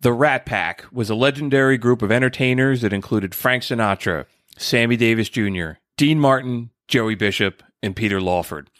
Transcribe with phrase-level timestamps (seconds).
[0.00, 4.26] The Rat Pack was a legendary group of entertainers that included Frank Sinatra,
[4.56, 8.70] Sammy Davis Jr., Dean Martin, Joey Bishop, and Peter Lawford.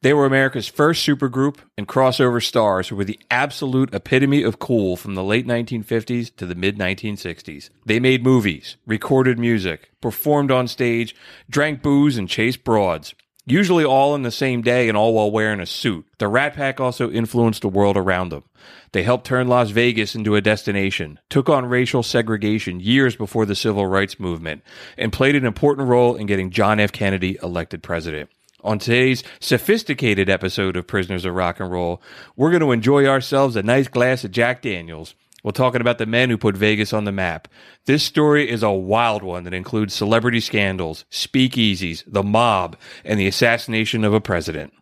[0.00, 4.96] They were America's first supergroup and crossover stars who were the absolute epitome of cool
[4.96, 7.68] from the late 1950s to the mid 1960s.
[7.84, 11.14] They made movies, recorded music, performed on stage,
[11.50, 13.14] drank booze, and chased broads.
[13.46, 16.06] Usually all in the same day and all while wearing a suit.
[16.18, 18.44] The Rat Pack also influenced the world around them.
[18.92, 23.54] They helped turn Las Vegas into a destination, took on racial segregation years before the
[23.54, 24.62] civil rights movement,
[24.96, 26.90] and played an important role in getting John F.
[26.90, 28.30] Kennedy elected president.
[28.62, 32.00] On today's sophisticated episode of Prisoners of Rock and Roll,
[32.36, 35.14] we're going to enjoy ourselves a nice glass of Jack Daniels.
[35.44, 37.48] We're talking about the men who put Vegas on the map.
[37.84, 43.26] This story is a wild one that includes celebrity scandals, speakeasies, the mob, and the
[43.26, 44.72] assassination of a president.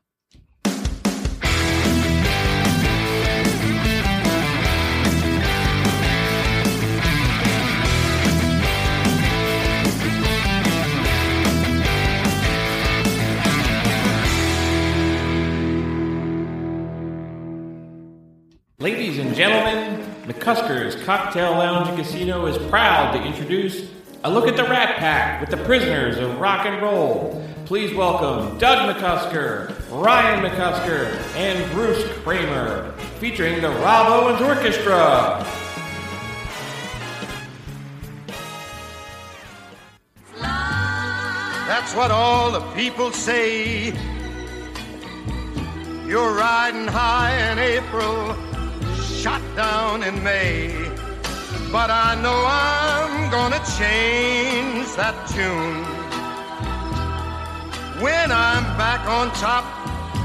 [20.33, 23.87] McCusker's Cocktail Lounge and Casino is proud to introduce
[24.25, 27.47] a look at the Rat Pack with the prisoners of rock and roll.
[27.67, 35.47] Please welcome Doug McCusker, Ryan McCusker, and Bruce Kramer, featuring the Rob Owens Orchestra.
[41.67, 43.93] That's what all the people say.
[46.07, 48.35] You're riding high in April,
[49.23, 50.67] shot down in May.
[51.71, 55.85] But I know I'm gonna change that tune.
[58.03, 59.65] When I'm back on top,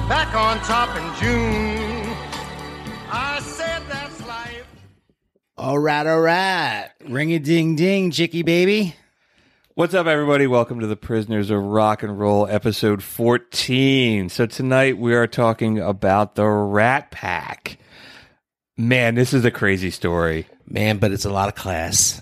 [0.09, 2.11] back on top in June.
[3.11, 4.65] I said that's life.
[5.57, 6.89] All right, all right.
[7.07, 8.95] Ring a ding ding, Chicky baby.
[9.75, 10.47] What's up, everybody?
[10.47, 14.29] Welcome to the Prisoners of Rock and Roll, episode 14.
[14.29, 17.77] So, tonight we are talking about the Rat Pack.
[18.77, 20.47] Man, this is a crazy story.
[20.67, 22.21] Man, but it's a lot of class.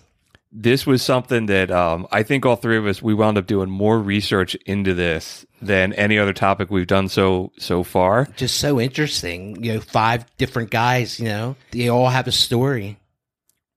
[0.51, 3.69] This was something that um, I think all three of us we wound up doing
[3.69, 8.29] more research into this than any other topic we've done so so far.
[8.37, 9.61] Just so interesting.
[9.61, 12.97] You know, five different guys, you know, they all have a story.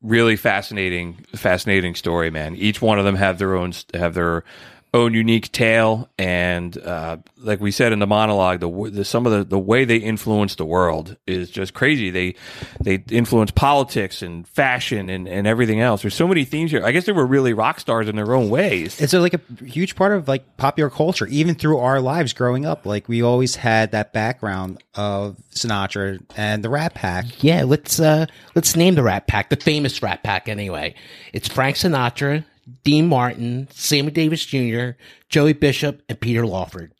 [0.00, 4.44] really fascinating fascinating story man each one of them have their own have their
[4.94, 9.32] own unique tale and uh, like we said in the monologue the, the some of
[9.32, 12.34] the, the way they influence the world is just crazy they
[12.82, 16.90] they influence politics and fashion and, and everything else there's so many themes here i
[16.90, 19.94] guess they were really rock stars in their own ways It's a, like a huge
[19.94, 22.86] part of like popular culture, even through our lives growing up.
[22.86, 27.42] Like we always had that background of Sinatra and the Rat Pack.
[27.42, 30.94] Yeah, let's uh let's name the Rat Pack, the famous Rat Pack anyway.
[31.32, 32.44] It's Frank Sinatra,
[32.88, 34.92] Dean Martin, Sammy Davis Jr.,
[35.28, 36.90] Joey Bishop, and Peter Lawford.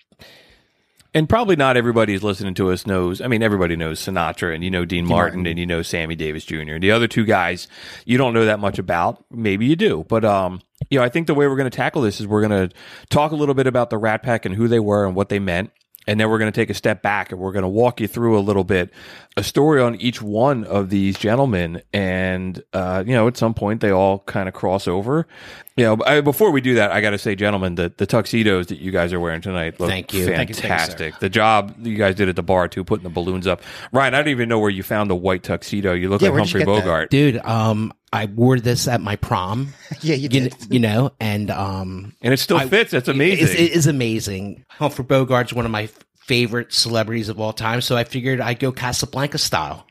[1.15, 3.23] and probably not everybody who's listening to us knows.
[3.23, 6.45] I mean, everybody knows Sinatra, and you know Dean, Martin, and you know Sammy Davis
[6.45, 6.79] Jr.
[6.79, 7.69] The other two guys,
[8.05, 9.25] you don't know that much about.
[9.31, 10.61] Maybe you do, but um,
[10.91, 12.77] you know, I think the way we're going to tackle this is we're going to
[13.09, 15.39] talk a little bit about the Rat Pack and who they were and what they
[15.39, 15.71] meant.
[16.09, 18.09] And then we're going to take a step back and we're going to walk you
[18.09, 18.91] through a little bit
[19.37, 21.81] a story on each one of these gentlemen.
[21.93, 25.29] And, uh, you know, at some point they all kind of cross over.
[25.77, 28.67] You know, I, before we do that, I got to say, gentlemen, the, the tuxedos
[28.67, 30.25] that you guys are wearing tonight look Thank you.
[30.25, 31.19] Thank you, thank you, fantastic.
[31.21, 33.63] the job you guys did at the bar too, putting the balloons up.
[33.93, 35.93] Ryan, I don't even know where you found the white tuxedo.
[35.93, 36.81] You look Yeah, like Humphrey get that?
[36.81, 37.11] Bogart.
[37.11, 39.73] Dude, um I wore this at my prom.
[40.01, 40.55] Yeah, you You, did.
[40.71, 42.91] you know, and um And it still I- fits.
[42.93, 43.45] That's amazing.
[43.45, 44.65] It's, it is amazing.
[44.69, 45.89] Humphrey Bogart's one of my
[46.27, 49.87] favorite celebrities of all time, so I figured I'd go Casablanca style.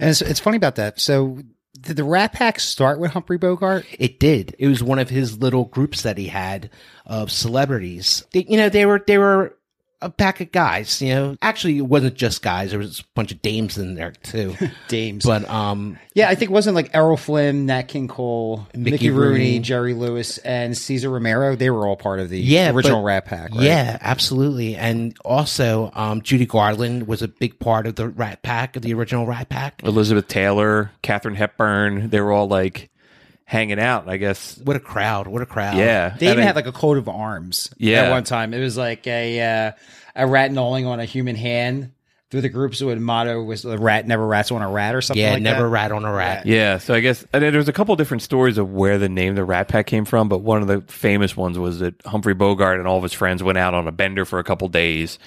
[0.00, 0.98] And it's, it's funny about that.
[1.00, 1.38] So
[1.80, 3.84] did the Rat Pack start with Humphrey Bogart?
[3.98, 4.56] It did.
[4.58, 6.70] It was one of his little groups that he had
[7.06, 8.24] of celebrities.
[8.32, 9.56] They, you know, they were they were
[10.04, 11.00] a pack of guys.
[11.00, 12.70] You know, actually, it wasn't just guys.
[12.70, 14.54] There was a bunch of dames in there too.
[14.88, 15.24] Dames.
[15.24, 19.10] but um, yeah, I think it wasn't like Errol Flynn, Nat King Cole, Mickey, Mickey
[19.10, 19.58] Rooney, Rooney.
[19.60, 21.56] Jerry Lewis, and Cesar Romero.
[21.56, 23.50] They were all part of the yeah, original but- Rat Pack.
[23.54, 23.62] Right?
[23.62, 24.76] Yeah, absolutely.
[24.76, 28.94] And also, um, Judy Garland was a big part of the Rat Pack, of the
[28.94, 29.82] original Rat Pack.
[29.82, 32.90] Elizabeth Taylor, Katharine Hepburn, they were all like
[33.54, 34.08] hanging out.
[34.08, 35.26] I guess What a crowd!
[35.26, 35.78] What a crowd!
[35.78, 37.70] yeah, They And even I- had like a coat of arms.
[37.78, 38.02] Yeah.
[38.02, 39.72] At one time, it was like a uh,
[40.14, 41.92] a rat gnawing on a human hand
[42.30, 42.74] through the group.
[42.74, 45.22] So the motto was "the rat never rats on a rat" or something.
[45.22, 45.32] yeah.
[45.34, 45.68] like never that.
[45.68, 46.46] rat on a rat.
[46.46, 49.34] Yeah, so I guess and then there's a couple different stories of where the name
[49.36, 52.78] the Rat Pack came from, but one of the famous ones was that Humphrey Bogart
[52.80, 55.18] and all of his friends went out on a bender for a couple days,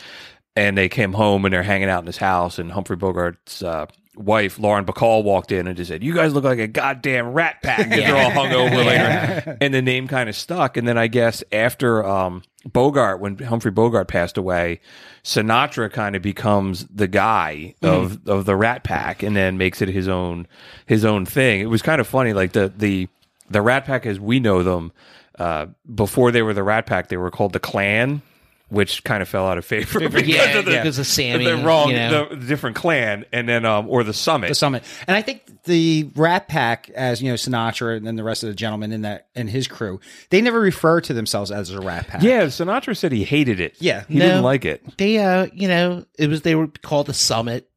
[0.56, 3.86] and they came home and they're hanging out in his house, and Humphrey Bogart's uh,
[4.18, 7.62] wife Lauren Bacall walked in and just said, "You guys look like a goddamn Rat
[7.62, 10.78] pack." Pack." 'cause They're all hungover later, and the name kind of stuck.
[10.78, 14.80] And then I guess after um, Bogart, when Humphrey Bogart passed away,
[15.24, 19.90] Sinatra kind of becomes the guy of of the Rat Pack, and then makes it
[19.90, 20.48] his own
[20.86, 21.62] his own thing.
[21.62, 23.08] It was kind of funny, like the the
[23.50, 24.92] the Rat Pack as we know them.
[25.40, 28.24] Uh, before they were the Rat Pack, they were called the Clan,
[28.70, 31.58] which kind of fell out of favor because Yeah, of the, because of Sammy, the
[31.58, 32.28] wrong, you know.
[32.30, 34.50] the different clan, and then um, or the Summit.
[34.50, 34.84] the summit.
[35.08, 38.50] And I think the Rat Pack, as you know, Sinatra and then the rest of
[38.50, 40.00] the gentlemen in that and his crew,
[40.32, 42.22] they never refer to themselves as a Rat Pack.
[42.24, 43.76] yeah, Sinatra said he hated it.
[43.80, 44.04] Yeah.
[44.08, 44.26] he No.
[44.28, 44.98] didn't like it.
[44.98, 47.70] They, uh, you know, it was they were called the Summit,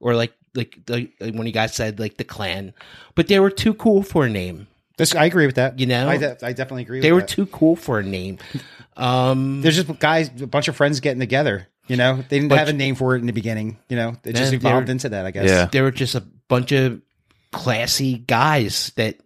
[0.00, 2.74] or like like the like when you guys said like the Clan,
[3.14, 4.66] but they were too cool for a name.
[5.00, 5.78] This, I agree with that.
[5.80, 6.08] You know?
[6.08, 7.00] I, de- I definitely agree.
[7.00, 7.28] They with were that.
[7.34, 8.38] too cool for a name.
[8.96, 11.66] Um, There's just guys, a bunch of friends getting together.
[11.86, 13.78] You know, they didn't But- have a name for it in the beginning.
[13.88, 15.26] You know, it just evolved they're- into that.
[15.26, 15.48] I guess.
[15.48, 15.64] Yeah.
[15.66, 17.00] they were just a bunch of
[17.50, 19.16] classy guys that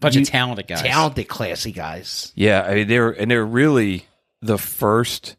[0.00, 0.82] bunch You- of talented guys.
[0.82, 2.32] talented, classy guys.
[2.34, 4.06] Yeah, I mean they're and they're really
[4.40, 5.36] the first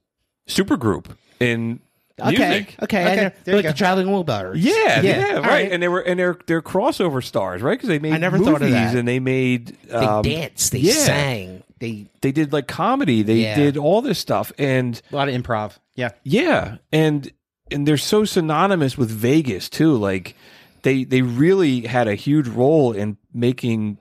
[0.47, 1.05] supergroup
[1.39, 1.79] in
[2.19, 2.75] Okay, music.
[2.81, 3.31] okay, Okay, I know.
[3.43, 3.69] there you like go.
[3.71, 4.57] the traveling wheelbarrows.
[4.57, 5.49] Yeah, yeah, all right.
[5.49, 5.71] right.
[5.71, 7.77] And they were and they're they're crossover stars, right?
[7.77, 8.95] Because they made I never movies thought of that.
[8.95, 10.93] and they made they um, danced, they yeah.
[10.93, 13.21] sang, they They did like comedy.
[13.21, 13.55] They Yeah.
[13.55, 15.77] did all this stuff, and A lot of improv.
[15.95, 16.09] Yeah.
[16.23, 17.31] yeah, and
[17.69, 19.95] and they're so synonymous with Vegas too.
[19.95, 20.35] Like
[20.83, 23.97] they they really had a huge role in making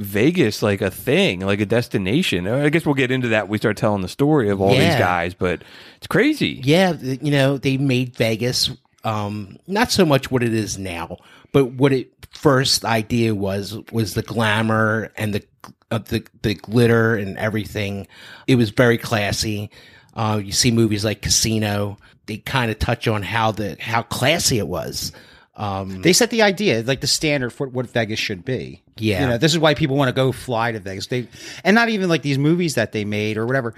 [0.00, 2.46] Vegas like a thing, like a destination.
[2.46, 3.44] I guess we'll get into that.
[3.44, 5.62] when We start telling the story of all these guys, but
[5.96, 6.60] it's crazy.
[6.64, 8.70] yeah, you know, they made Vegas
[9.02, 11.16] um not so much what it is now,
[11.52, 15.44] but what it first idea was was the glamour and the
[15.90, 18.06] uh, the the glitter and everything.
[18.46, 19.70] It was very classy.
[20.14, 21.96] Uh, you see movies like Casino,
[22.26, 25.12] they kind of touch on how the how classy it was.
[25.60, 28.82] Um, They set the idea, like the standard for what Vegas should be.
[28.96, 29.20] Yeah.
[29.20, 31.08] You know, this is why people want to go fly to Vegas.
[31.08, 31.28] They
[31.62, 33.74] and not even like these movies that they made or whatever.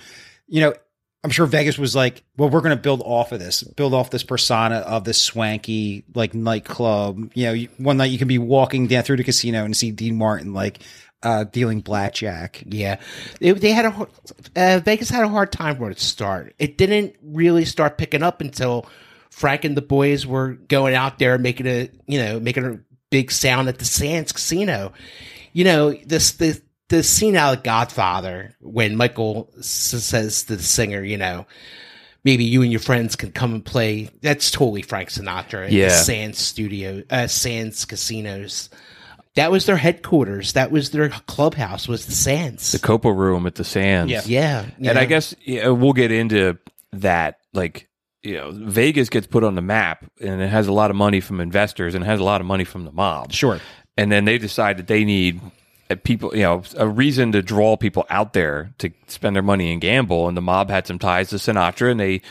[0.47, 0.75] You know,
[1.25, 4.11] I'm sure Vegas was like, well, we're going to build off of this, build off
[4.11, 7.33] this persona of this swanky like nightclub.
[7.35, 9.91] You know, you, one night you can be walking down through the casino and see
[9.91, 10.79] Dean Martin like
[11.25, 12.63] uh, dealing blackjack.
[12.65, 13.01] Yeah,
[13.41, 14.09] they, they had a
[14.55, 16.55] uh, Vegas had a hard time when it started.
[16.61, 18.87] It didn't really start picking up until
[19.33, 22.79] Frank and the boys were going out there making a you know making a
[23.11, 24.93] big sound at the Sands Casino.
[25.53, 29.67] You know this the the scene out of Godfather when Michael s-
[30.05, 31.47] says to the singer, you know.
[32.25, 34.09] Maybe you and your friends can come and play.
[34.21, 35.65] That's totally Frank Sinatra.
[35.65, 35.87] at Yeah.
[35.89, 38.71] the Sands Studio, uh, Sands Casinos.
[39.35, 40.53] That was their headquarters.
[40.53, 41.89] That was their clubhouse.
[41.89, 42.71] Was the Sands?
[42.71, 44.13] The Copa Room at the Sands.
[44.13, 44.21] Yeah.
[44.27, 46.59] Yeah, and I guess yeah, we'll get into
[46.93, 47.39] that.
[47.53, 47.89] Like,
[48.23, 51.21] you know, Vegas gets put on the map, and it has a lot of money
[51.21, 53.33] from investors, and it has a lot of money from the mob.
[53.33, 53.61] Sure.
[53.97, 55.41] And then they decide that they need
[55.91, 59.73] uh, people, you know, a reason to draw people out there to spend their money
[59.73, 60.29] and gamble.
[60.29, 62.23] And the mob had some ties to Sinatra, and they.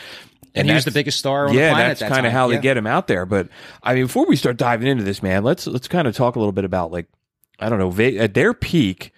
[0.54, 2.48] And, he was the biggest star on the yeah, planet that's that kind of how
[2.48, 3.24] they get him out there.
[3.24, 3.48] But
[3.82, 6.38] I mean, before we start diving into this, man, let's let's kind of talk a
[6.38, 7.06] little bit about like
[7.58, 9.12] I don't know, at their peak.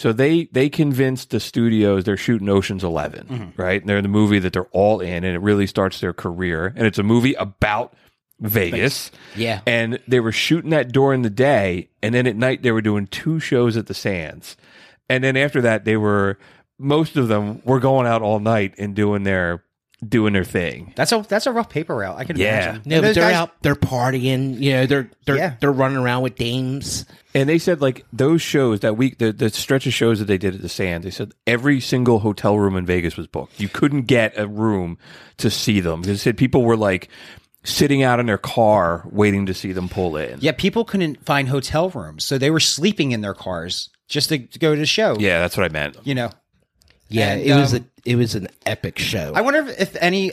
[0.00, 3.60] So they they convinced the studios they're shooting Ocean's 11 Mm-hmm.
[3.62, 3.82] right?
[3.82, 6.72] And they're the movie that they're all in, and it really starts their career.
[6.74, 7.92] And it's a movie about
[8.40, 9.10] Vegas.
[9.36, 9.60] Yeah.
[9.66, 13.08] And they were shooting that during the day, and then at night they were doing
[13.08, 14.56] two shows at the Sands.
[15.10, 16.38] And then after that, they were
[16.78, 19.62] most of them were going out all night and doing their
[20.06, 20.92] doing their thing.
[20.96, 22.16] That's a that's a rough paper route.
[22.18, 22.62] I can Yeah.
[22.70, 22.82] imagine.
[22.86, 24.60] No, but they're guys- out, they're partying.
[24.60, 25.54] You know, they're they're Yeah.
[25.60, 27.04] they're running around with dames.
[27.34, 30.38] And they said like those shows that week, the, the stretch of shows that they
[30.38, 33.60] did at the Sands, they said every single hotel room in Vegas was booked.
[33.60, 34.98] You couldn't get a room
[35.38, 37.08] to see them they said people were like
[37.62, 40.38] sitting out in their car waiting to see them pull in.
[40.40, 44.38] Yeah, people couldn't find hotel rooms, so they were sleeping in their cars just to,
[44.38, 45.16] to go to the show.
[45.18, 45.98] Yeah, that's what I meant.
[46.04, 46.30] you know.
[47.10, 49.32] Yeah, And, it was um, a it was an epic show.
[49.34, 50.32] I wonder if, if any,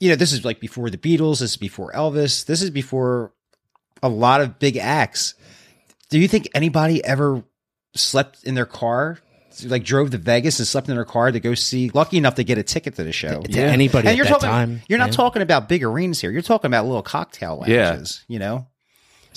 [0.00, 1.40] you know, this is like before the Beatles.
[1.40, 2.46] This is before Elvis.
[2.46, 3.32] This is before
[4.02, 5.34] a lot of big acts.
[6.08, 7.42] Do you think anybody ever
[7.94, 9.18] slept in their car?
[9.64, 11.90] Like drove to Vegas and slept in their car to go see.
[11.90, 13.42] Lucky enough to get a ticket to the show.
[13.42, 14.48] to anybody and at you're that talking.
[14.48, 14.82] time.
[14.88, 15.16] you're not yeah.
[15.16, 16.30] talking about big arenas here.
[16.30, 17.90] You're talking about little cocktail Yeah.
[17.90, 18.24] lounges.
[18.28, 18.68] You know.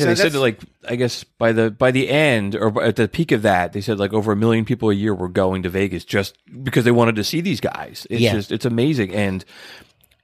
[0.01, 2.95] Yeah, So they said that like I guess by the by the end or at
[2.95, 5.63] the peak of that, they said like over a million people a year were going
[5.63, 8.05] to Vegas just because they wanted to see these guys.
[8.09, 8.33] It's Yeah.
[8.33, 9.43] just it's amazing and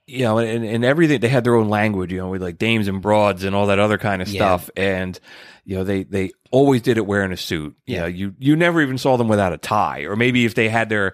[0.07, 2.87] you know and, and everything they had their own language, you know, with like dames
[2.87, 4.39] and broads and all that other kind of Yeah.
[4.39, 5.19] stuff and
[5.65, 7.75] you know they they always did it wearing a suit.
[7.85, 10.69] You know, you you never even saw them without a tie or maybe if they
[10.69, 11.13] had their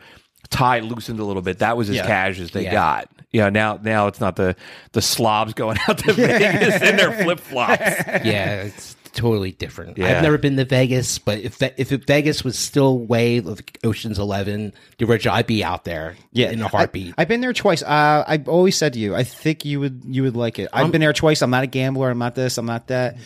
[0.50, 2.06] tie loosened a little bit, that was as Yeah.
[2.06, 2.72] cash as they Yeah.
[2.72, 3.10] got.
[3.34, 4.56] You know, now now it's not the
[4.92, 7.82] the slobs going out to Vegas in their flip flops.
[7.82, 9.98] yeah, it's totally different.
[9.98, 10.16] Yeah.
[10.16, 14.20] I've never been to Vegas, but if Ve- if Vegas was still way of Ocean's
[14.20, 16.16] Eleven, the original, I'd be out there.
[16.32, 17.16] Yeah, in a heartbeat.
[17.18, 17.82] I, have been there twice.
[17.82, 20.70] Uh, I've always said to you, I think you would you would like it.
[20.72, 21.42] I've been there twice.
[21.42, 22.10] I'm not a gambler.
[22.10, 22.58] I'm not this.
[22.58, 23.18] I'm not that.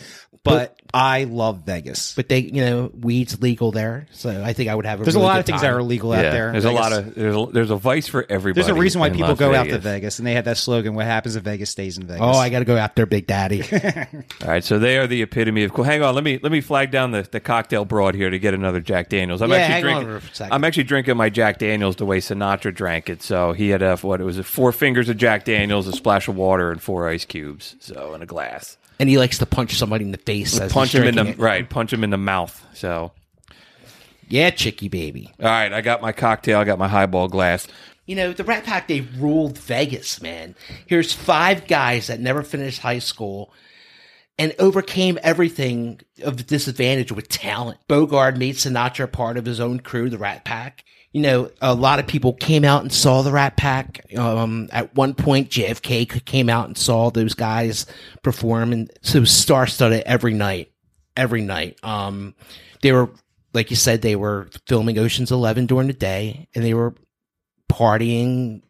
[0.44, 2.14] But, I love Vegas.
[2.14, 5.00] but they, you know, weed's legal there, so I think I would have.
[5.00, 5.70] A There's a lot good of things time.
[5.70, 6.52] that are illegal out there.
[6.52, 8.62] There's a lot of there's a, there's a vice for everybody.
[8.64, 9.84] There's a reason why people Las go out to Vegas.
[9.84, 12.48] Vegas, and they have that slogan: "What happens in Vegas stays in Vegas." Oh, I
[12.48, 13.62] got to go out there, Big Daddy.
[14.42, 15.84] All right, so they are the epitome of cool.
[15.84, 18.54] Hang on, let me let me flag down the, the cocktail broad here to get
[18.54, 19.42] another Jack Daniels.
[19.42, 20.20] I'm Yeah, actually hang drinking.
[20.20, 20.52] for a second.
[20.54, 23.22] I'm actually drinking my Jack Daniels the way Sinatra drank it.
[23.22, 26.36] So he had a what it was four fingers of Jack Daniels, a splash of
[26.36, 27.76] water, and four ice cubes.
[27.80, 28.76] So in a glass.
[29.00, 30.58] And he likes to punch somebody in the face.
[30.58, 31.38] As punch him in the it.
[31.38, 32.64] right, punch him in the mouth.
[32.74, 33.12] So
[34.28, 35.32] Yeah, chicky baby.
[35.40, 36.58] all right, I got my cocktail.
[36.58, 37.66] I got my highball glass.
[38.06, 40.54] You know, the Rat Pack, they ruled Vegas, man.
[40.86, 43.52] Here's five guys that never finished high school
[44.38, 47.78] and overcame everything of disadvantage with talent.
[47.86, 50.84] Bogart made Sinatra part of his own crew, the Rat Pack.
[51.12, 54.04] You know, a lot of people came out and saw the Rat Pack.
[54.16, 57.86] Um, at one point, JFK came out and saw those guys
[58.22, 60.70] perform, and so star studded every night,
[61.16, 61.78] every night.
[61.82, 62.34] Um,
[62.82, 63.10] they were,
[63.54, 66.94] like you said, they were filming Ocean's Eleven during the day, and they were
[67.72, 68.62] partying,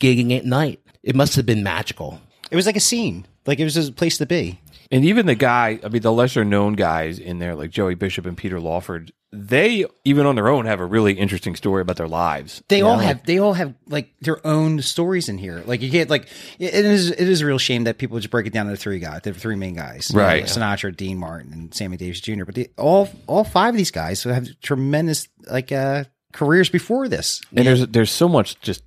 [0.00, 0.80] gigging at night.
[1.02, 2.20] It must have been magical.
[2.50, 3.26] it was like a scene.
[3.46, 4.60] Like it was a place to be.
[4.90, 8.26] And even the guy, I mean, the lesser known guys in there, like Joey Bishop
[8.26, 12.08] and Peter Lawford, they even on their own have a really interesting story about their
[12.08, 12.62] lives.
[12.68, 13.02] They You all know?
[13.02, 15.62] have they all have like their own stories in here.
[15.66, 18.46] Like you can't like it is it is a real shame that people just break
[18.46, 20.44] it down to the three guys, the three main guys, You know, Right.
[20.44, 22.44] Sinatra, Dean Martin, and Sammy Davis Jr.
[22.44, 27.42] But they, all all five of these guys have tremendous like uh careers before this.
[27.54, 28.82] And there's there's so much just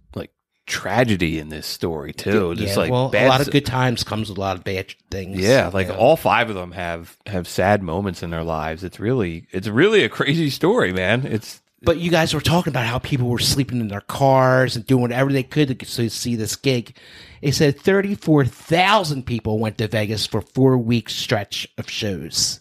[0.71, 2.55] tragedy in this story too.
[2.55, 5.39] Just like well, a lot of good times comes with a lot of bad things.
[5.39, 5.95] Yeah, like know?
[5.95, 8.83] all five of them have have sad moments in their lives.
[8.83, 11.25] It's really it's really a crazy story, man.
[11.25, 14.85] It's But you guys were talking about how people were sleeping in their cars and
[14.85, 16.95] doing whatever they could to see this gig.
[17.41, 22.60] It said 34,000 people went to Vegas for four weeks stretch of shows.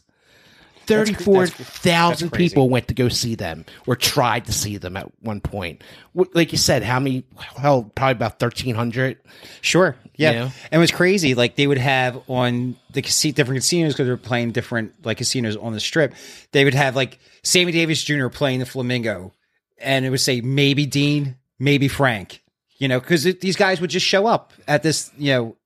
[0.90, 5.82] 34,000 people went to go see them or tried to see them at one point.
[6.14, 7.24] Like you said, how many?
[7.56, 9.18] Hell, probably about 1,300.
[9.60, 9.96] Sure.
[10.16, 10.30] Yeah.
[10.30, 10.44] You know?
[10.70, 11.34] And it was crazy.
[11.34, 15.18] Like they would have on the casi- different casinos because they were playing different like
[15.18, 16.14] casinos on the strip.
[16.52, 18.28] They would have like Sammy Davis Jr.
[18.28, 19.32] playing the Flamingo,
[19.78, 22.42] and it would say maybe Dean, maybe Frank.
[22.78, 25.56] You know, because these guys would just show up at this, you know,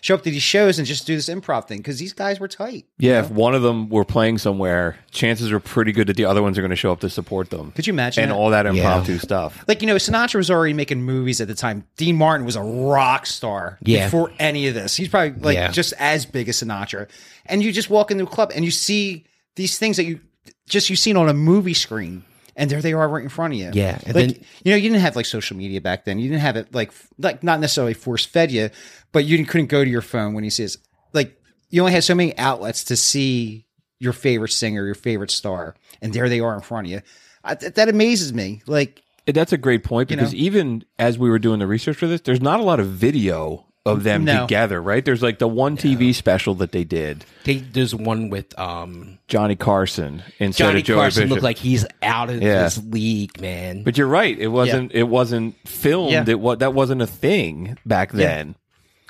[0.00, 2.48] show up to these shows and just do this improv thing because these guys were
[2.48, 2.86] tight.
[2.98, 6.42] yeah, if one of them were playing somewhere, chances are pretty good that the other
[6.42, 7.72] ones are going to show up to support them.
[7.72, 8.36] Could you imagine And that?
[8.36, 9.64] all that impromptu stuff.
[9.66, 12.62] like you know sinatra was already making movies at the time dean martin was a
[12.62, 14.06] rock star Yeah.
[14.06, 15.70] before any of this he's probably like Yeah.
[15.70, 17.08] just as big as sinatra
[17.46, 19.24] and you just walk into a club and you see
[19.56, 20.20] these things that you
[20.68, 22.22] just you've seen on a movie screen
[22.58, 23.70] and there they are right in front of you.
[23.72, 26.18] Yeah, and like then- you know you didn't have like social media back then.
[26.18, 28.68] You didn't have it like like not necessarily force fed you
[29.12, 30.76] but you couldn't go to your phone when he says
[31.14, 33.64] like you only had so many outlets to see
[34.00, 37.00] your favorite singer your favorite star and there they are in front of you.
[37.44, 40.38] I, th- that amazes me like That's a great point You because know?
[40.38, 43.64] even as we were doing the research for this, there's not a lot of video
[43.88, 44.42] of them No.
[44.42, 45.04] together, right?
[45.04, 49.56] There's like the one TV special that they did, They, there's one with um, Johnny
[49.56, 51.30] Carson instead Johnny of Joey Carson Bishop.
[51.30, 52.64] looked like he's out of Yeah.
[52.64, 53.82] his league, man.
[53.82, 54.38] But you're right.
[54.38, 54.92] It wasn't.
[54.92, 56.12] It wasn't filmed.
[56.12, 56.24] Yeah.
[56.26, 58.54] It was that wasn't a thing back then.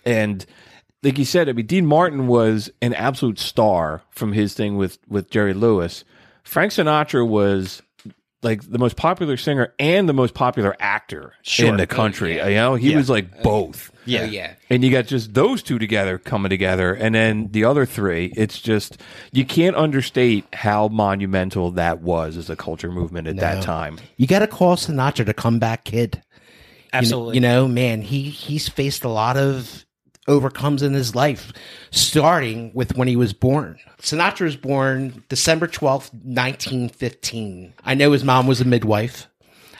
[0.04, 0.44] And
[1.02, 4.98] like you said, I mean, Dean Martin was an absolute star from his thing with
[5.08, 6.04] with Jerry Lewis.
[6.44, 7.82] Frank Sinatra was
[8.42, 12.36] like the most popular singer and the most popular actor in the country.
[12.36, 13.90] You know, he was like both.
[14.04, 14.54] yeah yeah.
[14.70, 18.32] And you got just those two together coming together, and then the other three.
[18.36, 19.00] It's just
[19.32, 23.98] you can't understate how monumental that was as a culture movement at that time.
[24.16, 26.22] You got to call Sinatra to come back, kid.
[26.24, 26.40] You
[26.92, 27.34] Absolutely.
[27.36, 29.84] You, know, man, he he's faced a lot of
[30.28, 31.52] overcomes in his life,
[31.90, 33.78] starting with when he was born.
[34.00, 37.74] Sinatra was born December twelfth, nineteen fifteen.
[37.84, 39.26] I know his mom was a midwife.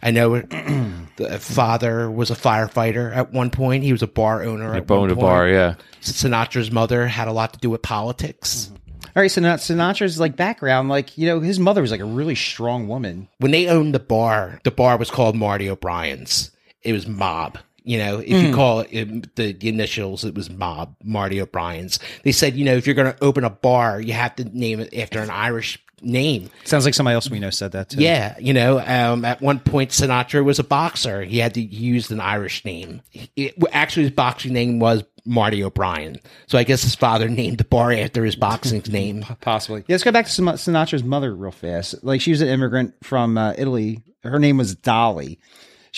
[0.03, 0.41] I know
[1.17, 3.85] the father was a firefighter at one point.
[3.85, 4.75] He was a bar owner.
[4.75, 5.75] at owned a bar, yeah.
[6.01, 8.71] Sinatra's mother had a lot to do with politics.
[9.05, 12.01] I All right, so now Sinatra's like background, like you know, his mother was like
[12.01, 13.29] a really strong woman.
[13.39, 16.53] when they owned the bar, the bar was called Marty O'Brien's.
[16.83, 17.59] It was Mob.
[17.89, 21.99] You know, if you call it, the, the initials, it was Mob, Marty O'Brien's.
[22.23, 24.81] They said, you know, if you're going to open a bar, you have to name
[24.81, 26.51] it after an Irish name.
[26.65, 28.03] Sounds like somebody else we know said that too.
[28.03, 31.23] Yeah, you know, um, at one point Sinatra was a boxer.
[31.23, 33.01] He had to use an Irish name.
[33.37, 36.19] It, actually, his boxing name was Marty O'Brien.
[36.47, 39.25] So I guess his father named the bar after his boxing name.
[39.41, 39.81] possibly.
[39.89, 42.05] Yeah, let's go back to Sinatra's mother real fast.
[42.05, 44.03] Like she was an immigrant from uh, Italy.
[44.23, 45.39] Her name was Dolly.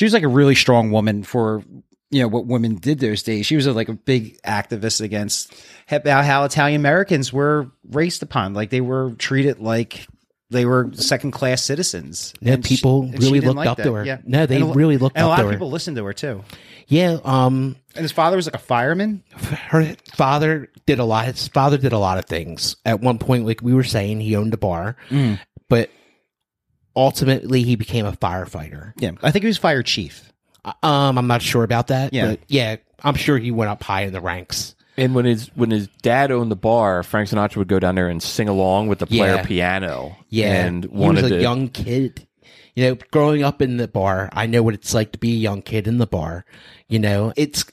[0.00, 1.62] She was like a really strong woman for
[2.10, 3.44] you know what women did those days.
[3.44, 5.52] She was a, like a big activist against
[5.86, 8.54] how how Italian Americans were raced upon.
[8.54, 10.06] Like they were treated like
[10.48, 12.32] they were second class citizens.
[12.40, 13.82] Yeah, And people she really looked up that.
[13.82, 14.06] to her.
[14.06, 14.22] Yeah.
[14.24, 15.52] No, they And really looked and up a lot of her.
[15.52, 16.44] people listened to her too.
[16.88, 19.22] Yeah, um, And his father was like a fireman.
[19.68, 21.26] her father did a lot.
[21.26, 22.76] His father did a lot of things.
[22.86, 24.96] At one point, like we were saying, he owned a bar,
[25.68, 25.90] but
[26.96, 28.92] ultimately he became a firefighter.
[28.96, 30.32] Yeah, I think he was fire chief.
[30.82, 32.12] Um, I'm not sure about that.
[32.12, 32.30] Yeah.
[32.30, 34.74] but yeah, I'm sure he went up high in the ranks.
[34.96, 38.08] And when his when his dad owned the bar, Frank Sinatra would go down there
[38.08, 39.44] and sing along with the player Yeah.
[39.46, 40.16] piano.
[40.28, 41.40] Yeah, and he wanted was a to.
[41.42, 42.26] young kid.
[42.76, 45.36] You know, growing up in the bar, I know what it's like to be a
[45.38, 46.44] young kid in the bar.
[46.88, 47.64] You know, it's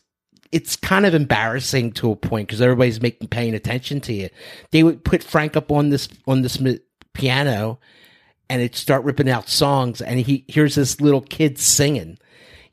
[0.52, 4.30] it's kind of embarrassing to a point because everybody's making paying attention to you.
[4.72, 6.58] They would put Frank up on this on this
[7.14, 7.80] piano,
[8.50, 12.18] and it'd start ripping out songs, and he hears this little kid singing.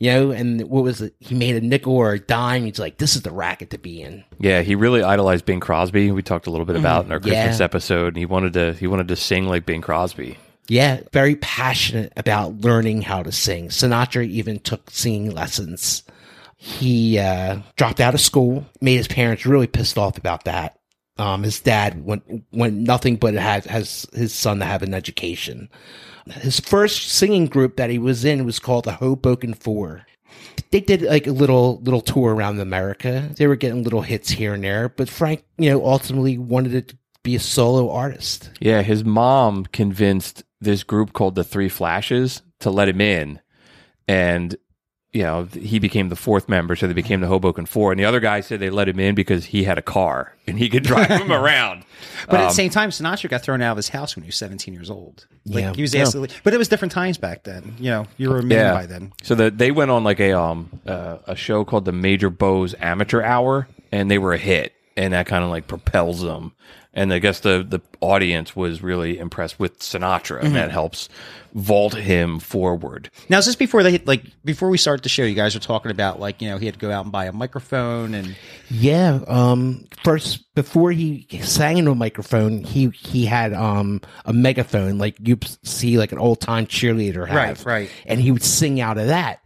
[0.00, 1.14] You know, and what was it?
[1.21, 2.64] He made a nickel or a dime.
[2.64, 6.11] He's like, "This is the racket to be in." yeah, he really idolized Bing Crosby.
[6.11, 7.28] We talked a little bit about in our Mm-hmm.
[7.28, 7.45] yeah.
[7.45, 8.09] Christmas episode.
[8.09, 10.37] And he wanted to he wanted to sing like Bing Crosby.
[10.66, 13.69] Yeah, very passionate about learning how to sing.
[13.69, 16.02] Sinatra even took singing lessons.
[16.57, 20.78] He uh, dropped out of school, made his parents really pissed off about that.
[21.16, 25.68] Um, his dad went went nothing but had has his son to have an education.
[26.26, 30.06] His first singing group that he was in was called the Hoboken Four.
[30.71, 33.31] They did like a little little tour around America.
[33.37, 36.96] They were getting little hits here and there, but Frank, you know, ultimately wanted to
[37.22, 38.50] be a solo artist.
[38.61, 43.40] Yeah, his mom convinced this group called the Three Flashes to let him in,
[44.09, 44.57] and
[45.14, 47.92] you know he became the fourth member, so they became the Hoboken Four.
[47.92, 50.59] And the other guy said they let him in because he had a car and
[50.59, 51.85] he could drive him around.
[52.29, 54.29] But Um, at the same time, Sinatra got thrown out of his house when he
[54.29, 55.27] was 17 years old.
[55.46, 55.72] Like Yeah.
[55.74, 56.40] he was asked to leave.
[56.44, 57.74] But it was different times back then.
[57.79, 58.72] You know, you were a man Yeah.
[58.74, 59.12] by then.
[59.22, 62.74] So that they went on like a um uh, a show called the Major Bowes
[62.81, 66.53] Amateur Hour, and they were a hit, and that kind of like propels them.
[66.96, 71.09] And I guess the the audience was really impressed with Sinatra, and that helps
[71.54, 73.11] vault him forward.
[73.28, 75.24] Now, is this before they like before we start the show?
[75.24, 77.24] You guys were talking about like you know he had to go out and buy
[77.24, 78.37] a microphone and
[78.70, 79.20] Yeah.
[79.26, 79.87] Um.
[80.04, 85.37] First, before he sang into a microphone, he he had um a megaphone, like you
[85.64, 87.64] see like an old time cheerleader have.
[87.64, 87.90] Right, right.
[88.07, 89.44] And he would sing out of that.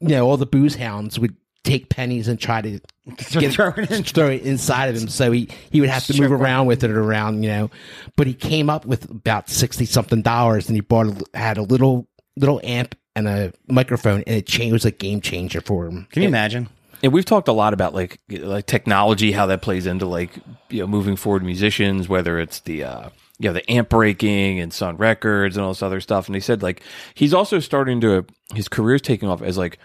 [0.00, 1.34] You know, all the booze hounds would
[1.64, 2.80] take pennies and try to
[3.16, 4.02] get, Throw it in.
[4.04, 5.08] throw it inside of him.
[5.08, 7.42] So he he would have to move around with it around.
[7.42, 7.70] You know,
[8.16, 11.62] but he came up with about sixty something dollars, and he bought a, had a
[11.62, 16.06] little little amp and a microphone, and it changed, was a game changer for him.
[16.12, 16.68] can you imagine?
[17.02, 20.30] And we've talked a lot about like like technology, how that plays into like
[20.68, 24.72] you know moving forward musicians, whether it's the uh, you know the amp breaking and
[24.72, 26.26] Sun Records and all this other stuff.
[26.26, 26.82] And he said like
[27.14, 29.78] he's also starting to his career's taking off as like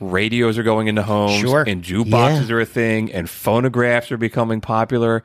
[0.00, 1.64] radios are going into homes Sure.
[1.66, 2.54] and jukeboxes Yeah.
[2.56, 5.22] are a thing and phonographs are becoming popular.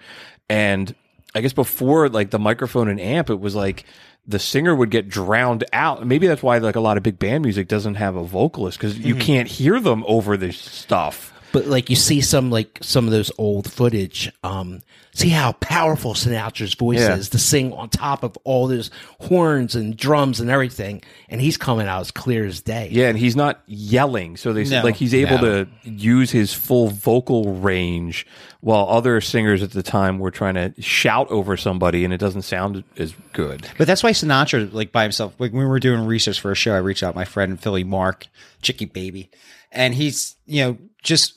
[0.49, 0.93] And
[1.35, 3.85] I guess before like the microphone and amp, it was like
[4.27, 6.05] the singer would get drowned out.
[6.05, 8.97] Maybe that's why like a lot of big band music doesn't have a vocalist because
[8.97, 9.21] you mm-hmm.
[9.21, 11.32] can't hear them over this stuff.
[11.53, 14.81] But like you see some like some of those old footage um
[15.15, 17.15] see how powerful sinatra's voice Yeah.
[17.15, 18.89] is to sing on top of all those
[19.21, 23.17] horns and drums and everything and he's coming out as clear as day Yeah, and
[23.17, 24.83] he's not yelling, so they said No.
[24.85, 28.25] like he's able to use his full vocal range,
[28.61, 32.41] while other singers at the time were trying to shout over somebody, and it doesn't
[32.43, 33.67] sound as good.
[33.77, 36.55] But that's why Sinatra, like by himself, like when we were doing research for a
[36.55, 38.27] show, I reached out my friend in Philly Mark,
[38.61, 39.29] Chicky Baby,
[39.71, 41.33] and he's you know just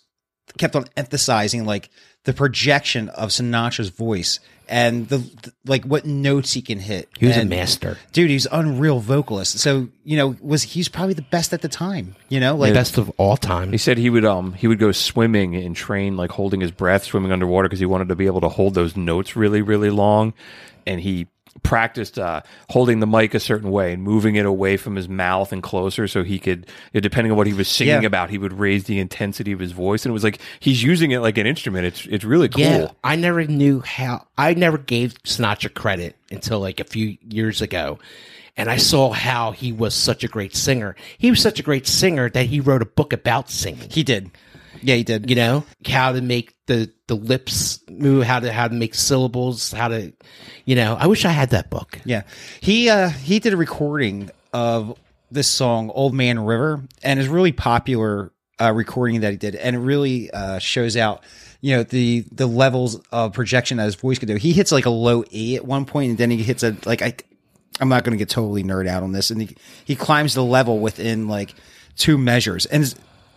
[0.59, 1.91] kept on emphasizing like
[2.25, 7.09] the projection of Sinatra's voice and the, the- like what notes he can hit.
[7.19, 8.31] he was a master dude.
[8.31, 9.59] He's unreal vocalist.
[9.61, 12.17] So you know, was he's probably the best at the time.
[12.29, 14.91] You know, like best of all time He said he would um he would go
[14.93, 18.41] swimming and train like holding his breath, swimming underwater because he wanted to be able
[18.41, 20.35] to hold those notes really really long,
[20.85, 21.29] and he
[21.63, 25.53] practiced uh, holding the mic a certain way and moving it away from his mouth
[25.53, 28.07] and closer so he could, depending on what he was singing Yeah.
[28.07, 30.05] about, he would raise the intensity of his voice.
[30.05, 31.87] And it was like he's using it like an instrument.
[31.87, 32.63] It's it's really cool.
[32.63, 34.27] Yeah, I never knew how.
[34.39, 37.99] I never gave Sinatra credit until like a few years ago,
[38.57, 40.97] and I saw how he was such a great singer.
[41.19, 43.89] He was such a great singer that he wrote a book about singing.
[43.91, 44.31] He did.
[44.83, 45.29] Yeah, he did.
[45.31, 49.73] You know how to make the the lips move, how to how to make syllables,
[49.73, 50.13] how to,
[50.65, 50.97] you know.
[50.99, 51.99] I wish I had that book.
[52.05, 52.23] Yeah,
[52.61, 54.99] he uh, he did a recording of
[55.31, 59.77] this song "Old Man River" and is really popular uh, recording that he did, and
[59.77, 61.23] it really uh, shows out
[61.61, 64.37] you know the the levels of projection that his voice could do.
[64.37, 67.03] He hits like a low E at one point, and then he hits a like
[67.03, 67.15] I.
[67.79, 70.45] I'm not going to get totally nerd out on this, and he he climbs the
[70.45, 71.55] level within like
[71.97, 72.95] two measures, and.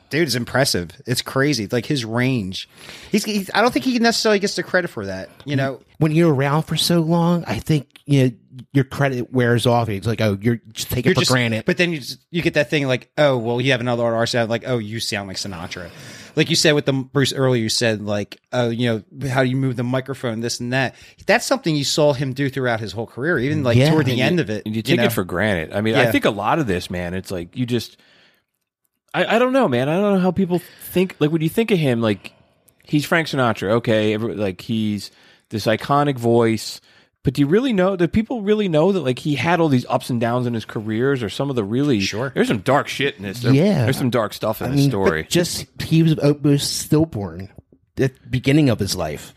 [0.09, 0.89] It's- Dude, it's impressive.
[1.05, 1.67] It's crazy.
[1.71, 2.67] Like his range.
[3.11, 3.49] He's, he's.
[3.53, 5.29] I don't think he necessarily gets the credit for that.
[5.45, 5.81] You know.
[5.99, 8.31] When you're around for so long, I think you know
[8.71, 9.89] your credit wears off.
[9.89, 11.65] It's like, oh, you're just take it You're for just- granted.
[11.65, 14.35] But then you just, you get that thing like, oh, well, you have another artist
[14.35, 15.89] out like, oh, you sound like Sinatra.
[16.37, 19.57] Like you said with the Bruce earlier, you said like, oh, you know, how you
[19.57, 20.95] move the microphone, this and that.
[21.25, 23.89] That's something you saw him do throughout his whole career, even like Yeah.
[23.91, 24.65] toward the end you, of it.
[24.65, 25.03] and you take know?
[25.05, 25.73] it for granted.
[25.73, 27.97] I mean, I think a lot of this, man, it's like you just,
[29.13, 29.89] I, I don't know, man.
[29.89, 31.15] I don't know how people think.
[31.19, 32.33] Like when you think of him, like
[32.83, 35.11] he's Frank Sinatra, okay, every, like he's
[35.49, 36.79] this iconic voice.
[37.23, 37.95] But do you really know?
[37.97, 40.63] Do people really know that like he had all these ups and downs in his
[40.65, 41.99] careers, or some of the really?
[41.99, 42.31] Sure.
[42.33, 43.41] There's some dark shit in this.
[43.41, 43.83] There- Yeah.
[43.83, 45.25] there's some dark stuff in I this mean, story.
[45.29, 47.49] just he was uh, almost stillborn
[47.97, 49.33] at the beginning of his life.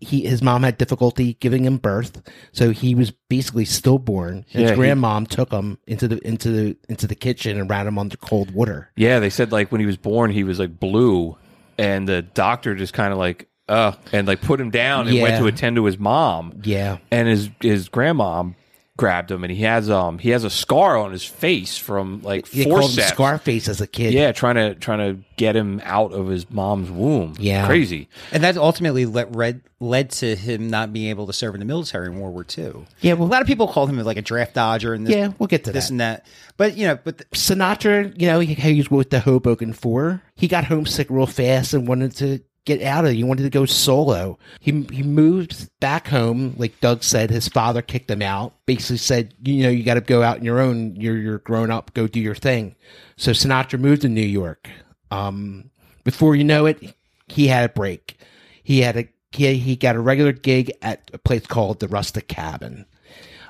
[0.00, 4.44] He his mom had difficulty giving him birth, so he was basically stillborn.
[4.48, 7.86] His Yeah, he- grandmom took him into the into the into the kitchen and ran
[7.86, 8.90] him under cold water.
[8.96, 11.36] Yeah, they said like when he was born, he was like blue,
[11.78, 15.36] and the doctor just kind of like, uh, and like put him down and went
[15.38, 16.60] to attend to his mom.
[16.64, 18.54] Yeah, and his his grandmom
[19.00, 22.48] grabbed him, and he has um he has a scar on his face from like
[22.50, 23.08] they called him forceps.
[23.08, 24.12] Scarface as a kid.
[24.12, 27.34] Yeah, trying to trying to get him out of his mom's womb.
[27.38, 27.66] Yeah.
[27.66, 28.08] crazy.
[28.30, 31.64] and that ultimately led, led, led to him not being able to serve in the
[31.64, 32.84] military in World War II.
[33.00, 35.32] Yeah, well- a lot of people called him like a draft dodger and this, Yeah,
[35.38, 35.90] we'll get to this that.
[35.92, 36.26] and that.
[36.58, 40.20] But you know, but the, Sinatra, you know, he, he was with the Hoboken Four.
[40.36, 43.16] He got homesick real fast and wanted to get out of it.
[43.16, 44.38] He wanted to go solo.
[44.60, 46.54] He he moved back home.
[46.56, 48.54] Like Doug said, his father kicked him out.
[48.66, 50.96] Basically said, you know, you got to go out on your own.
[50.96, 51.94] You're you're grown up.
[51.94, 52.76] Go do your thing.
[53.16, 54.68] So Sinatra moved to New York.
[55.10, 55.70] Um,
[56.04, 56.94] before you know it,
[57.28, 58.18] he had a break.
[58.62, 62.28] He had a he, he got a regular gig at a place called the Rustic
[62.28, 62.86] Cabin.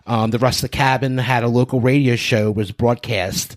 [0.07, 3.57] Um, the Rustic Cabin had a local radio show was broadcast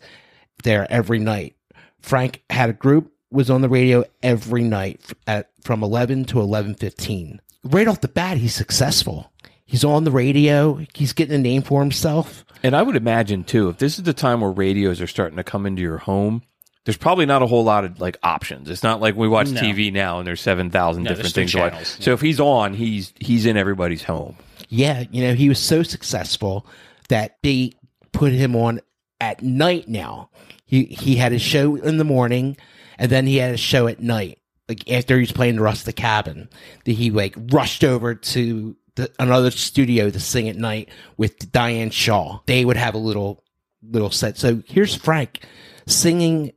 [0.64, 1.56] there every night.
[2.02, 7.40] Frank had a group was on the radio every night at from 11 to 11:15.
[7.64, 9.32] Right off the bat he's successful.
[9.66, 12.46] He's on the radio, he's getting a name for himself.
[12.62, 15.44] And I would imagine too, if this is the time where radios are starting to
[15.44, 16.44] come into your home,
[16.86, 18.70] there's probably not a whole lot of like options.
[18.70, 19.60] It's not like we watch No.
[19.62, 21.52] TV now and there's seven thousand No, different there's things.
[21.54, 21.72] two to watch.
[21.74, 24.36] channels, So if he's on, he's he's in everybody's home.
[24.70, 26.66] Yeah, you know, he was so successful
[27.10, 27.72] that they
[28.12, 28.80] put him on
[29.22, 30.30] at night now.
[30.66, 32.58] He he had a show in the morning
[32.98, 34.40] and then he had a show at night.
[34.70, 36.50] Like after he was playing the Rustic Cabin,
[36.86, 41.90] that he like rushed over to the, another studio to sing at night with Diane
[41.90, 42.40] Shaw.
[42.46, 43.44] They would have a little
[43.82, 44.38] little set.
[44.38, 45.46] So here's Frank
[45.86, 46.54] singing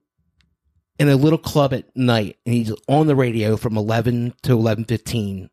[0.99, 5.51] in a little club at night and he's on the radio from 11 to 11:15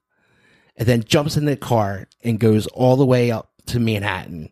[0.78, 4.52] and then jumps in the car and goes all the way up to Manhattan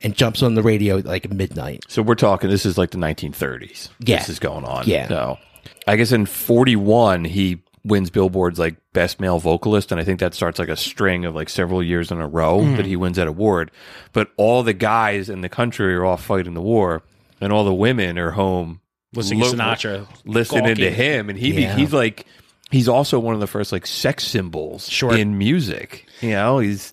[0.00, 1.84] and jumps on the radio at like midnight.
[1.88, 2.50] So we're talking.
[2.50, 3.88] This is like the 1930s.
[4.00, 4.18] Yeah.
[4.18, 4.86] this is going on.
[4.86, 5.08] Yeah.
[5.08, 5.38] So
[5.86, 10.34] I guess in 41 he wins Billboard's like best male vocalist, and I think that
[10.34, 12.76] starts like a string of like several years in a row Mm-hmm.
[12.76, 13.70] that he wins that award.
[14.12, 17.02] But all the guys in the country are all fighting the war,
[17.40, 18.80] and all the women are home
[19.14, 21.76] Listening to Sinatra, listening to him, and he Yeah.
[21.76, 22.26] he's like.
[22.70, 25.12] He's also one of the first like sex symbols Sure.
[25.12, 26.06] in music.
[26.20, 26.92] You know, he's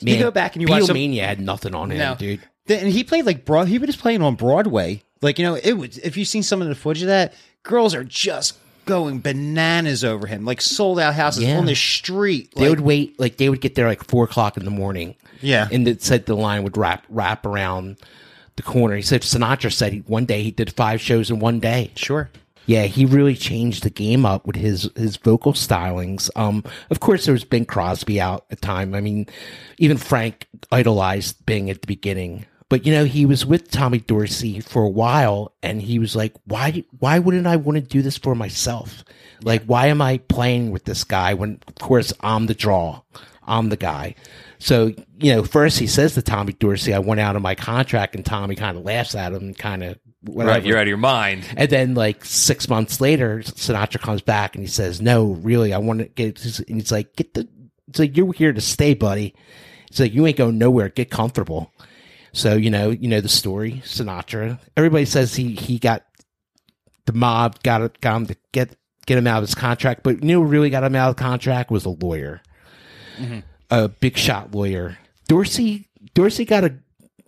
[0.00, 2.14] You go back and you watch some- had nothing on him, No.
[2.14, 2.40] dude.
[2.70, 3.68] And he played like broad.
[3.68, 5.02] He was playing on Broadway.
[5.20, 5.98] Like you know, it was.
[5.98, 10.26] If you've seen some of the footage of that, girls are just going bananas over
[10.26, 10.44] him.
[10.44, 11.58] Like sold out houses Yeah.
[11.58, 12.52] on the street.
[12.56, 15.14] They would wait, like they would get there like four o'clock in the morning.
[15.42, 15.68] Yeah.
[15.72, 17.96] and it said the line would wrap wrap around
[18.56, 18.96] the corner.
[18.96, 21.92] He said Sinatra said he, one day he did five shows in one day.
[21.96, 22.30] sure.
[22.66, 26.30] Yeah, he really changed the game up with his his vocal stylings.
[26.36, 28.94] Um, of course, there was Bing Crosby out at the time.
[28.94, 29.26] I mean,
[29.78, 32.44] even Frank idolized Bing at the beginning.
[32.70, 36.32] But you know, he was with Tommy Dorsey for a while, and he was like,
[36.46, 36.84] "Why?
[37.00, 39.04] Why wouldn't I want to do this for myself?
[39.42, 43.02] Like, why am I playing with this guy when, of course, I'm the draw?
[43.42, 44.14] I'm the guy.
[44.58, 48.14] So, you know, first he says to Tommy Dorsey, I went out of my contract,
[48.14, 50.58] and Tommy kind of laughs at him, kind of whatever.
[50.58, 51.44] Right, you're out of your mind.
[51.56, 55.78] And then, like six months later, Sinatra comes back and he says, "No, really, I
[55.78, 57.48] want to get." And he's like, "Get the."
[57.88, 59.34] It's like you're here to stay, buddy.
[59.88, 60.88] It's like you ain't going nowhere.
[60.88, 61.72] Get comfortable.
[62.32, 63.82] So you know, you know the story.
[63.84, 64.58] Sinatra.
[64.76, 66.04] Everybody says he he got
[67.06, 70.28] the mob got got him to get get him out of his contract, but you
[70.28, 72.42] know, who really got him out of the contract was a lawyer,
[73.16, 73.40] mm-hmm.
[73.70, 74.98] a big shot lawyer.
[75.28, 76.74] Dorsey Dorsey got a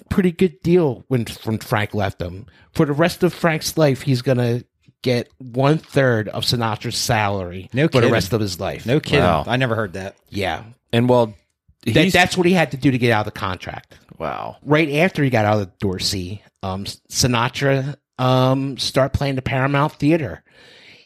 [0.09, 2.47] pretty good deal when when Frank left him.
[2.73, 4.65] For the rest of Frank's life, he's gonna
[5.03, 8.87] get one third of Sinatra's salary No for the rest of his life.
[8.87, 9.25] No kidding.
[9.25, 9.45] Wow.
[9.47, 10.17] I never heard that.
[10.31, 10.62] Yeah,
[10.93, 11.35] And well,
[11.85, 13.99] that, that's what he had to do to get out of the contract.
[14.18, 14.57] Wow.
[14.62, 20.42] Right after he got out of Dorsey, um, Sinatra um, start playing the Paramount Theater.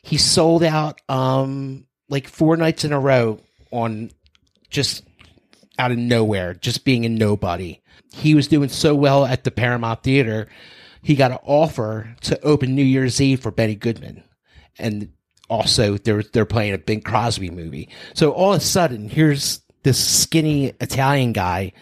[0.02, 3.40] He sold out um, like four nights in a row
[3.70, 4.10] on
[4.70, 5.02] just
[5.78, 7.80] out of nowhere, just being a nobody.
[8.12, 10.48] He was doing so well at the Paramount Theater,
[11.06, 14.24] he got an offer to open New Year's Eve for Benny Goodman,
[14.76, 15.12] and
[15.48, 17.88] also they're they're playing a Bing Crosby movie.
[18.14, 21.72] So all of a sudden, here's this skinny Italian guy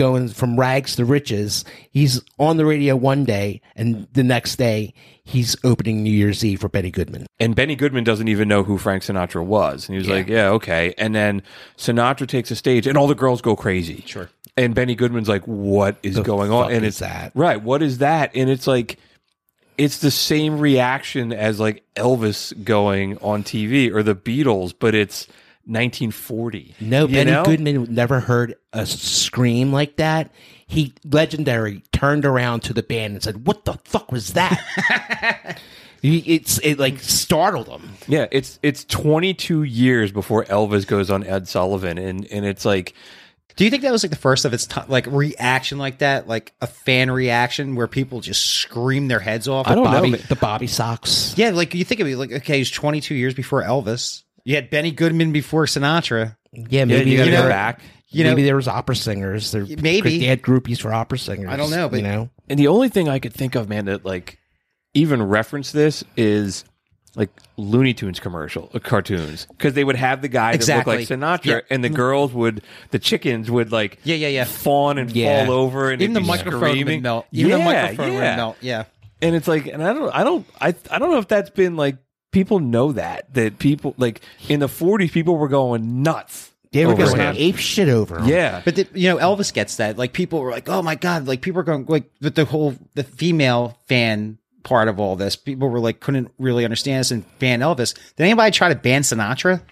[0.00, 1.62] going from rags to riches.
[1.90, 6.60] He's on the radio one day, and the next day he's opening New Year's Eve
[6.62, 7.26] for Benny Goodman.
[7.38, 9.86] And Benny Goodman doesn't even know who Frank Sinatra was.
[9.88, 10.14] And he was Yeah.
[10.14, 10.94] like, yeah, okay.
[10.96, 11.42] And then
[11.76, 14.02] Sinatra takes a stage and all the girls go crazy.
[14.06, 14.30] Sure.
[14.56, 16.72] And Benny Goodman's like, what is The going on?
[16.72, 17.32] And it's that?
[17.34, 17.62] Right.
[17.62, 18.30] What is that?
[18.34, 18.98] And it's like,
[19.78, 25.28] it's the same reaction as like Elvis going on TV or the Beatles, but it's
[25.70, 26.74] 1940.
[26.80, 27.44] No, Benny know?
[27.44, 30.30] Goodman never heard a scream like that.
[30.66, 35.58] He legendary turned around to the band and said, "What the fuck was that?"
[36.02, 37.90] It's it like startled him.
[38.08, 42.94] Yeah, it's it's 22 years before Elvis goes on Ed Sullivan, and and it's like
[43.56, 46.26] Do you think that was like the first of its ti like reaction like that,
[46.26, 49.66] like a fan reaction where people just scream their heads off?
[49.68, 50.22] I don't know, Bobby, man.
[50.30, 51.34] the Bobby socks.
[51.36, 54.22] Yeah, like you think of it, like okay, he's 22 years before Elvis.
[54.50, 56.36] You had Benny Goodman before Sinatra.
[56.52, 57.80] Yeah, maybe you gotta you go know, back.
[58.08, 59.52] You know, maybe there was opera singers.
[59.52, 60.18] There, Maybe.
[60.18, 61.48] they had groupies for opera singers.
[61.48, 63.84] I don't know, but- you know, And the only thing I could think of, man,
[63.84, 64.38] that like
[64.92, 66.64] even reference this is
[67.14, 70.96] like Looney Tunes commercial uh, cartoons because they would have the guy Exactly.
[70.96, 71.60] that looked like Sinatra, Yeah.
[71.70, 74.44] and the girls would, the chickens would like Yeah, yeah, yeah.
[74.46, 75.46] fawn and Yeah.
[75.46, 77.26] fall over, and even the it'd microphone would melt.
[77.30, 78.30] Even yeah, the microphone yeah.
[78.32, 78.56] would melt.
[78.60, 78.84] Yeah.
[79.22, 81.76] and it's like, and I don't, I don't, I, I don't know if that's been
[81.76, 81.98] like
[82.30, 86.50] people know that that people like in the 40s, people were going nuts.
[86.72, 87.34] they were going him.
[87.36, 88.28] ape shit over him.
[88.28, 89.98] Yeah, But the, you know, Elvis gets that.
[89.98, 92.76] Like people were like, "Oh my god!" Like people are going like with the whole
[92.94, 95.36] the female fan part of all this.
[95.36, 97.94] People were like couldn't really understand this and ban Elvis.
[98.16, 99.62] Did anybody try to ban Sinatra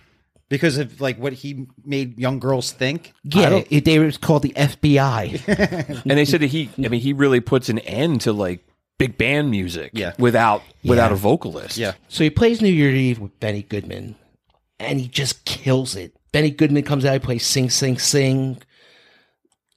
[0.49, 3.13] because of like what he made young girls think?
[3.23, 3.63] yeah.
[3.71, 6.03] It, they were called the FBI.
[6.09, 8.65] and they said that he, I mean, he really puts an end to like
[8.99, 9.91] big band music.
[9.95, 10.13] Yeah.
[10.19, 11.77] without without a vocalist.
[11.79, 11.93] Yeah.
[12.09, 14.17] So he plays New Year's Eve with Benny Goodman,
[14.79, 16.15] and he just kills it.
[16.33, 18.59] Benny Goodman comes out, he plays Sing Sing Sing,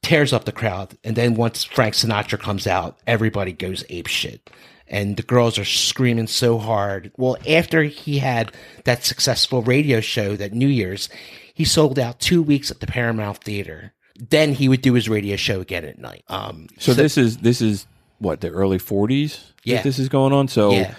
[0.02, 4.50] tears up the crowd, and then once Frank Sinatra comes out, everybody goes ape shit.
[4.88, 7.12] And the girls are screaming so hard.
[7.16, 8.52] Well, after he had
[8.84, 11.08] that successful radio show that New Year's,
[11.54, 13.94] he sold out two weeks at the Paramount Theater.
[14.18, 16.24] Then he would do his radio show again at night.
[16.28, 17.86] Um, So, this is this is
[18.22, 19.30] what the early 40s.
[19.32, 19.82] that Yeah.
[19.82, 20.48] this is going on.
[20.48, 20.94] So yeah,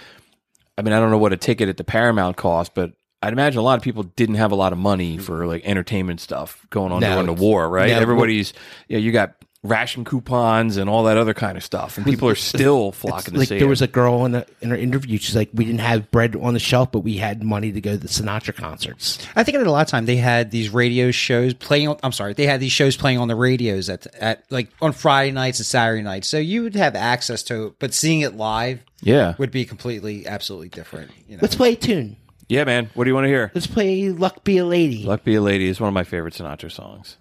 [0.77, 3.59] I mean, I don't know what a ticket at the Paramount cost, but I'd imagine
[3.59, 6.91] a lot of people didn't have a lot of money for like entertainment stuff going
[6.91, 7.11] on No.
[7.13, 7.89] during the war, right?
[7.89, 7.99] No.
[7.99, 8.53] Everybody's,
[8.89, 12.35] yeah, you got ration coupons and all that other kind of stuff, and people are
[12.35, 13.69] still flocking to like see there it.
[13.69, 15.17] was a girl in, a, in her interview.
[15.17, 17.91] She's like, we didn't have bread on the shelf, but we had money to go
[17.91, 19.25] to the Sinatra concerts.
[19.35, 21.87] I think at a lot of time they had these radio shows playing.
[21.87, 24.91] On, I'm sorry, they had these shows playing on the radios at at like on
[24.91, 26.27] Friday nights and Saturday nights.
[26.27, 30.27] So you would have access to it, but seeing it live yeah, would be completely,
[30.27, 31.11] absolutely different.
[31.27, 32.17] You know, Let's play a tune.
[32.49, 32.89] yeah, man.
[32.95, 33.51] What do you want to hear?
[33.55, 36.33] Let's play "Luck Be a Lady." "Luck Be a Lady" is one of my favorite
[36.33, 37.17] Sinatra songs.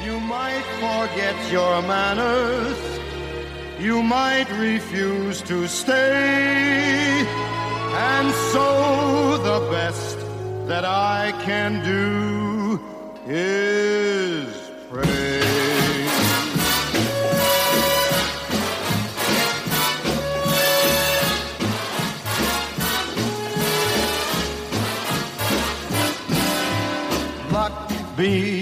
[0.00, 2.78] You might forget your manners.
[3.78, 7.26] You might refuse to stay.
[7.94, 10.18] And so the best
[10.66, 12.80] that I can do
[13.26, 14.46] is
[14.90, 15.42] pray.
[27.52, 28.61] Luck be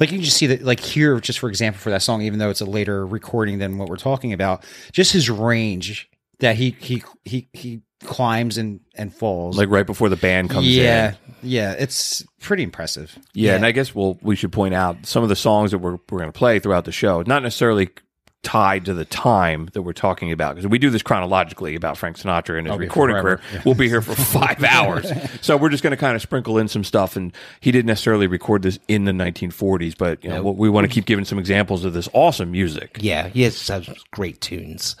[0.00, 2.38] like you can just see that, like here, just for example, for that song, even
[2.38, 6.08] though it's a later recording than what we're talking about, just his range
[6.40, 9.58] that he he he he climbs and and falls.
[9.58, 10.84] like right before the band comes yeah, in.
[10.84, 13.16] yeah, yeah, it's pretty impressive.
[13.34, 15.98] Yeah, and I guess we'll we should point out some of the songs that we're
[16.10, 17.90] we're going to play throughout the show, not necessarily
[18.42, 22.16] tied to the time that we're talking about because we do this chronologically about Frank
[22.16, 23.36] Sinatra and his recording forever.
[23.36, 23.62] career.
[23.66, 25.10] We'll be here for five hours,
[25.42, 27.16] so we're just going to kind of sprinkle in some stuff.
[27.16, 30.92] And he didn't necessarily record this in the 1940s, but you know we want to
[30.92, 32.98] keep giving some examples of this awesome music.
[33.00, 34.96] Yeah, he has some great tunes.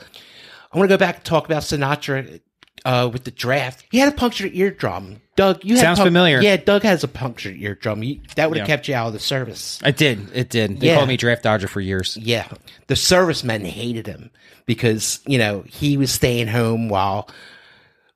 [0.72, 2.40] I want to go back and talk about Sinatra
[2.84, 3.84] uh, with the draft.
[3.90, 5.20] He had a punctured eardrum.
[5.36, 6.40] Doug, you had Sounds punc- familiar.
[6.42, 8.02] Yeah, Doug has a punctured eardrum.
[8.02, 8.74] You, that would have Yeah.
[8.76, 9.80] kept you out of the service.
[9.84, 10.28] It did.
[10.34, 10.80] It did.
[10.80, 10.96] They Yeah.
[10.96, 12.16] called me draft dodger for years.
[12.20, 12.46] Yeah,
[12.88, 14.30] the servicemen hated him
[14.66, 17.28] because you know he was staying home while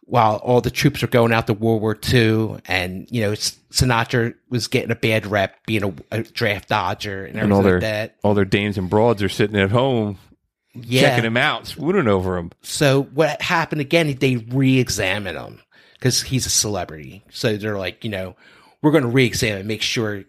[0.07, 4.35] while all the troops were going out to World War II, and you know Sinatra
[4.50, 7.81] was getting a bad rep being a, a draft dodger and And all their like
[7.83, 8.16] that.
[8.22, 10.18] all their dames and broads are sitting at home
[10.75, 12.51] Yeah, checking him out, swooning over him.
[12.63, 14.15] So what happened again?
[14.19, 15.61] They re-examine him
[15.95, 17.23] because he's a celebrity.
[17.31, 18.35] So they're like, you know,
[18.83, 20.25] we're going to re-examine, make sure,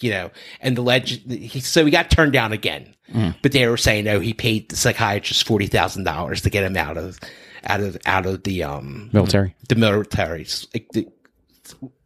[0.00, 0.30] you know.
[0.60, 2.94] And the legend, he, so he got turned down again.
[3.42, 6.78] But they were saying, no, he paid the psychiatrist forty thousand dollars to get him
[6.78, 7.20] out of,
[7.64, 9.54] out of, out of the um Military.
[9.68, 10.46] the military.
[10.72, 11.06] Like the,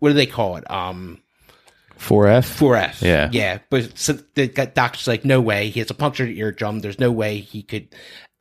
[0.01, 0.69] what do they call it?
[0.69, 1.23] Um,
[1.99, 2.59] 4F.
[2.59, 3.03] 4F.
[3.03, 3.29] Yeah.
[3.33, 3.59] Yeah.
[3.71, 5.71] But so the doctor's like, no way.
[5.71, 6.81] He has a punctured eardrum.
[6.81, 7.89] There's no way he could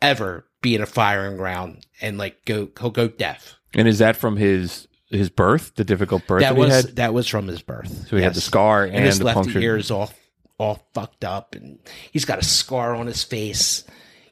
[0.01, 3.55] ever be in a firing ground and like go, he'll go deaf.
[3.73, 6.95] And is that from his his birth, the difficult birth that, That he was, had?
[6.97, 8.07] that was from his birth.
[8.09, 10.11] So he had the scar and his the left punctured- ear is all,
[10.57, 11.79] all fucked up and
[12.11, 13.83] he's got a scar on his face.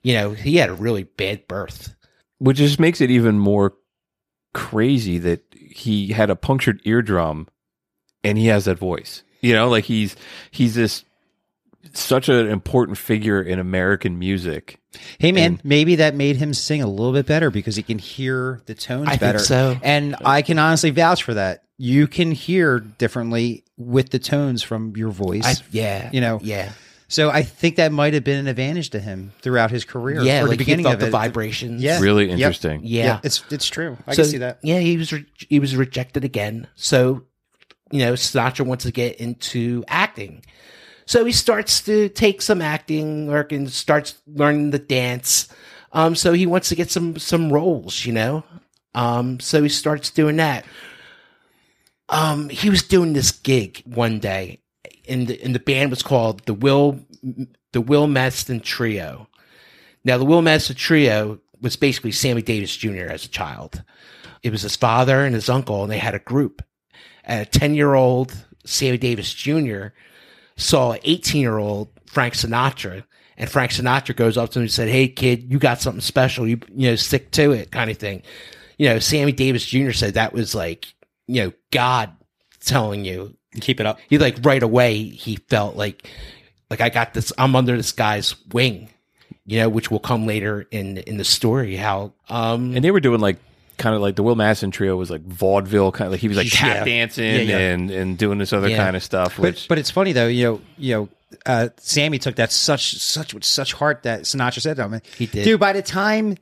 [0.01, 1.95] You know, he had a really bad birth.
[2.39, 3.73] Which just makes it even more
[4.53, 7.47] crazy that he had a punctured eardrum
[8.23, 9.23] and he has that voice.
[9.41, 10.15] You know, like he's
[10.51, 11.03] he's this
[11.93, 14.79] such an important figure in American music.
[15.19, 17.99] Hey man, And- maybe that made him sing a little bit better because he can
[17.99, 19.39] hear the tones I think better.
[19.39, 19.77] so.
[19.83, 21.63] And I can honestly vouch for that.
[21.77, 25.43] You can hear differently with the tones from your voice.
[25.45, 26.09] I, yeah.
[26.13, 26.71] You know, yeah.
[27.09, 30.21] So I think that might have been an advantage to him throughout his career.
[30.23, 30.39] Yeah.
[30.43, 31.11] or Like the beginning he felt of the it.
[31.11, 31.81] vibrations.
[31.81, 31.99] Yeah.
[31.99, 32.33] Really Yep.
[32.33, 32.81] interesting.
[32.85, 33.19] Yeah.
[33.23, 33.97] it's it's true.
[34.07, 34.59] I So, can see that.
[34.63, 36.67] Yeah, he was re- he was rejected again.
[36.75, 37.23] So,
[37.93, 40.43] you know, Sinatra wants to get into acting.
[41.05, 45.47] So he starts to take some acting work and starts learning the dance.
[45.91, 48.43] Um, so he wants to get some some roles, you know.
[48.95, 50.65] Um, so he starts doing that.
[52.09, 54.59] Um, he was doing this gig one day,
[55.07, 56.99] and the, and the band was called the Will
[57.73, 59.27] the Will Mastin Trio.
[60.03, 63.05] Now, the Will Mastin Trio was basically Sammy Davis Jr.
[63.05, 63.83] as a child.
[64.41, 66.63] It was his father and his uncle, and they had a group.
[67.23, 68.33] And a 10 year old
[68.65, 69.87] Sammy Davis Jr.
[70.55, 73.03] saw an 18 year old Frank Sinatra,
[73.37, 76.47] and Frank Sinatra goes up to him and said, Hey, kid, you got something special.
[76.47, 78.21] You, you know, stick to it, kind of thing.
[78.77, 79.91] You know, Sammy Davis Jr.
[79.91, 80.93] said that was like,
[81.27, 82.11] you know, God
[82.59, 83.35] telling you.
[83.59, 83.99] Keep it up.
[84.09, 86.09] He like right away, he felt like,
[86.71, 88.89] like I got this, I'm under this guy's wing,
[89.45, 91.75] you know, which will come later in, in the story.
[91.75, 93.37] How, um, And they were doing like
[93.77, 96.37] kind of like the Will Mastin trio was like vaudeville kind of like he was
[96.37, 96.83] like tap Yeah.
[96.85, 97.57] dancing Yeah, yeah.
[97.57, 100.43] and and doing this other kind of stuff But which but it's funny though, you
[100.45, 101.09] know, you know,
[101.45, 105.01] uh, Sammy took that such such with such heart that Sinatra said to him.
[105.17, 105.43] He did.
[105.45, 106.37] Dude, by the time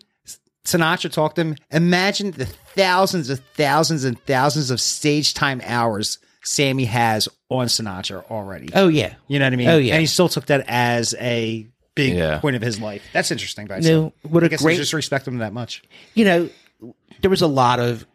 [0.66, 6.20] Sinatra talked to him, imagine the thousands of thousands and thousands of stage time hours
[6.44, 8.70] Sammy has on Sinatra already.
[8.76, 9.14] oh yeah.
[9.28, 9.70] You know what I mean?
[9.70, 9.94] Oh, yeah.
[9.94, 12.40] And he still took that as a big Yeah.
[12.40, 13.02] point of his life.
[13.14, 15.82] That's interesting, by No, what a I guess great- I just respect him that much.
[16.16, 16.50] you know,
[17.22, 18.06] there was a lot of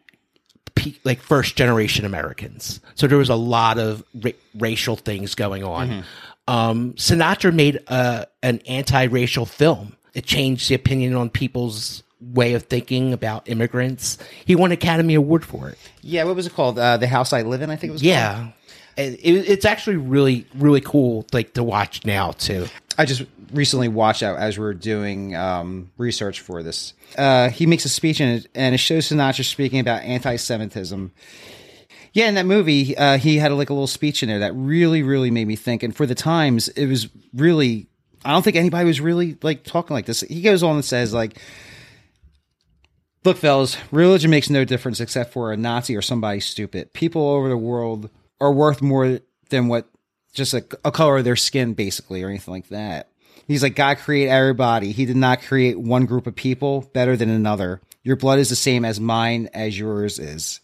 [1.03, 2.79] like first generation Americans.
[2.95, 6.03] So there was a lot of ra- racial things going on.
[6.47, 9.97] Um, Sinatra made a, an anti-racial film.
[10.13, 14.17] It changed the opinion on people's way of thinking about immigrants.
[14.45, 15.77] He won Academy Award for it.
[16.01, 16.79] Yeah, what was it called?
[16.79, 18.09] Uh, the House I Live in, I think it was called.
[18.09, 18.47] Yeah.
[18.97, 22.67] It, it's actually really, really cool, like to watch now too.
[22.97, 26.93] I just recently watched out as we were doing um, research for this.
[27.17, 31.11] Uh, he makes a speech in it, and it shows Sinatra speaking about anti-Semitism.
[32.13, 35.03] Yeah, in that movie, uh, he had like a little speech in there that really,
[35.03, 35.83] really made me think.
[35.83, 37.87] And for the times, it was really.
[38.25, 40.21] I don't think anybody was really like talking like this.
[40.21, 41.37] He goes on and says like.
[43.23, 46.93] Look, fellas, religion makes no difference except for a Nazi or somebody stupid.
[46.93, 49.19] People all over the world are worth more
[49.49, 49.89] than what
[50.33, 53.09] just a, a color of their skin, basically, or anything like that.
[53.47, 54.91] He's like, God created everybody.
[54.91, 57.81] He did not create one group of people better than another.
[58.03, 60.59] Your blood is the same as mine, as yours is.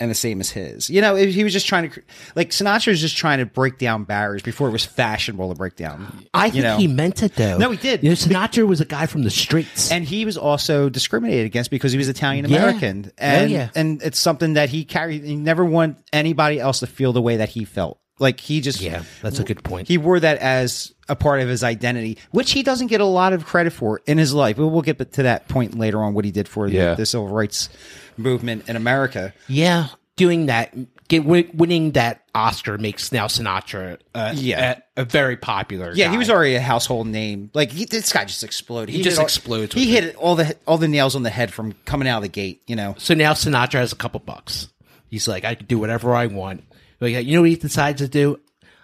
[0.00, 0.90] and the same as his.
[0.90, 2.02] You know, he was just trying to,
[2.34, 5.76] like, Sinatra was just trying to break down barriers before it was fashionable to break
[5.76, 6.26] down.
[6.34, 6.76] I think know?
[6.78, 7.58] he meant it though.
[7.58, 8.02] No, he did.
[8.02, 9.92] You know, Sinatra was a guy from the streets.
[9.92, 12.56] and he was also discriminated against because he was Italian Yeah.
[12.58, 13.68] American, Oh, and yeah.
[13.76, 15.22] and it's something that he carried.
[15.22, 18.00] He never want anybody else to feel the way that he felt.
[18.20, 19.88] Like he just yeah, that's a good point.
[19.88, 23.32] he wore that as a part of his identity, which he doesn't get a lot
[23.32, 24.56] of credit for in his life.
[24.56, 26.94] But we'll get to that point later on what he did for the- Yeah.
[26.94, 27.68] the, civil rights
[28.16, 29.34] movement in America.
[29.48, 30.72] yeah, doing that,
[31.08, 34.78] get, win- winning that Oscar makes now Sinatra uh, Yeah.
[34.96, 35.92] a, a very popular.
[35.94, 37.50] Yeah, he was already a household name.
[37.52, 38.94] Like he, this guy just exploded.
[38.94, 41.52] He just all- explodes He with hit all the all the nails on the head
[41.52, 42.62] from coming out of the gate.
[42.68, 42.94] You know.
[42.98, 44.68] So now Sinatra has a couple bucks.
[45.10, 46.64] He's like, I can do whatever I want.
[47.04, 48.40] Like, you know what he decides to do?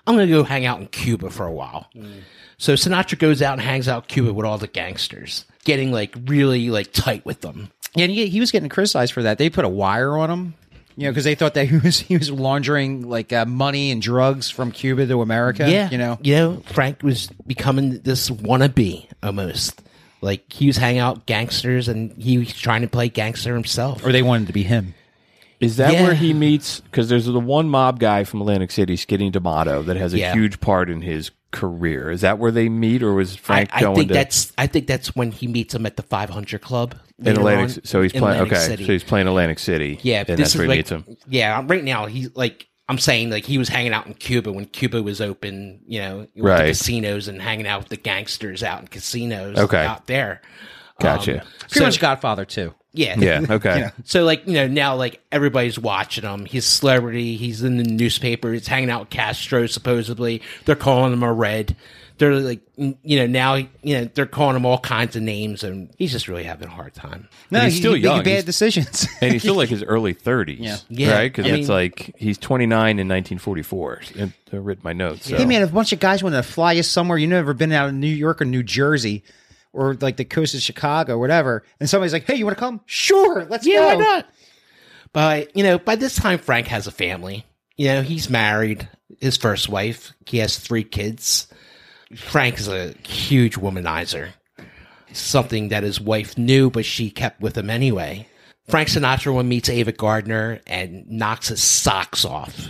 [0.06, 1.88] I'm going to go hang out in Cuba for a while.
[2.58, 6.14] So Sinatra goes out and hangs out in Cuba with all the gangsters, getting like
[6.26, 7.70] really like tight with them.
[7.94, 9.38] Yeah, and he, he was getting criticized for that.
[9.38, 10.54] They put a wire on him,
[10.96, 14.00] you know, because they thought that he was he was laundering like uh, money and
[14.02, 15.70] drugs from Cuba to America.
[15.70, 16.18] Yeah, you know.
[16.22, 19.80] you know, Frank was becoming this wannabe almost.
[20.20, 24.04] Like he was hanging out gangsters, and he was trying to play gangster himself.
[24.04, 24.94] Or they wanted to be him.
[25.60, 26.02] Is that Yeah.
[26.04, 26.80] where he meets?
[26.80, 30.32] Because there's the one mob guy from Atlantic City, Skinny D'Amato, that has a Yeah.
[30.32, 32.10] huge part in his career.
[32.10, 34.66] Is that where they meet, or was I, Frank I going think to that's I
[34.66, 37.78] think that's when he meets him at the 500 Club in Atlantic?
[37.78, 38.40] on so he's playing.
[38.42, 38.86] Okay, City.
[38.86, 39.98] so he's playing Atlantic City.
[40.02, 41.04] Yeah, and that's where he meets him.
[41.28, 44.64] Yeah, right now he's like I'm saying like he was hanging out in Cuba when
[44.66, 45.80] Cuba was open.
[45.86, 46.58] You know, with Right.
[46.62, 49.58] the casinos and hanging out with the gangsters out in casinos.
[49.58, 49.84] Okay.
[49.84, 50.40] out there.
[51.00, 51.40] Gotcha.
[51.42, 52.74] Um, Pretty so- much Godfather too.
[52.92, 53.46] Yeah, Yeah.
[53.48, 53.90] Okay.
[54.04, 56.44] So like you know now like everybody's watching him.
[56.44, 57.36] He's celebrity.
[57.36, 58.52] He's in the newspaper.
[58.52, 59.66] He's hanging out with Castro.
[59.66, 61.76] Supposedly they're calling him a red.
[62.18, 65.88] They're like you know now you know they're calling him all kinds of names and
[65.96, 67.28] he's just really having a hard time.
[67.50, 68.24] No, he's still he's making young.
[68.24, 69.06] bad He's- decisions.
[69.22, 70.56] and he's still like his early 30s.
[70.58, 70.76] Yeah.
[70.90, 71.12] Yeah.
[71.12, 71.32] Right?
[71.32, 74.00] Because I it's mean- like he's 29 in 1944.
[74.18, 75.28] I I read my notes.
[75.30, 75.36] So.
[75.36, 77.72] Hey man, if a bunch of guys want to fly you somewhere, you've never been
[77.72, 79.22] out of New York or New Jersey
[79.72, 82.60] or like the coast of Chicago or whatever, and somebody's like, "Hey, you want to
[82.64, 82.80] come?
[82.86, 84.26] Sure, let's Yeah, go." why not?
[85.12, 87.44] But you know, by this time, Frank has a family.
[87.76, 88.88] You know, he's married.
[89.20, 90.12] His first wife.
[90.26, 91.46] He has three kids.
[92.16, 94.28] Frank is a huge womanizer.
[95.12, 98.28] Something that his wife knew, but she kept with him anyway.
[98.68, 102.68] Frank Sinatra one meets Ava Gardner and knocks his socks off,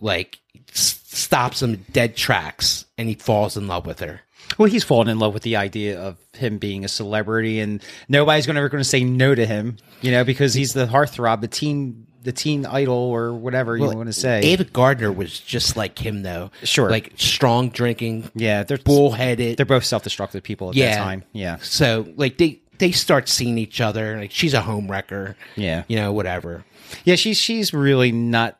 [0.00, 0.38] like
[0.70, 4.20] s- stops him dead tracks, and he falls in love with her.
[4.62, 8.46] Well, he's fallen in love with the idea of him being a celebrity, and nobody's
[8.46, 11.40] going to ever going to say no to him, you know, because he's the heartthrob,
[11.40, 14.38] the teen, the teen idol, or whatever you want to say.
[14.42, 16.52] Ava Gardner was just like him, though.
[16.62, 16.88] Sure.
[16.88, 19.56] like strong drinking, yeah, they're bullheaded.
[19.56, 21.24] They're both self-destructive people at that time.
[21.32, 24.16] Yeah, So like they they start seeing each other.
[24.16, 25.36] Like she's a home wrecker.
[25.56, 25.82] Yeah.
[25.88, 26.64] You know, whatever.
[27.04, 27.16] yeah.
[27.16, 28.58] She's she's really not.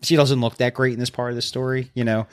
[0.00, 1.90] She doesn't look that great in this part of the story.
[1.94, 2.26] You know,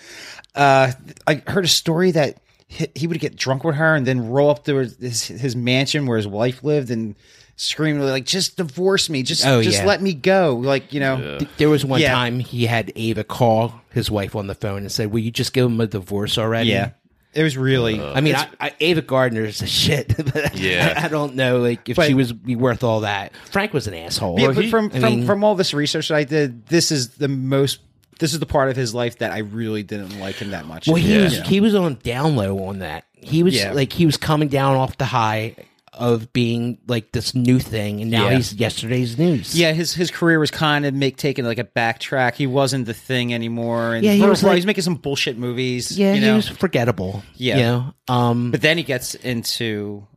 [0.56, 0.92] uh,
[1.28, 2.38] I heard a story that
[2.72, 6.06] he, he would get drunk with her and then roll up to his, his mansion
[6.06, 7.16] where his wife lived and
[7.58, 9.86] scream like, "Just divorce me, just Oh, just yeah.
[9.86, 12.14] let me go." Like you know, Th- There was one Yeah.
[12.14, 15.54] time he had Ava call his wife on the phone and said, "Will you just
[15.54, 16.92] give him a divorce already?" yeah.
[17.34, 17.98] It was really.
[17.98, 20.14] Uh, I mean, I, I, Ava Gardner is a shit.
[20.34, 20.96] but Yeah.
[20.98, 23.32] I, I don't know, like if But- she was be worth all that.
[23.52, 24.38] Frank was an asshole.
[24.40, 27.28] Yeah, but from from, mean- from all this research that I did, this is the
[27.30, 27.80] most.
[28.22, 30.88] This is the part of his life that I really didn't like him that much.
[30.88, 31.24] Well, he Yeah.
[31.24, 33.04] was he was on down low on that.
[33.14, 33.74] He was Yeah.
[33.74, 35.56] like he was coming down off the high
[35.94, 38.38] of being like this new thing, and now Yeah.
[38.38, 39.54] he's yesterday's news.
[39.60, 42.36] Yeah, his his career was kind of make taking like a backtrack.
[42.36, 43.96] He wasn't the thing anymore.
[43.96, 45.98] And Yeah, he was for- like- he's making some bullshit movies.
[45.98, 46.36] yeah, you he know?
[46.38, 47.24] was forgettable.
[47.36, 47.58] Yeah.
[47.58, 47.94] you know?
[48.08, 50.08] um, But then he gets into.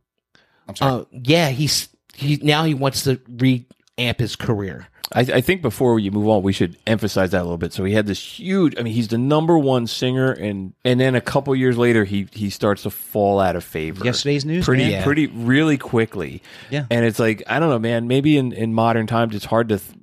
[0.69, 1.01] I'm sorry.
[1.01, 4.87] uh, yeah, he's he now he wants to reamp his career.
[5.13, 7.73] I, I think before you move on, we should emphasize that a little bit.
[7.73, 8.73] So he had this huge.
[8.77, 12.27] I mean, he's the number one singer, and and then a couple years later, he
[12.31, 14.03] he starts to fall out of favor.
[14.03, 15.03] Yesterday's news, pretty man.
[15.03, 16.41] Pretty really quickly.
[16.71, 16.85] Yeah.
[16.89, 18.07] and it's like I don't know, man.
[18.07, 19.77] Maybe in in modern times, it's hard to.
[19.77, 19.99] Th-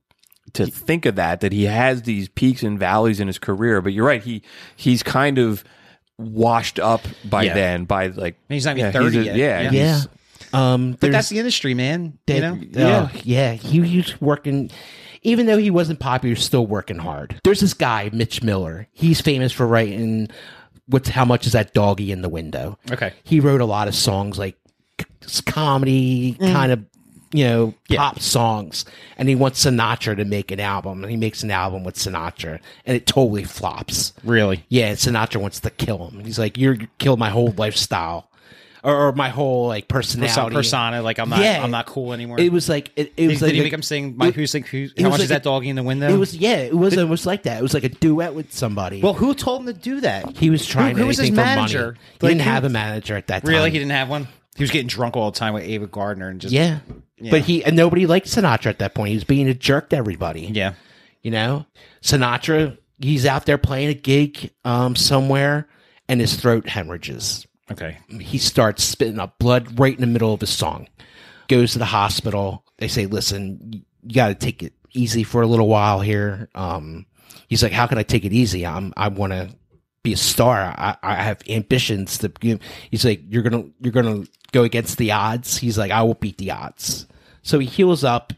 [0.55, 3.95] to think of that, that he has these peaks and valleys in his career, but
[3.95, 4.23] you're right.
[4.23, 4.43] He
[4.77, 5.65] he's kind of
[6.19, 7.55] washed up by Yeah.
[7.55, 7.85] then.
[7.87, 9.37] By like He's not even yeah, 30 a- yet.
[9.37, 10.01] Yeah, Yeah.
[10.53, 12.19] Yeah, um, but that's the industry, man.
[12.27, 12.61] You know.
[12.63, 13.53] yeah, yeah.
[13.55, 14.71] He, he was working,
[15.23, 17.41] even though he wasn't popular, he was still working hard.
[17.45, 18.89] There's this guy, Mitch Miller.
[18.93, 20.29] He's famous for writing
[20.87, 23.13] "What's How Much Is That Doggy in the Window?" Okay.
[23.25, 24.57] he wrote a lot of songs like
[25.47, 26.85] comedy, kind of
[27.33, 28.85] you know pop songs,
[29.17, 32.61] and he wants Sinatra to make an album, and he makes an album with Sinatra,
[32.85, 34.13] and it totally flops.
[34.25, 34.65] Really.
[34.69, 36.25] Yeah, and Sinatra wants to kill him.
[36.25, 38.29] He's like, "You're you killed my whole lifestyle
[38.85, 40.57] or, or my whole like Persona, personality.
[40.57, 41.63] persona, like I'm not, Yeah.
[41.63, 42.41] I'm not cool anymore.
[42.41, 44.17] It was like it, it was did like he a- make him sing?
[44.17, 45.77] My, it- who's like who's, it how was much like is that a- doggy in
[45.77, 46.09] the window?
[46.13, 47.59] It was yeah, it was almost like that.
[47.59, 49.01] It was like a duet with somebody.
[49.01, 50.37] well, who told him to do that?
[50.37, 50.97] he was trying.
[50.97, 51.85] Who, who was his anything for manager?
[51.87, 51.99] Money.
[51.99, 53.51] He Like, didn't who- have a manager at that time.
[53.51, 54.27] Really, he didn't have one.
[54.57, 56.81] He was getting drunk all the time with Ava Gardner and just Yeah.
[57.31, 59.09] but he and nobody liked Sinatra at that point.
[59.11, 60.43] He was being a jerk to everybody.
[60.53, 60.75] yeah.
[61.23, 61.67] You know,
[62.03, 62.77] Sinatra.
[63.01, 65.67] He's out there playing a gig um, somewhere,
[66.09, 67.47] and his throat hemorrhages.
[67.71, 67.99] Okay.
[68.21, 70.89] he starts spitting up blood right in the middle of his song.
[71.49, 72.65] Goes to the hospital.
[72.79, 77.07] They say, "Listen, you got to take it easy for a little while here." Um,
[77.49, 78.67] he's like, "How can I take it easy?
[78.67, 79.55] I'm I want to
[80.03, 80.59] be a star.
[80.61, 82.59] I, I have ambitions to." You
[82.91, 86.39] He's like, "You're gonna you're gonna go against the odds." He's like, "I will beat
[86.39, 87.07] the odds."
[87.43, 88.33] So he heals up.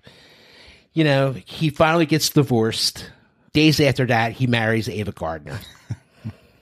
[0.93, 3.11] You know, he finally gets divorced.
[3.53, 5.59] Days after that, he marries Ava Gardner.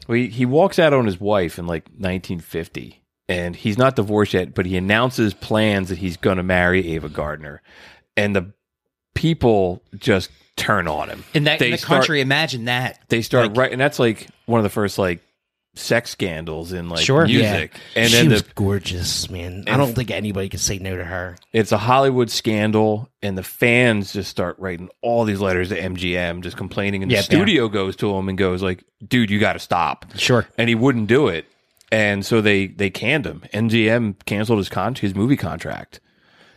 [0.09, 4.35] Well, he, he walks out on his wife in like 1950, and he's not divorced
[4.35, 7.63] yet, but he announces plans that he's going to marry Ava Gardner,
[8.17, 8.53] and the
[9.15, 11.25] people just turn on him.
[11.35, 12.99] In that in the start- country, imagine that.
[13.09, 15.21] they start Like- right, and that's like one of the first like
[15.75, 17.25] sex scandals in like Sure.
[17.27, 19.65] music, and she then was the, gorgeous, man.
[19.67, 21.37] I don't think anybody could say no to her.
[21.53, 26.43] it's a Hollywood scandal, and the fans just start writing all these letters to MGM,
[26.43, 29.55] just complaining, and Yeah, the studio goes to him and goes like, "Dude, you got
[29.55, 30.47] to stop." Sure.
[30.59, 31.47] and he wouldn't do it,
[31.91, 33.43] and so they they canned him.
[33.55, 36.01] MGM canceled his con his movie contract,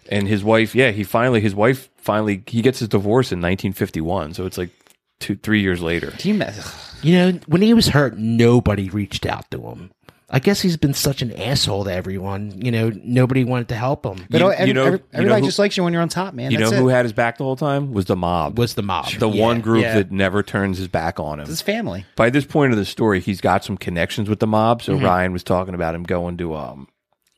[0.10, 4.34] and his wife, yeah, he finally his wife finally he gets his divorce in 1951,
[4.34, 4.72] so it's like
[5.22, 6.12] two three years later.
[6.18, 6.50] Do you ma-
[7.06, 9.92] You know, when he was hurt, nobody reached out to him.
[10.28, 12.54] I guess he's been such an asshole to everyone.
[12.60, 14.26] You know, nobody wanted to help him.
[14.30, 16.02] But You- every- you know- every- you know everybody who- just likes you when you're
[16.02, 16.50] on top, man.
[16.52, 16.94] You know That's who it.
[16.94, 18.58] had his back the whole time was the mob.
[18.58, 19.42] was the mob the Yeah.
[19.44, 19.94] one group Yeah.
[19.94, 21.46] that never turns his back on him.
[21.46, 22.06] His family.
[22.16, 24.82] By this point of the story, he's got some connections with the mob.
[24.82, 25.06] So Mm-hmm.
[25.06, 26.88] Ryan was talking about him going to um,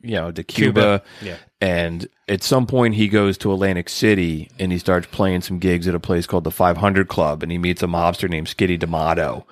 [0.00, 1.02] you know, to Cuba.
[1.22, 1.36] Yeah.
[1.60, 5.88] And at some point, he goes to Atlantic City and he starts playing some gigs
[5.88, 9.46] at a place called the 500 Club, and he meets a mobster named Skinny D'Amato,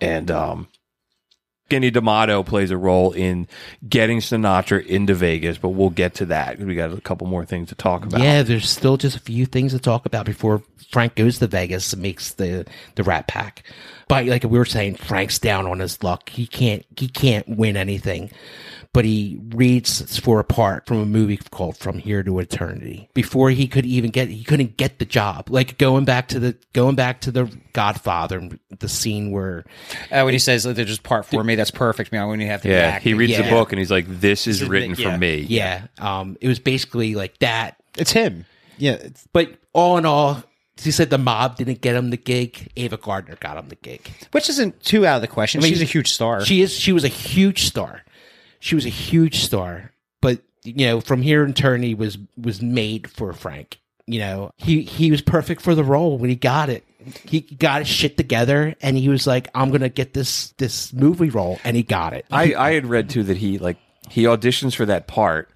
[0.00, 0.68] and um.
[1.66, 3.46] Skinny D'Amato plays a role in
[3.88, 6.58] getting Sinatra into Vegas, but we'll get to that.
[6.58, 8.20] We got a couple more things to talk about.
[8.20, 11.92] Yeah, there's still just a few things to talk about before Frank goes to Vegas
[11.92, 12.66] and makes the
[12.96, 13.62] the Rat Pack.
[14.08, 16.28] But like we were saying, Frank's down on his luck.
[16.28, 18.32] He can't he can't win anything.
[18.92, 23.08] But he reads for a part from a movie called From Here to Eternity.
[23.14, 25.48] Before he could even get he couldn't get the job.
[25.48, 28.48] Like going back to the going back to the Godfather,
[28.80, 29.64] the scene where
[30.10, 32.10] Uh, when he says like, "There's just part for me," that's perfect.
[32.10, 34.48] Man, when you have to Yeah, act, he reads the book and he's like, "This
[34.48, 37.76] is is written the- for me." yeah, um, it was basically like that.
[37.96, 38.44] It's him.
[38.76, 40.42] Yeah, it's, But all in all,
[40.82, 42.72] he said the mob didn't get him the gig.
[42.76, 44.10] Ava Gardner got him the gig.
[44.32, 45.60] which isn't too out of the question.
[45.60, 46.44] I mean, She's a huge star.
[46.44, 46.72] She is.
[46.76, 48.02] She was a huge star.
[48.60, 49.92] She was a huge star.
[50.22, 53.80] But you know, from here in eternity was was made for Frank.
[54.06, 56.84] You know, he he was perfect for the role when he got it.
[57.24, 61.30] He got his shit together, and he was like, "I'm gonna get this this movie
[61.30, 62.26] role," and he got it.
[62.30, 63.78] I, I had read too that he like
[64.10, 65.48] he auditions for that part,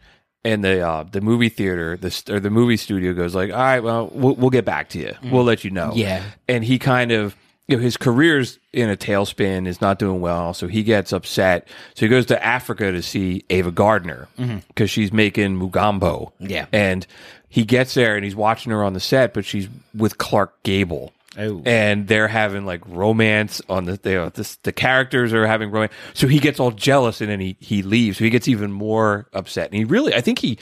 [0.44, 3.58] and the uh, the movie theater the st- or the movie studio goes like, all
[3.58, 5.14] right, well, we'll, we'll get back to you.
[5.24, 5.92] We'll let you know.
[5.94, 6.22] Yeah.
[6.48, 7.36] and he kind of.
[7.66, 11.66] You know, his career's in a tailspin, is not doing well, so he gets upset.
[11.94, 14.58] So he goes to Africa to see Ava Gardner mm-hmm.
[14.68, 16.32] because she's making Mogambo.
[16.40, 16.66] Yeah.
[16.72, 17.06] And
[17.48, 21.12] he gets there and he's watching her on the set, but she's with Clark Gable.
[21.38, 21.62] Oh.
[21.64, 25.92] And they're having like romance on the they, uh, this, the characters are having romance.
[26.12, 28.18] So he gets all jealous and then he he leaves.
[28.18, 29.66] So he gets even more upset.
[29.66, 30.58] And he really I think he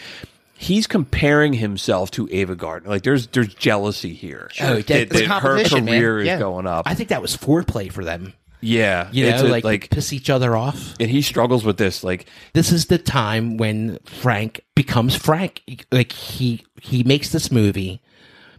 [0.62, 2.88] he's comparing himself to Ava Gardner.
[2.88, 4.48] Like there's there's jealousy here.
[4.60, 5.98] Oh, that, that- that it's her competition, man.
[6.00, 6.38] career is Yeah.
[6.38, 6.86] going up.
[6.88, 8.32] I think that was foreplay for them.
[8.60, 9.08] yeah.
[9.10, 10.94] You know, a- like, like piss each other off.
[11.00, 15.62] and he struggles with this like this is the time when Frank becomes Frank.
[15.90, 18.00] Like he he makes this movie.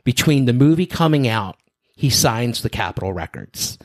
[0.04, 1.56] Between the movie coming out,
[1.96, 3.78] he signs the Capitol Records,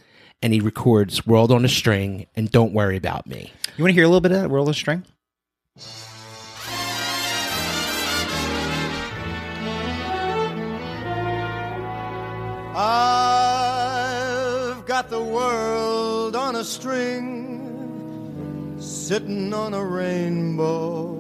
[0.42, 3.94] and he records "World on a String" and "Don't Worry About Me." you want to
[3.94, 5.04] hear a little bit of that World on a String?
[12.80, 21.16] I've got the world on a string, sitting on a rainbow.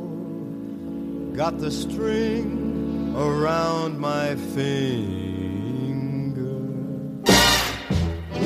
[1.34, 6.60] Got the string around my finger.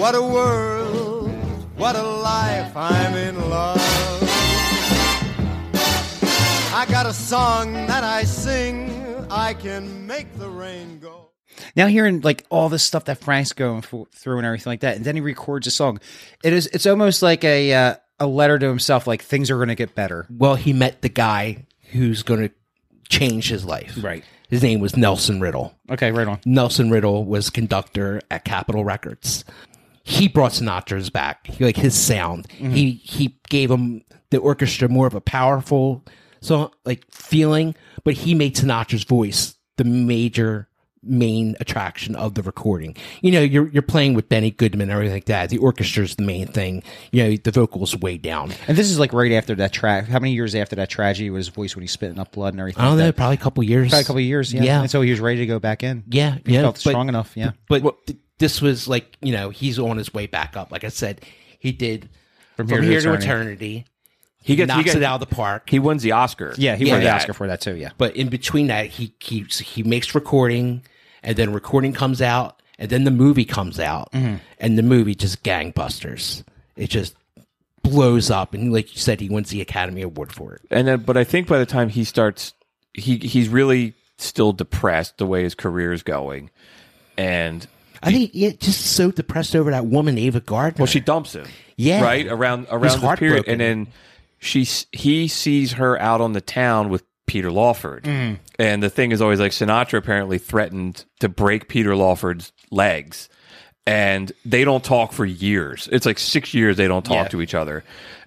[0.01, 1.31] What a world,
[1.77, 3.79] what a life, I'm in love.
[6.73, 11.22] I got a song that I sing, I can make the rain go.
[11.77, 15.05] Now hearing like all this stuff that Frank's going through and everything like that, and
[15.05, 16.01] then he records a song.
[16.43, 19.69] It is it's almost like a uh, a letter to himself, like things are going
[19.69, 20.27] to get better.
[20.31, 22.55] Well, he met the guy who's going to
[23.09, 23.99] change his life.
[24.03, 24.25] Right.
[24.49, 25.75] His name was Nelson Riddle.
[25.91, 26.39] Okay, right on.
[26.45, 29.45] Nelson Riddle was conductor at Capitol Records.
[30.05, 32.51] He brought Sinatra's back, He- like his sound.
[32.51, 36.05] He he gave him the orchestra more of a powerful
[36.41, 37.75] so like feeling,
[38.05, 40.69] but he made Sinatra's voice the major
[41.05, 42.97] main attraction of the recording.
[43.21, 45.51] You know, you're you're playing with Benny Goodman and everything like that.
[45.51, 46.83] The orchestra's the main thing.
[47.11, 48.53] You know, the vocals way down.
[48.69, 50.07] And this is like right after that track.
[50.07, 52.61] How many years after that tragedy was his voice when he's spitting up blood and
[52.61, 52.81] everything?
[52.81, 53.17] I don't like know, that?
[53.17, 53.89] probably a couple years.
[53.89, 54.53] Probably a couple years.
[54.55, 54.63] Yeah.
[54.63, 54.81] Yeah.
[54.83, 56.05] And so he was ready to go back in.
[56.09, 56.63] Yeah, He yeah.
[56.63, 57.33] felt but- strong enough.
[57.37, 57.53] Yeah.
[57.69, 60.71] But th- this was like, you know, he's on his way back up.
[60.73, 61.21] Like I said,
[61.59, 62.09] he did
[62.57, 63.25] from, Here here, to to, Eternity.
[63.25, 63.87] eternity.
[64.45, 65.71] He gets knocks he gets, it out of the park.
[65.71, 66.53] He wins the Oscar.
[66.59, 66.75] Yeah.
[66.75, 67.15] He Yeah, won the yeah.
[67.17, 67.77] Oscar for that too.
[67.77, 67.91] Yeah.
[67.99, 70.83] but in between that, he keeps he makes recording,
[71.23, 74.37] and then recording comes out, and then the movie comes out, Mm-hmm.
[74.59, 76.45] and the movie just gangbusters.
[76.77, 77.15] It just
[77.83, 80.63] blows up, and like you said, he wins the Academy Award for it.
[80.71, 82.55] and then but I think by the time he starts,
[82.95, 86.51] he he's really still depressed the way his career is going,
[87.19, 87.67] and
[88.03, 90.81] I think yeah, just so depressed over that woman Ava Gardner.
[90.83, 91.47] well, she dumps him.
[91.77, 92.03] Yeah.
[92.03, 93.87] right around around this period, and then
[94.39, 97.03] she he sees her out on the town with
[97.33, 98.39] Peter Lawford, Mm.
[98.59, 103.31] and the thing is always like Sinatra apparently threatened to break Peter Lawford's legs,
[103.87, 105.89] and they don't talk for years.
[105.91, 107.29] It's like six years they don't talk Yeah.
[107.29, 107.85] to each other,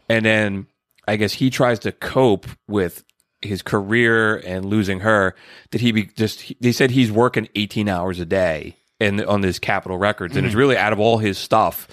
[0.10, 0.66] and then
[1.08, 3.04] I guess he tries to cope with
[3.44, 5.36] his career and losing her.
[5.70, 9.42] That he be just he, they said he's working eighteen hours a day and on
[9.42, 11.88] this Capitol Records, and it's really out of all his stuff.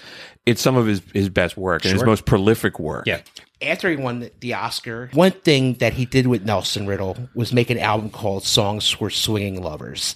[0.47, 3.05] It's some of his, his best work and his most prolific work.
[3.05, 3.19] Yeah.
[3.63, 7.69] After he won the- Oscar, one thing that he did with Nelson Riddle was make
[7.69, 10.15] an album called Songs for Swinging Lovers.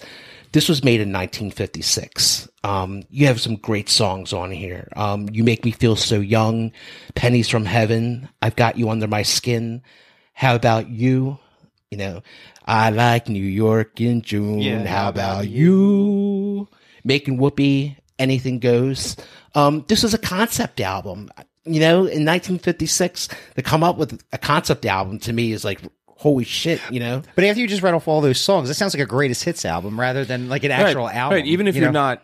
[0.54, 2.48] This was made in 1956.
[2.64, 4.88] Um, you have some great songs on here.
[4.96, 6.72] Um, you Make Me Feel So Young,
[7.16, 9.82] Pennies from Heaven, I've Got You Under My Skin,
[10.34, 11.38] How About You?
[11.92, 12.22] You know,
[12.66, 14.60] I like New York in June.
[14.60, 16.68] Yeah, How about you?
[17.04, 19.16] Making Whoopee, Anything Goes.
[19.56, 21.30] Um, this was a concept album.
[21.68, 25.82] You know, in 1956, to come up with a concept album to me is like,
[26.08, 27.22] holy shit, you know?
[27.36, 29.66] But after you just read off all those songs, it sounds like a greatest hits
[29.66, 31.36] album rather than like an actual right, album.
[31.38, 31.46] Right.
[31.46, 32.00] Even if you you are know?
[32.00, 32.24] not,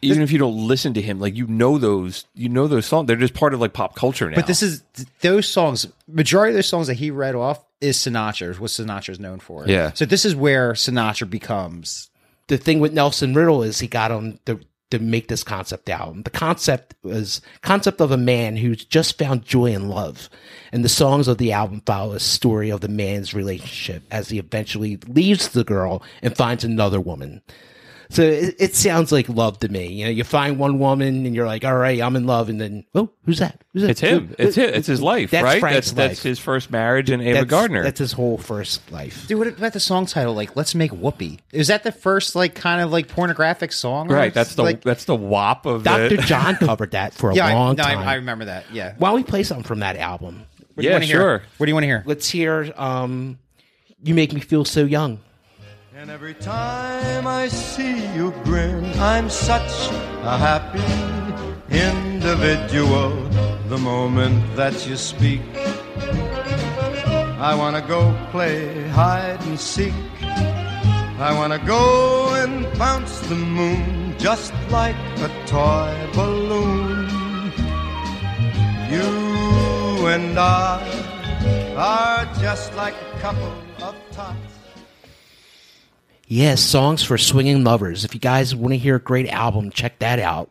[0.00, 3.06] even if you don't listen to him, like you know those, you know those songs.
[3.06, 4.36] They're just part of like pop culture now.
[4.36, 4.82] But this is
[5.20, 5.86] those songs.
[6.08, 8.60] Majority of those songs that he read off is Sinatra's.
[8.60, 9.66] What Sinatra's known for.
[9.66, 9.92] Yeah.
[9.94, 12.10] So this is where Sinatra becomes.
[12.48, 14.60] the thing with Nelson Riddle is he got on to
[14.92, 16.22] to make this concept album.
[16.22, 20.28] The concept was concept of a man who's just found joy in love,
[20.70, 24.38] and the songs of the album follow a story of the man's relationship as he
[24.38, 27.40] eventually leaves the girl and finds another woman.
[28.12, 29.86] So it, it sounds like love to me.
[29.88, 32.60] You know, you find one woman and you're like, "All right, I'm in love," and
[32.60, 33.62] then, oh, who's that?
[33.72, 33.90] Who's that?
[33.92, 34.34] it's him.
[34.38, 35.60] It's his, it's his life, That's right?
[35.60, 36.22] Frank's that's that's life.
[36.22, 37.82] his first marriage and Ava That's- Gardner.
[37.82, 39.26] That's his whole first life.
[39.28, 40.34] Dude, what about the song title?
[40.34, 41.40] Like, let's make Whoopee.
[41.52, 44.08] Is that the first like kind of like pornographic song?
[44.08, 44.34] right.
[44.34, 46.16] That's the like, that's the wop of Dr.
[46.16, 46.22] the.
[46.26, 47.46] John covered that for a yeah.
[47.46, 48.08] I, long no, I, time.
[48.08, 48.66] I remember that.
[48.72, 48.94] Yeah.
[48.98, 50.44] Why don't we play something from that album?
[50.74, 51.16] What do you Yeah, wanna hear?
[51.16, 51.42] sure.
[51.56, 52.02] What do you want to hear?
[52.04, 53.38] Let's hear um,
[54.02, 55.20] You Make Me Feel So Young.
[56.02, 59.70] And every time I see you grin, I'm such
[60.24, 60.82] a happy
[61.70, 63.10] individual.
[63.68, 65.42] The moment that you speak,
[67.38, 68.00] I wanna go
[68.32, 69.94] play hide and seek.
[70.22, 77.06] I wanna go and bounce the moon just like a toy balloon.
[78.90, 80.82] You and I
[81.76, 84.51] are just like a couple of tots.
[86.32, 88.06] Yeah, songs for swinging lovers.
[88.06, 90.48] If you guys want to hear a great album, check that out.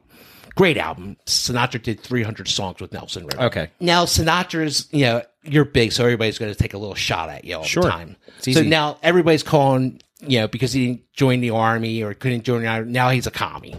[0.53, 1.17] Great album.
[1.25, 3.45] Sinatra did 300 songs with Nelson Riddle.
[3.45, 3.71] Okay.
[3.79, 7.45] Now Sinatra's, you know, you're big, so everybody's going to take a little shot at
[7.45, 7.81] you all Sure.
[7.81, 8.15] the time.
[8.41, 12.61] So now everybody's calling, you know, because he didn't join the army or couldn't join
[12.61, 12.91] the army.
[12.91, 13.75] Now he's a commie.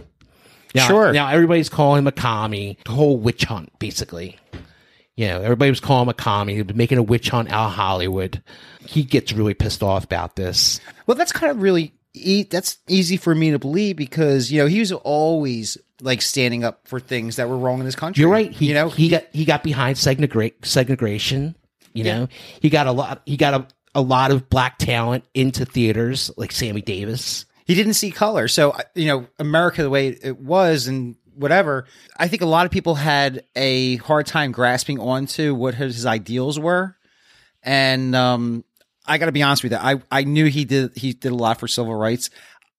[0.75, 1.13] Now, Sure.
[1.13, 2.79] Now everybody's calling him a commie.
[2.83, 4.37] The whole witch hunt, basically.
[5.15, 6.55] You know, everybody was calling him a commie.
[6.55, 8.41] he was making a witch hunt out of Hollywood.
[8.85, 10.79] He gets really pissed off about this.
[11.05, 14.67] Well, that's kind of really e- that's easy for me to believe because you know
[14.67, 18.21] he was always like standing up for things that were wrong in this country.
[18.21, 18.51] You're right.
[18.51, 21.55] He, you know, he got he got behind segregra- segregation.
[21.93, 22.27] You know,
[22.59, 23.21] he got a lot.
[23.25, 27.45] He got a, a lot of black talent into theaters, like Sammy Davis.
[27.65, 28.47] he didn't see color.
[28.47, 31.85] So you know, America the way it was and whatever.
[32.17, 36.59] I think a lot of people had a hard time grasping onto what his ideals
[36.59, 36.95] were,
[37.61, 38.63] and um,
[39.05, 39.77] I got to be honest with you.
[39.79, 42.29] I I knew he did he did a lot for civil rights.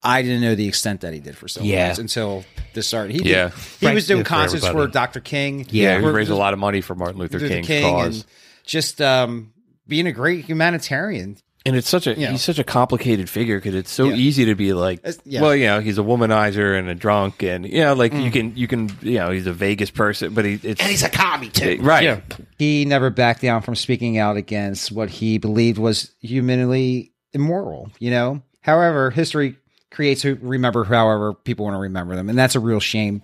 [0.06, 1.86] I didn't know the extent that he did for civil Yeah.
[1.88, 2.44] rights until
[2.74, 3.12] this started.
[3.12, 3.48] He did, Yeah.
[3.48, 4.92] he Frank was doing did for concerts for everybody.
[4.92, 5.20] Dr.
[5.20, 5.66] King.
[5.70, 8.16] Yeah, he raised a lot of money for Martin Luther, Luther King's King cause.
[8.16, 8.24] and
[8.66, 9.54] just um,
[9.88, 11.38] being a great humanitarian.
[11.66, 12.30] And it's such a Yeah.
[12.30, 14.16] he's such a complicated figure because it's so Yeah.
[14.16, 15.40] easy to be like, yeah.
[15.40, 18.24] well, you know, he's a womanizer and a drunk, and you know, like Mm.
[18.24, 21.02] you can you can you know he's a Vegas person, but he it's and he's
[21.02, 21.78] a commie too.
[21.80, 22.04] right.
[22.04, 22.20] Yeah.
[22.58, 28.10] He never backed down from speaking out against what he believed was humanly immoral, you
[28.10, 28.42] know?
[28.60, 29.56] However, history
[29.90, 33.22] creates who remember however people want to remember them, and that's a real shame.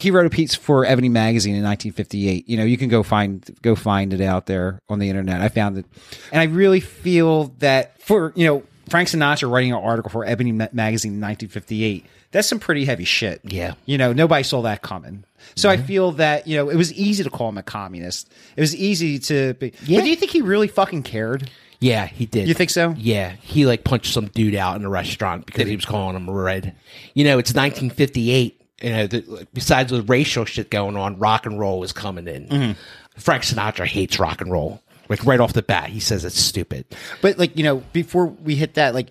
[0.00, 2.48] He wrote a piece for Ebony magazine in 1958.
[2.48, 5.40] You know, you can go find go find it out there on the internet.
[5.40, 5.86] I found it.
[6.32, 10.52] And I really feel that for, you know, Frank Sinatra writing an article for Ebony
[10.52, 13.40] magazine in 1958, that's some pretty heavy shit.
[13.44, 13.74] Yeah.
[13.86, 15.24] You know, nobody saw that coming.
[15.54, 15.86] So I mm-hmm.
[15.86, 18.30] feel that, you know, it was easy to call him a communist.
[18.56, 19.72] It was easy to be.
[19.84, 19.98] Yeah.
[19.98, 21.50] But do you think he really fucking cared?
[21.80, 22.46] Yeah, he did.
[22.46, 22.94] You think so?
[22.98, 26.28] Yeah, he like punched some dude out in a restaurant because he was calling him
[26.28, 26.74] red.
[27.14, 28.59] You know, it's 1958.
[28.80, 32.46] You know, the, besides the racial shit going on, rock and roll was coming in.
[32.46, 32.72] Mm-hmm.
[33.20, 34.82] Frank Sinatra hates rock and roll.
[35.08, 36.86] Like right off the bat, he says it's stupid.
[37.20, 39.08] But like, you know, before we hit that, like,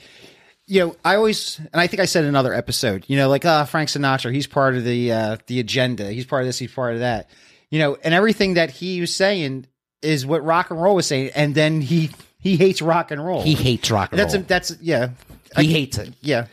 [0.65, 3.43] you know, I always, and I think I said in another episode, you know, like,
[3.43, 6.11] ah, Frank Sinatra, he's part of the uh, the agenda.
[6.11, 6.57] He's part of this.
[6.57, 7.29] He's part of that.
[7.69, 9.67] You know, and everything that he was saying
[10.01, 13.41] is what rock and roll was saying, and then he he hates rock and roll.
[13.41, 14.43] He hates rock and that's roll.
[14.43, 15.09] A, that's yeah.
[15.57, 16.13] he hates it.
[16.21, 16.47] Yeah.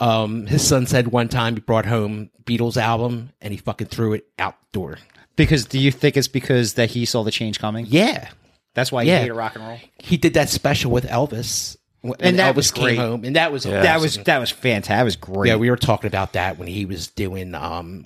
[0.00, 4.12] Um, his son said one time he brought home Beatles album and he fucking threw
[4.14, 4.98] it outdoor.
[5.36, 7.86] Because do you think it's because that he saw the change coming?
[7.88, 8.28] Yeah,
[8.74, 9.20] That's why he Yeah.
[9.20, 9.78] hated rock and roll.
[9.98, 12.98] he did that special with Elvis, when And that Elvis was came great.
[12.98, 14.96] home, and that was That was that was fantastic.
[14.96, 15.48] That was great.
[15.48, 15.56] yeah.
[15.56, 18.04] We were talking about that when he was doing um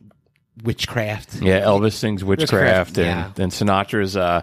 [0.62, 1.42] witchcraft.
[1.42, 3.30] Yeah, Elvis sings witchcraft, Witchcraft, and yeah.
[3.34, 4.42] then Sinatra's uh,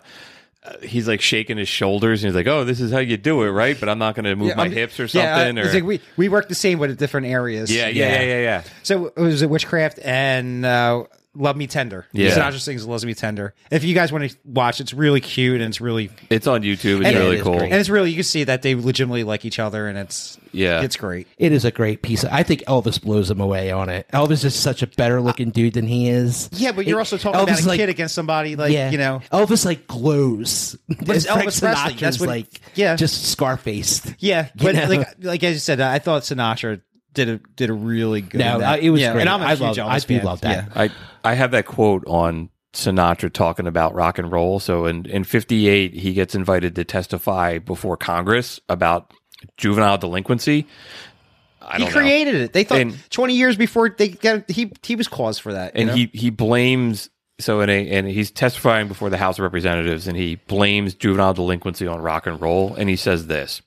[0.82, 3.50] he's like shaking his shoulders, and he's like, "Oh, this is how you do it,
[3.50, 5.58] right?" But I'm not going to move Yeah, my I'm- hips or yeah, something.
[5.58, 7.72] uh, or like we we work the same but at different areas.
[7.74, 8.64] yeah, yeah, yeah, yeah, yeah.
[8.84, 11.04] So it was it witchcraft and uh,
[11.36, 12.06] Love Me Tender.
[12.12, 12.32] Yeah.
[12.32, 13.54] Sinatra sings Love Me Tender.
[13.72, 16.98] If you guys want to watch, it's really cute and it's really It's on YouTube.
[17.00, 17.58] It's And it really is cool.
[17.58, 17.72] great.
[17.72, 20.82] and it's really you can see that they legitimately like each other and it's Yeah.
[20.82, 21.28] it's great.
[21.38, 22.26] It is a great piece.
[22.26, 24.08] I think Elvis blows him away on it.
[24.12, 26.50] Elvis is such a better looking dude than he is.
[26.52, 28.90] Yeah, but you're It- also talking Elvis about a like- kid against somebody like yeah,
[28.90, 29.22] you know.
[29.32, 30.76] Elvis like glows.
[30.88, 31.94] But it's Elvis Presley.
[32.00, 32.96] That's what- like yeah.
[32.96, 34.14] just scar faced.
[34.20, 34.86] Yeah, You but know?
[34.88, 36.82] like like you said, I thought Sinatra
[37.14, 38.40] did a did a really good.
[38.40, 38.80] No, in that.
[38.80, 39.22] uh, it was yeah, great.
[39.22, 40.26] and I'm a I huge love- Elvis I do fan.
[40.26, 40.68] love that.
[40.76, 40.82] Yeah.
[40.84, 40.90] I
[41.24, 44.60] I have that quote on Sinatra talking about rock and roll.
[44.60, 49.12] So in in '58, he gets invited to testify before Congress about
[49.58, 50.68] juvenile delinquency.
[51.62, 52.00] I He don't know.
[52.00, 52.54] created it.
[52.54, 55.76] They thought And- 20 years before they got he he was cause for that.
[55.76, 55.96] you and know?
[55.96, 60.16] he he blames so in a and he's testifying before the House of Representatives and
[60.18, 63.62] he blames juvenile delinquency on rock and roll and he says this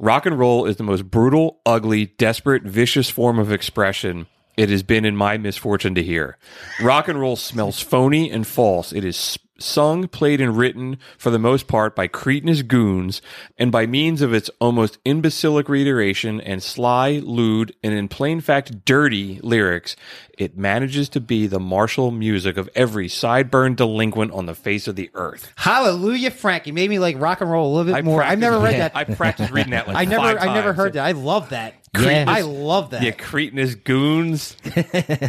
[0.00, 4.26] rock and roll is the most brutal ugly desperate vicious form of expression
[4.56, 6.36] it has been in my misfortune to hear
[6.80, 11.38] rock and roll smells phony and false it is sung played and written for the
[11.38, 13.20] most part by cretinous goons
[13.58, 18.84] and by means of its almost imbecilic reiteration and sly lewd and in plain fact
[18.84, 19.96] dirty lyrics
[20.40, 24.96] it manages to be the martial music of every sideburn delinquent on the face of
[24.96, 25.52] the earth.
[25.56, 26.66] Hallelujah, Frank!
[26.66, 28.22] You made me like rock and roll a little bit more.
[28.22, 28.96] I've never read that.
[28.96, 31.04] I practiced reading that like I never, I never heard that.
[31.04, 31.74] I love that.
[31.98, 32.24] Yeah.
[32.28, 33.02] I love that.
[33.02, 34.56] You cretinous goons.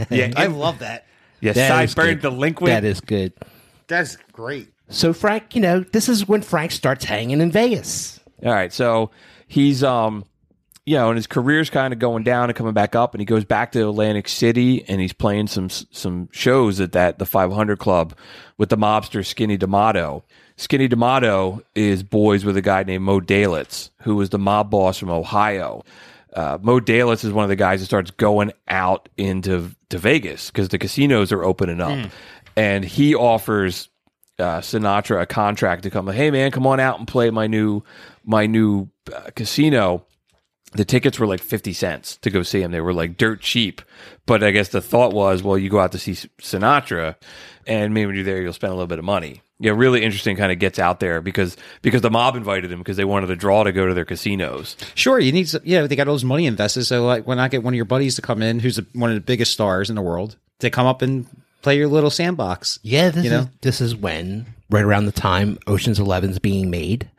[0.09, 1.05] yeah, I love that.
[1.39, 2.22] yeah, That is sideburn good.
[2.22, 2.68] delinquent.
[2.70, 3.34] That is good.
[3.88, 4.72] That's great.
[4.89, 8.20] So Frank, you know, this is when Frank starts hanging in Vegas.
[8.43, 9.12] All right, so
[9.47, 10.26] he's um,
[10.86, 13.26] you know, and his career's kind of going down and coming back up, and he
[13.26, 17.80] goes back to Atlantic City and he's playing some some shows at that the 500
[17.80, 18.14] Club
[18.57, 20.24] with the mobster Skinny D'Amato.
[20.57, 24.97] Skinny D'Amato is boys with a guy named Moe Dalitz, who was the mob boss
[24.97, 25.84] from Ohio.
[26.34, 30.49] Uh, Moe Dalitz is one of the guys that starts going out into to Vegas
[30.49, 32.09] because the casinos are opening up,
[32.55, 33.89] and he offers
[34.39, 36.07] uh, Sinatra a contract to come.
[36.07, 37.84] Hey man, come on out and play my new
[38.23, 40.05] my new uh, casino.
[40.73, 42.71] The tickets were like fifty cents to go see him.
[42.71, 43.82] They were like dirt cheap.
[44.25, 47.15] But I guess the thought was, well, you go out to see Sinatra,
[47.67, 49.41] and maybe when you're there, you'll spend a little bit of money.
[49.62, 50.36] Yeah, really interesting.
[50.36, 53.36] Kind of gets out there because because the mob invited him because they wanted a
[53.36, 54.76] draw to go to their casinos.
[54.95, 55.47] Sure, you need.
[55.47, 56.84] Some, yeah, they got all those money invested.
[56.86, 59.09] So like, when I get one of your buddies to come in, who's a, one
[59.12, 61.28] of the biggest stars in the world, to come up and
[61.62, 62.80] play your little sandbox.
[62.82, 63.49] Yeah, this You is know?
[63.62, 67.09] this is when right around the time Ocean's Eleven's being made,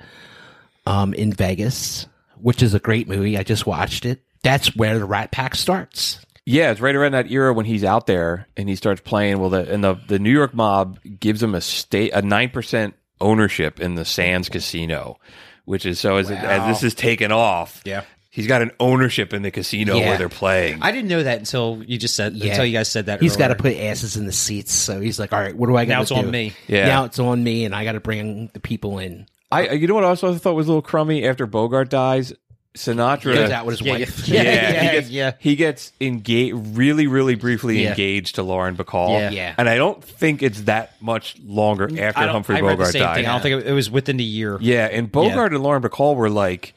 [0.84, 2.06] um, in Vegas,
[2.40, 3.38] which is a great movie.
[3.38, 4.20] I just watched it.
[4.42, 6.18] That's where the Rat Pack starts.
[6.44, 9.38] Yeah, it's right around that era when he's out there and he starts playing.
[9.38, 12.94] Well, the and the the New York mob gives him a state a nine percent
[13.20, 15.18] ownership in the Sands Casino,
[15.64, 17.80] which is so as, as this is taken off.
[17.84, 18.02] Yeah.
[18.30, 20.08] he's got an ownership in the casino Yeah.
[20.08, 20.82] where they're playing.
[20.82, 23.20] I didn't know that until you just said until you guys said that.
[23.20, 24.72] He's got to put asses in the seats.
[24.72, 25.92] So he's like, all right, what do I got?
[25.94, 26.54] Now it's on me.
[26.66, 26.86] Yeah.
[26.86, 29.26] Now it's on me, and I got to bring the people in.
[29.52, 30.04] I, you know what?
[30.04, 32.32] I also thought was a little crummy after Bogart dies.
[32.74, 34.28] Sinatra Goes out with his Yeah, wife.
[34.28, 34.42] yeah.
[34.42, 35.32] yeah, Yeah, he gets, yeah.
[35.38, 37.90] he gets engaged, really, really briefly Yeah.
[37.90, 39.10] engaged to Lauren Bacall.
[39.18, 39.30] Yeah.
[39.30, 39.54] Yeah.
[39.58, 43.16] and I don't think it's that much longer mm, after Humphrey I Bogart died.
[43.16, 43.26] thing.
[43.26, 44.56] I don't think it, it was within the year.
[44.60, 46.74] Yeah, and Bogart and Lauren Bacall were like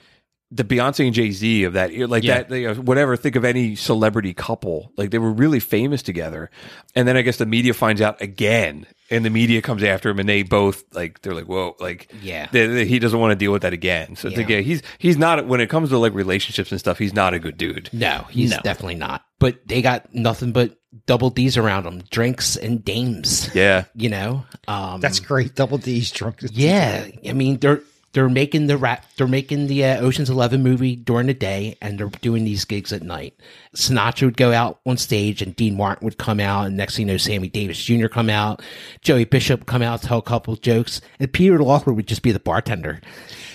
[0.56, 2.38] the Beyonce and Jay Z of that year, like Yeah.
[2.38, 2.50] that.
[2.50, 3.16] They, uh, whatever.
[3.18, 6.50] Think of any celebrity couple, like they were really famous together.
[6.96, 10.20] And then I guess the media finds out again, and the media comes after him,
[10.20, 12.48] and they both like they're like, whoa, like Yeah.
[12.52, 14.16] they- they- he doesn't want to deal with that again.
[14.16, 14.58] So it's like, Yeah.
[14.58, 17.40] yeah, he's he's not when it comes to like relationships and stuff, he's not a
[17.40, 17.90] good dude.
[17.92, 18.58] No, he's No.
[18.64, 19.24] definitely not.
[19.40, 20.78] But they got nothing but
[21.08, 23.50] double D's around them, drinks and dames.
[23.54, 25.54] Yeah, You know, um, That's great.
[25.54, 26.38] Double D's drunk.
[26.54, 27.06] yeah.
[27.28, 27.82] I mean, they're
[28.16, 32.00] they're making the rap, they're making the uh, Ocean's Eleven movie during the day, and
[32.00, 33.38] they're doing these gigs at night.
[33.76, 37.10] Sinatra would go out on stage, and Dean Martin would come out, and next thing
[37.10, 38.08] you know, Sammy Davis Jr.
[38.08, 38.62] come out,
[39.02, 42.40] Joey Bishop come out, tell a couple jokes, and Peter Lawford would just be the
[42.40, 43.02] bartender.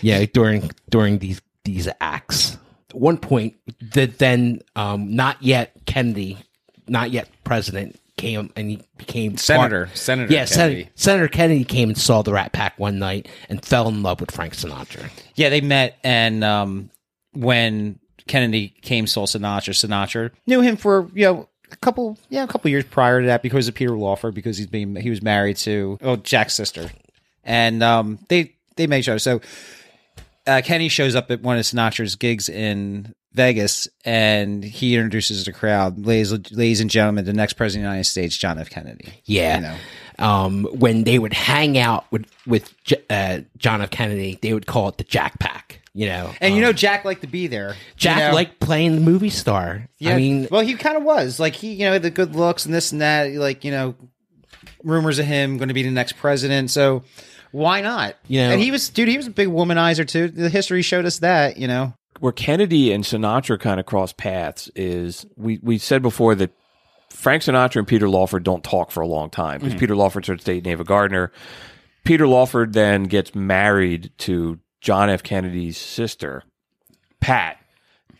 [0.02, 2.58] Yeah, during during these these acts.
[2.92, 6.36] One point, the then um, not yet Kennedy,
[6.86, 9.86] not yet president, came and he became Senator.
[9.86, 10.84] part- Senator yeah, Kennedy.
[10.84, 14.20] Sen- Senator Kennedy came and saw the Rat Pack one night and fell in love
[14.20, 15.10] with Frank Sinatra.
[15.34, 16.90] Yeah, they met, and um,
[17.32, 19.74] when Kennedy came, saw Sinatra.
[19.74, 23.42] Sinatra knew him for you know a couple, yeah, a couple years prior to that
[23.42, 26.90] because of Peter Lawford, because he's been he was married to oh Jack's sister,
[27.44, 29.18] and um, they they made sure.
[29.18, 29.40] So
[30.50, 35.52] uh, Kenny shows up at one of Sinatra's gigs in Vegas, and he introduces the
[35.52, 38.68] crowd, ladies, ladies and gentlemen, the next president of the United States, John F.
[38.70, 39.12] Kennedy.
[39.24, 39.56] Yeah.
[39.56, 39.76] You know.
[40.18, 43.90] Um, when they would hang out with with J- uh, John F.
[43.90, 45.80] Kennedy, they would call it the Jack Pack.
[45.92, 47.74] You know, And you Um, know, Jack liked to be there.
[47.96, 48.34] Jack you know?
[48.34, 49.88] liked playing the movie star.
[50.04, 52.72] I mean, well, he kind of was like he, you know, the good looks and
[52.74, 53.32] this and that.
[53.32, 53.94] Like you know,
[54.84, 56.70] rumors of him going to be the next president.
[56.70, 57.02] So
[57.52, 58.16] why not?
[58.28, 59.08] You know- and he was, dude.
[59.08, 60.28] He was a big womanizer too.
[60.28, 61.56] The history showed us that.
[61.56, 66.34] You know, where Kennedy and Sinatra kind of cross paths is we we said before
[66.36, 66.50] that
[67.08, 69.80] Frank Sinatra and Peter Lawford don't talk for a long time because mm.
[69.80, 71.32] Peter Lawford starts dating Ava Gardner.
[72.04, 75.22] Peter Lawford then gets married to John F.
[75.22, 76.44] Kennedy's sister,
[77.20, 77.58] Pat,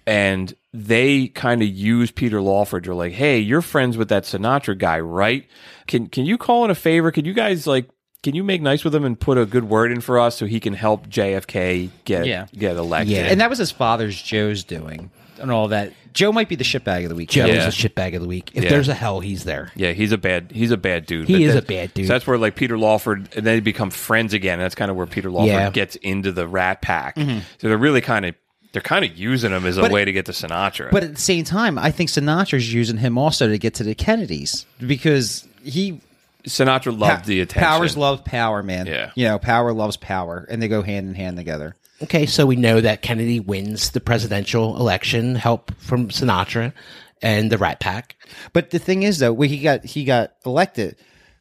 [0.06, 2.84] and they kind of use Peter Lawford.
[2.84, 5.46] They're like, "Hey, you're friends with that Sinatra guy, right?
[5.86, 7.10] Can can you call in a favor?
[7.10, 7.88] Could you guys like?"
[8.22, 10.44] Can you make nice with him and put a good word in for us so
[10.46, 12.46] he can help JFK get Yeah.
[12.56, 13.16] get elected?
[13.16, 13.22] Yeah.
[13.30, 15.10] and that was his father's Joe's doing
[15.40, 15.92] and all that.
[16.12, 17.30] Joe might be the shitbag of the week.
[17.30, 17.66] Joe Yeah.
[17.66, 18.50] is a shitbag of the week.
[18.52, 18.70] If Yeah.
[18.70, 19.70] there's a hell, he's there.
[19.74, 21.28] Yeah, he's a bad he's a bad dude.
[21.28, 22.06] He But is that- a bad dude.
[22.08, 24.54] So that's where like Peter Lawford and they become friends again.
[24.54, 25.70] And that's kind of where Peter Lawford Yeah.
[25.70, 27.16] gets into the Rat Pack.
[27.16, 27.38] Mm-hmm.
[27.58, 28.34] So they're really kind of
[28.72, 30.90] they're kind of using him as a But- way to get to Sinatra.
[30.92, 33.94] But at the same time, I think Sinatra's using him also to get to the
[33.96, 36.00] Kennedys because he
[36.45, 37.68] Sinatra loved the attention.
[37.68, 38.86] Powers loves power, man.
[38.86, 39.11] Yeah.
[39.14, 41.76] you know, power loves power, and they go hand in hand together.
[42.03, 46.72] Okay, so we know that Kennedy wins the presidential election, help from Sinatra
[47.20, 48.16] and the Rat Pack.
[48.53, 50.97] But the thing is, though, when he got he got elected,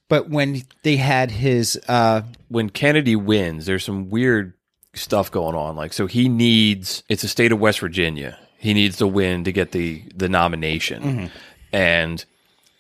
[0.10, 4.54] but when they had his uh, when Kennedy wins, there's some weird
[4.94, 5.76] stuff going on.
[5.78, 8.38] Like, so he needs it's a state of West Virginia.
[8.58, 11.32] He needs to win to get the the nomination,
[11.72, 12.26] and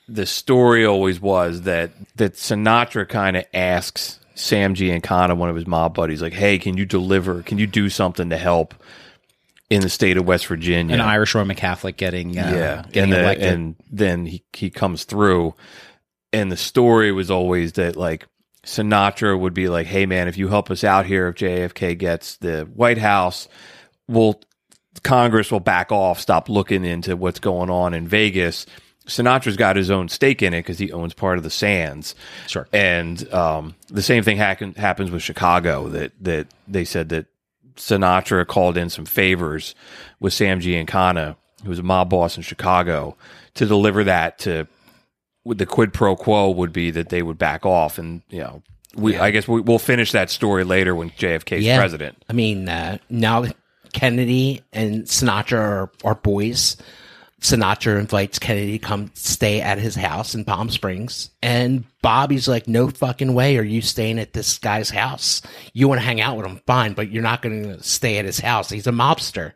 [0.09, 5.67] the story always was that that Sinatra kind of asks Sam Giancana, one of his
[5.67, 7.43] mob buddies, like, "Hey, can you deliver?
[7.43, 8.73] Can you do something to help
[9.69, 13.13] in the state of West Virginia?" an Irish Roman Catholic getting uh, yeah, getting and,
[13.13, 13.53] the- elected.
[13.53, 15.53] and then he he comes through,
[16.33, 18.25] and the story was always that like
[18.65, 22.37] Sinatra would be like, "Hey man, if you help us out here, if JFK gets
[22.37, 23.47] the White House,
[24.07, 24.41] we'll
[25.03, 28.65] Congress will back off, stop looking into what's going on in Vegas."
[29.09, 32.15] Sinatra's got his own stake in it because he owns part of the Sands.
[32.47, 32.67] Sure.
[32.71, 35.89] And um, the same thing happen, happens with Chicago.
[35.89, 37.25] That that they said that
[37.75, 39.75] Sinatra called in some favors
[40.19, 43.15] with Sam Giancana, who was a mob boss in Chicago,
[43.55, 44.67] to deliver that to.
[45.45, 48.61] The quid pro quo would be that they would back off, and you know,
[48.95, 51.77] we I guess we, we'll finish that story later when JFK's Yeah.
[51.77, 52.23] president.
[52.29, 53.45] I mean, uh, now
[53.93, 56.77] Kennedy and Sinatra are, are boys.
[57.39, 61.29] Sinatra invites Kennedy to come stay at his house in Palm Springs.
[61.41, 65.41] And Bobby's like, no fucking way are you staying at this guy's house.
[65.73, 68.25] You want to hang out with him, fine, but you're not going to stay at
[68.25, 68.69] his house.
[68.69, 69.53] He's a mobster.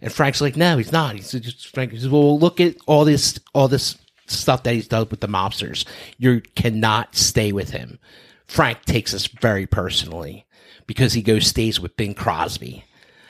[0.00, 1.14] And Frank's like, no, he's not.
[1.14, 1.92] He's just Frank.
[1.92, 3.96] He says, well, look at all this, all this
[4.26, 5.86] stuff that he's done with the mobsters.
[6.18, 8.00] You cannot stay with him.
[8.46, 10.44] Frank takes this very personally
[10.88, 12.84] because he goes stays with Bing Crosby.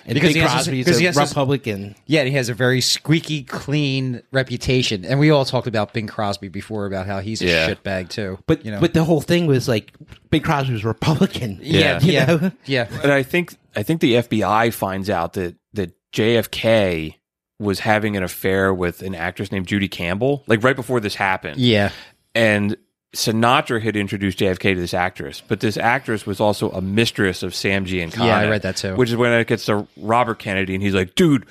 [0.04, 1.94] And Because Bing he has this- Crosby's because a has this- Republican.
[2.06, 5.04] Yeah, and he has a very squeaky clean reputation.
[5.04, 7.68] And we all talked about Bing Crosby before about how he's a Yeah.
[7.70, 8.38] shitbag too.
[8.46, 9.92] But you know, but the whole thing was like
[10.30, 11.58] Bing Crosby was Republican.
[11.62, 12.50] yeah, you yeah, know?
[12.66, 12.88] yeah.
[13.02, 17.14] And I think I think the FBI finds out that that JFK
[17.58, 21.60] was having an affair with an actress named Judy Campbell, like right before this happened.
[21.60, 21.90] Yeah.
[22.34, 22.76] And
[23.14, 27.54] Sinatra had introduced JFK to this actress, but this actress was also a mistress of
[27.54, 28.26] Sam Giancana.
[28.26, 28.96] Yeah, I read that too.
[28.96, 31.44] Which is when it gets to Robert Kennedy, and he's like, "Dude,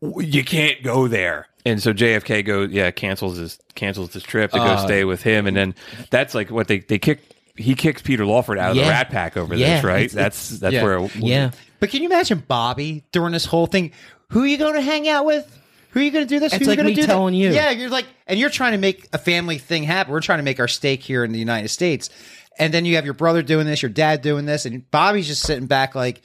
[0.00, 4.58] you can't go there." And so JFK goes, yeah, cancels his cancels his trip to
[4.58, 5.74] go Uh, stay with him, and then
[6.10, 7.20] that's like what they they kick.
[7.56, 10.04] He kicks Peter Lawford out of the Rat Pack over Yeah, this, right?
[10.04, 10.82] it's- that's that's yeah.
[10.82, 11.50] where Yeah.
[11.80, 13.92] But can you imagine Bobby during this whole thing?
[14.30, 15.54] Who are you going to hang out with?
[15.90, 16.52] Who are you going to do this?
[16.52, 17.38] It's Who are like you going me to do telling that?
[17.38, 17.50] you.
[17.50, 20.12] Yeah, you're like, and you're trying to make a family thing happen.
[20.12, 22.10] We're trying to make our stake here in the United States,
[22.58, 25.42] and then you have your brother doing this, your dad doing this, and Bobby's just
[25.42, 26.20] sitting back like,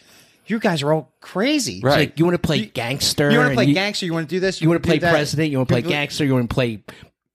[0.46, 1.80] you guys are all crazy.
[1.82, 1.92] Right.
[1.92, 3.32] It's like you want to play gangster.
[3.32, 4.06] You want to and play you, gangster?
[4.06, 4.62] You want to do this?
[4.62, 5.12] You want to play that.
[5.12, 5.52] president.
[5.52, 6.26] You want to play gangster.
[6.26, 6.84] You want to play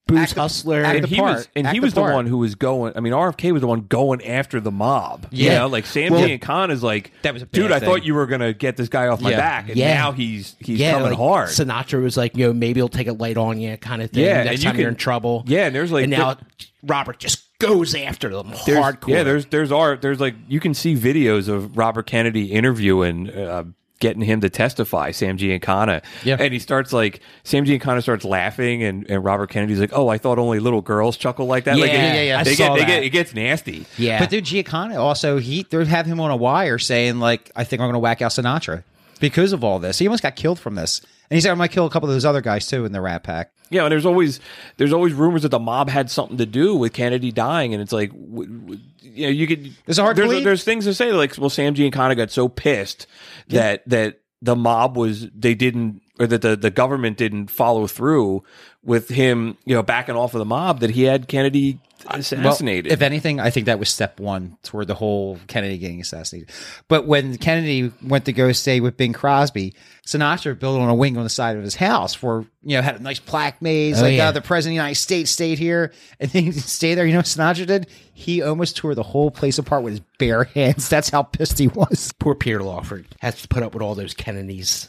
[0.09, 0.83] booze Act the- hustler.
[0.83, 1.37] act and the he part.
[1.37, 2.15] was and Act he the was the part.
[2.15, 2.93] one who was going.
[2.97, 5.27] I mean, RFK was the one going after the mob.
[5.31, 5.59] You Yeah.
[5.61, 7.71] know, like Sam Well- Giancana is like, That was a bad dude.
[7.73, 9.37] I thought you were gonna get this guy off my Yeah.
[9.37, 9.95] back, and Yeah.
[9.95, 11.51] now he's he's yeah, coming like hard.
[11.51, 14.25] Sinatra was like, you know, maybe he'll take it light on you, kind of thing.
[14.25, 15.45] Yeah, next and you time you're in trouble.
[15.47, 16.37] Yeah, and there's like and now
[16.83, 19.09] Robert just goes after them there's, hardcore.
[19.09, 20.01] Yeah, there's there's art.
[20.01, 23.29] There's like you can see videos of Robert Kennedy interviewing.
[23.31, 23.65] Uh,
[24.01, 26.37] Getting him to testify, Sam Giancana, Yeah.
[26.39, 30.19] and he starts like Sam Giancana starts laughing, and, and Robert Kennedy's like, "Oh, I
[30.19, 32.39] thought only little girls chuckle like that." like, Yeah, it- yeah, yeah.
[32.39, 32.87] I They saw get, they that.
[32.87, 33.87] get it gets nasty.
[33.97, 37.65] yeah, But dude, Giancana also he they have him on a wire saying like, I
[37.65, 38.85] think I'm going to whack out Sinatra
[39.19, 39.99] because of all this.
[39.99, 42.15] He almost got killed from this, and he said I might kill a couple of
[42.15, 43.51] those other guys too in the Rat Pack.
[43.71, 44.41] Yeah, and there's always
[44.77, 47.93] there's always rumors that the mob had something to do with Kennedy dying, and it's
[47.93, 49.67] like, w- w- you know, you could.
[49.87, 52.49] Is it hard to there's there's things to say like, well, Sam Giancana got so
[52.49, 53.07] pissed
[53.49, 58.43] that that the mob was they didn't or that the the government didn't follow through
[58.85, 62.91] with him, you know, backing off of the mob that he had Kennedy assassinated.
[62.93, 66.51] If anything, I think that was step one toward the whole Kennedy getting assassinated.
[66.87, 69.75] But when Kennedy went to go stay with Bing Crosby,
[70.07, 72.99] Sinatra built on a wing on the side of his house for you know had
[72.99, 74.29] a nice plaque made Oh, like yeah.
[74.29, 77.05] uh, the president of the United States stayed here and then he didn't stay there.
[77.05, 77.89] You know what Sinatra did?
[78.15, 80.89] He almost tore the whole place apart with his bare hands.
[80.89, 82.13] That's how pissed he was.
[82.19, 84.89] poor Peter Lawford has to put up with all those Kennedys.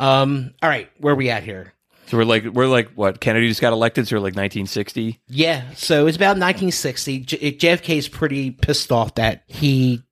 [0.00, 1.74] Um, all right, where are we at here?
[2.10, 5.20] so we're like we're like what Kennedy just got elected, so we're like 1960.
[5.28, 7.20] Yeah, so it's about 1960.
[7.20, 10.02] J- JFK's pretty pissed off that he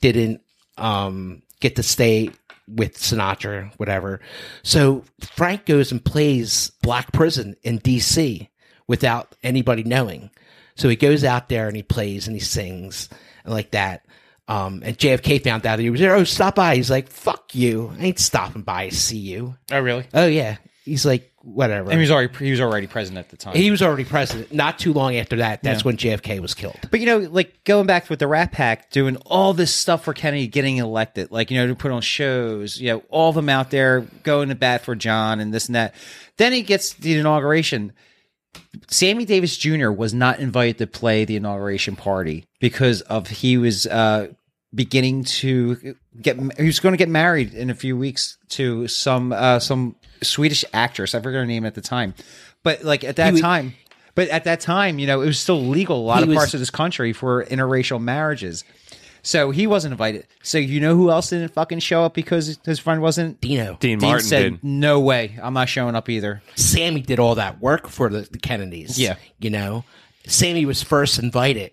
[0.00, 0.40] didn't
[0.76, 2.30] um, get to stay
[2.68, 4.20] with Sinatra, whatever.
[4.62, 8.48] So Frank goes and plays Black Prison in D.C.
[8.86, 10.30] without anybody knowing.
[10.76, 13.08] So he goes out there and he plays and he sings
[13.44, 14.06] and like that.
[14.48, 16.14] Um, and JFK found out that he was there.
[16.14, 16.74] Oh, stop by.
[16.76, 17.92] He's like, "Fuck you!
[17.98, 20.06] I ain't stopping by to see you." Oh really?
[20.14, 20.56] Oh yeah.
[20.84, 21.90] He's like, whatever.
[21.90, 23.54] And he was already he was already president at the time.
[23.54, 24.52] He was already president.
[24.52, 26.78] Not too long after that, that's when JFK was killed.
[26.90, 30.12] But you know, like going back with the Rat Pack, doing all this stuff for
[30.12, 33.48] Kennedy getting elected, like you know, to put on shows, you know, all of them
[33.48, 35.94] out there going to bat for John and this and that.
[36.36, 37.92] Then he gets the inauguration.
[38.88, 39.90] Sammy Davis Jr.
[39.90, 44.28] was not invited to play the inauguration party because of he was uh,
[44.74, 49.32] beginning to get he was going to get married in a few weeks to some
[49.32, 51.14] uh, some Swedish actress.
[51.14, 52.14] I forget her name at the time,
[52.62, 53.74] but like at that He wa- time.
[54.14, 56.36] But at that time, you know, it was still legal a lot He of was-
[56.38, 58.64] parts of this country for interracial marriages.
[59.22, 60.26] So he wasn't invited.
[60.42, 63.40] So you know who else didn't fucking show up because his friend wasn't?
[63.40, 63.76] Dino.
[63.80, 64.64] Dean, Dean Martin said, did.
[64.64, 68.38] "No way, I'm not showing up either." Sammy did all that work for the, the
[68.38, 68.98] Kennedys.
[68.98, 69.16] Yeah.
[69.38, 69.84] You know,
[70.26, 71.72] Sammy was first invited,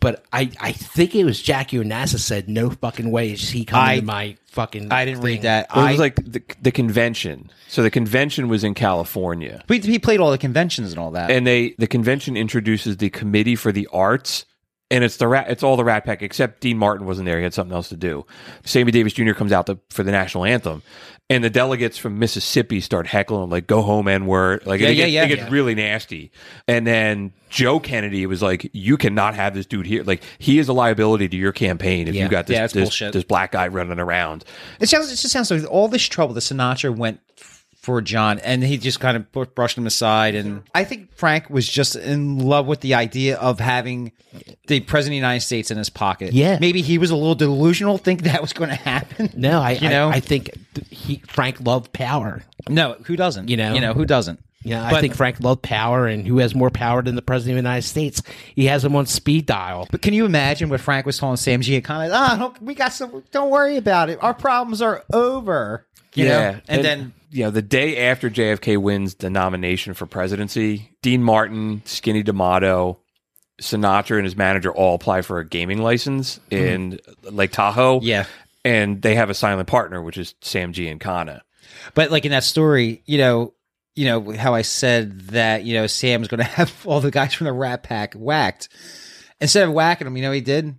[0.00, 3.88] but I, I think it was Jackie Onassis said, no fucking way is he coming
[3.88, 4.92] I- to my fucking.
[4.92, 5.68] I didn't read that.
[5.74, 7.50] Well, it I was like the, the convention.
[7.68, 9.62] So the convention was in California.
[9.66, 11.30] But he played all the conventions and all that.
[11.30, 14.44] and they the convention introduces the committee for the arts
[14.90, 17.42] and it's the rat it's all the rat pack except dean martin wasn't there he
[17.42, 18.24] had something else to do
[18.64, 20.82] sammy davis jr comes out to, for the national anthem
[21.30, 24.92] and the delegates from mississippi start heckling like go home n word like Yeah, it,
[24.96, 25.24] yeah, gets, yeah.
[25.24, 25.48] it gets Yeah.
[25.50, 26.30] really nasty
[26.66, 30.68] and then joe kennedy was like you cannot have this dude here like he is
[30.68, 32.24] a liability to your campaign if Yeah.
[32.24, 34.44] you got this, this, this black guy running around
[34.80, 35.06] It sounds.
[35.12, 37.20] It just sounds like all this trouble that Sinatra went
[37.80, 40.34] for John, and he just kind of brushed him aside.
[40.34, 44.12] And I think Frank was just in love with the idea of having
[44.66, 46.32] the president of the United States in his pocket.
[46.32, 46.58] Yeah.
[46.60, 49.32] maybe he was a little delusional, think that was going to happen.
[49.38, 50.50] No, I, you I- know, I, think
[50.90, 52.42] he Frank loved power.
[52.68, 53.48] no, who doesn't?
[53.48, 53.72] You know?
[53.74, 54.40] you know who doesn't?
[54.64, 57.62] Yeah, I think Frank loved power, and who has more power than the president of
[57.62, 58.20] the United States?
[58.54, 59.86] He has him on speed dial.
[59.90, 61.80] But can you imagine what Frank was telling Sam G?
[61.80, 63.22] Kind of, ah, don't, we got some.
[63.30, 64.22] Don't worry about it.
[64.22, 65.86] Our problems are over.
[66.14, 66.60] You know?
[66.66, 71.82] and, then you know the day after JFK wins the nomination for presidency, Dean Martin,
[71.84, 73.00] Skinny D'Amato,
[73.60, 77.98] Sinatra, and his manager all apply for a gaming license in Lake Tahoe.
[77.98, 78.06] Mm-hmm.
[78.06, 78.24] Yeah.
[78.64, 81.40] and they have a silent partner, which is Sam Giancana.
[81.94, 83.54] But like in that story, you know,
[83.94, 87.34] you know how I said that you know Sam's going to have all the guys
[87.34, 88.68] from the Rat Pack whacked.
[89.40, 90.74] Instead of whacking them, you know, what he did.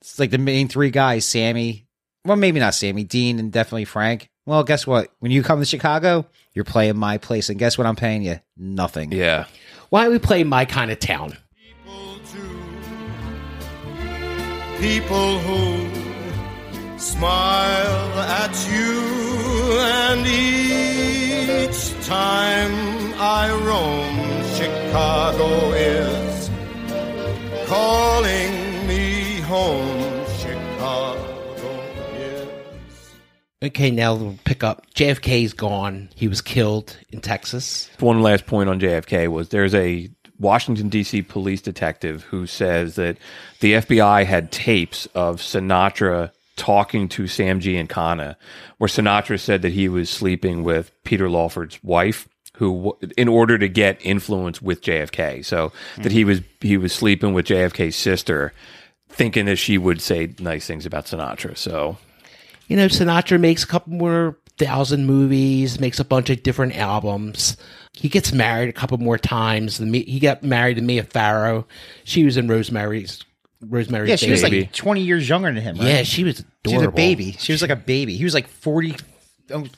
[0.00, 1.86] It's like the main three guys: Sammy,
[2.24, 4.30] well, maybe not Sammy, Dean, and definitely Frank.
[4.48, 5.12] Well, guess what?
[5.18, 6.24] When you come to Chicago,
[6.54, 7.86] you're playing my place, and guess what?
[7.86, 9.12] I'm paying you nothing.
[9.12, 9.44] Yeah,
[9.90, 11.36] Why don't we play My Kind of Town?
[14.80, 15.88] people who
[16.98, 19.00] smile at you
[19.80, 24.16] and each time I roam
[24.54, 26.48] Chicago is
[27.68, 31.27] calling me home Chicago is
[33.62, 34.86] Okay, now we'll pick up.
[34.94, 36.10] JFK's gone.
[36.14, 37.90] He was killed in Texas.
[37.98, 41.22] one last point on JFK was there's a Washington D.C.
[41.22, 43.18] police detective who says that
[43.60, 48.36] the FBI had tapes of Sinatra talking to Sam Giancana,
[48.78, 53.68] where Sinatra said that he was sleeping with Peter Lawford's wife, who in order to
[53.68, 56.10] get influence with JFK, so that mm-hmm.
[56.10, 58.52] he was he was sleeping with JFK's sister,
[59.08, 61.56] thinking that she would say nice things about Sinatra.
[61.56, 61.98] So
[62.68, 67.56] You know, Sinatra makes a couple more thousand movies, makes a bunch of different albums.
[67.92, 69.78] He gets married a couple more times.
[69.78, 71.66] He got married to Mia Farrow.
[72.04, 73.24] She was in Rosemary's
[73.60, 74.60] Rosemary's Yeah, she was Baby.
[74.62, 75.76] like 20 years younger than him.
[75.78, 75.86] Right?
[75.88, 77.32] yeah, she was she was a baby.
[77.32, 78.16] She was like a baby.
[78.16, 78.94] He was like 40,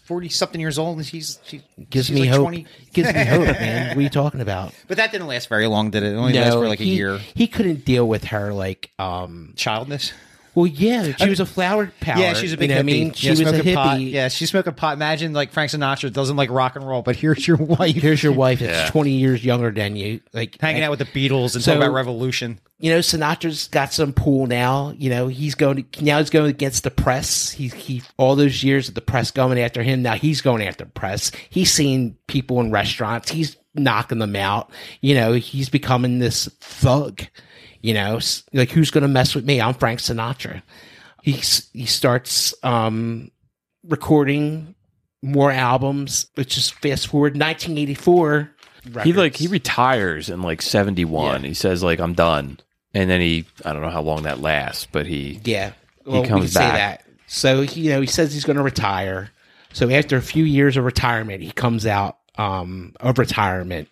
[0.04, 2.40] 40 something years old, and she's she Gives me like hope.
[2.42, 2.66] 20.
[2.92, 3.88] Gives me hope, man.
[3.90, 4.74] What are you talking about?
[4.86, 6.12] But that didn't last very long, did it?
[6.12, 7.18] It only lasted for like a year.
[7.34, 10.12] He couldn't deal with her like um Childness.
[10.60, 12.18] Well yeah, she was a uh, flower power.
[12.18, 12.84] Yeah, she's a big you know hippie.
[12.84, 13.12] I mean?
[13.12, 13.74] She yeah, was a hippie.
[13.74, 14.00] pot.
[14.00, 14.94] Yeah, she's smoking pot.
[14.94, 18.32] Imagine like Frank Sinatra doesn't like rock and roll, but here's your wife Here's your
[18.32, 20.20] wife that's twenty years younger than you.
[20.32, 22.60] Like hanging out with the Beatles and So- talking about revolution.
[22.78, 24.94] you know, Sinatra's got some pull now.
[24.96, 27.50] You know, he's going to, now he's going against the press.
[27.50, 30.02] He he all those years of the press going after him.
[30.02, 31.30] Now he's going after the press.
[31.50, 33.30] He's seeing people in restaurants.
[33.30, 34.70] He's knocking them out.
[35.00, 37.22] You know, he's becoming this thug.
[37.80, 38.18] You know,
[38.52, 39.60] like who's going to mess with me?
[39.60, 40.62] I'm Frank Sinatra.
[41.22, 41.32] He
[41.72, 43.30] he starts um
[43.86, 44.74] recording
[45.22, 48.50] more albums, which is fast forward 1984.
[49.04, 52.58] he like he retires in like 71 he says like i'm done
[52.94, 55.72] and then he i don't know how long that lasts but he Yeah.
[56.06, 57.04] Well, comes we can say back.
[57.26, 59.30] So he, you know, he says he's going to retire.
[59.74, 63.88] So after a few years of retirement, he comes out um, of retirement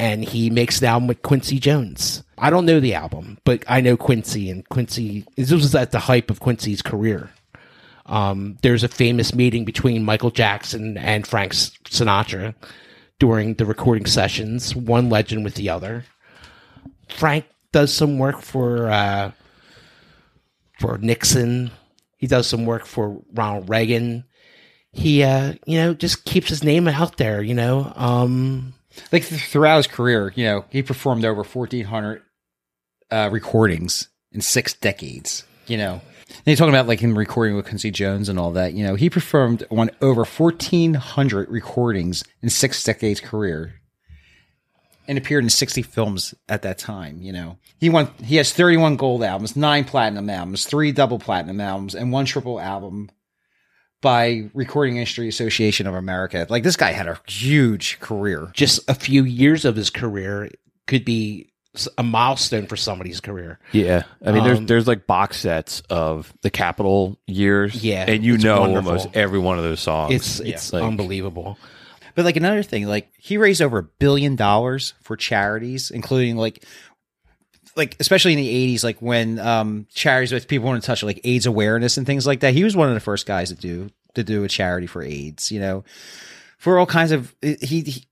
[0.00, 2.24] and he makes the album with Quincy Jones.
[2.42, 5.24] I don't know the album, but I know Quincy and Quincy.
[5.36, 7.30] This was at the hype of Quincy's career.
[8.06, 12.56] Um, there's a famous meeting between Michael Jackson and Frank Sinatra
[13.20, 14.74] during the recording sessions.
[14.74, 16.04] One legend with the other.
[17.08, 19.30] Frank does some work for uh,
[20.80, 21.70] for Nixon.
[22.16, 24.24] He does some work for Ronald Reagan.
[24.90, 27.40] He, uh, you know, just keeps his name out there.
[27.40, 28.74] You know, um,
[29.12, 32.22] Like th- throughout his career, you know, he performed over 1,400
[33.12, 36.00] uh, recordings in six decades, you know.
[36.28, 38.94] And you're talking about like him recording with Quincy Jones and all that, you know,
[38.94, 43.74] he performed on over 1,400 recordings in six decades career
[45.06, 47.58] and appeared in 60 films at that time, you know.
[47.78, 52.12] He won he has 31 gold albums, 9 platinum albums, 3 double platinum albums and
[52.12, 53.10] one triple album
[54.00, 56.46] by Recording Industry Association of America.
[56.48, 58.50] Like this guy had a huge career.
[58.54, 60.50] just a few years of his career
[60.86, 61.51] could be
[61.96, 63.58] a milestone for somebody's career.
[63.72, 67.82] Yeah, I mean, there's Um, there's like box sets of the Capitol years.
[67.82, 68.90] Yeah, and you know wonderful.
[68.90, 70.14] almost every one of those songs.
[70.14, 71.58] It's it's Like- unbelievable.
[72.14, 76.62] But like another thing, like he raised over a billion dollars for charities, including like
[77.74, 81.20] like especially in the eighties, like when um charities with people want to touch like
[81.24, 82.52] AIDS awareness and things like that.
[82.52, 85.50] He was one of the first guys to do to do a charity for AIDS,
[85.50, 85.84] you know.
[86.58, 88.04] For all kinds of he, he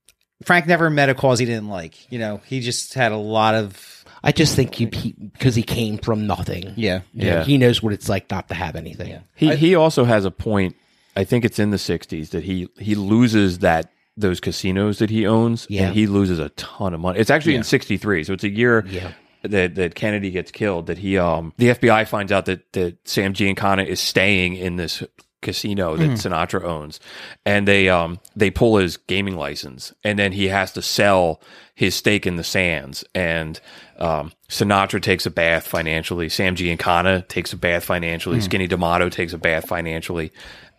[0.44, 2.10] Frank never met a cause he didn't like.
[2.12, 5.96] You know, he just had a lot of I just think he because he, came
[5.98, 6.74] from nothing.
[6.76, 7.00] yeah.
[7.14, 7.44] You know, Yeah.
[7.44, 9.20] he knows what it's like not to have anything.
[9.34, 10.76] he he also has a point.
[11.16, 15.26] I think it's in the '60s that he he loses that those casinos that he
[15.26, 15.66] owns.
[15.70, 15.86] Yeah.
[15.86, 17.18] and he loses a ton of money.
[17.18, 18.84] It's actually in '63, so it's a year.
[18.88, 19.12] Yeah.
[19.42, 23.32] That, that Kennedy gets killed, that he um the FBI finds out that that Sam
[23.32, 25.02] Giancana is staying in this
[25.42, 27.00] casino that Sinatra owns,
[27.44, 31.40] and they um they pull his gaming license, and then he has to sell
[31.74, 33.60] his stake in the Sands, and
[33.98, 36.28] um, Sinatra takes a bath financially.
[36.28, 38.40] Sam Giancana takes a bath financially.
[38.40, 40.32] Skinny D'Amato takes a bath financially.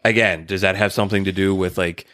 [0.04, 2.08] Again, does that have something to do with like?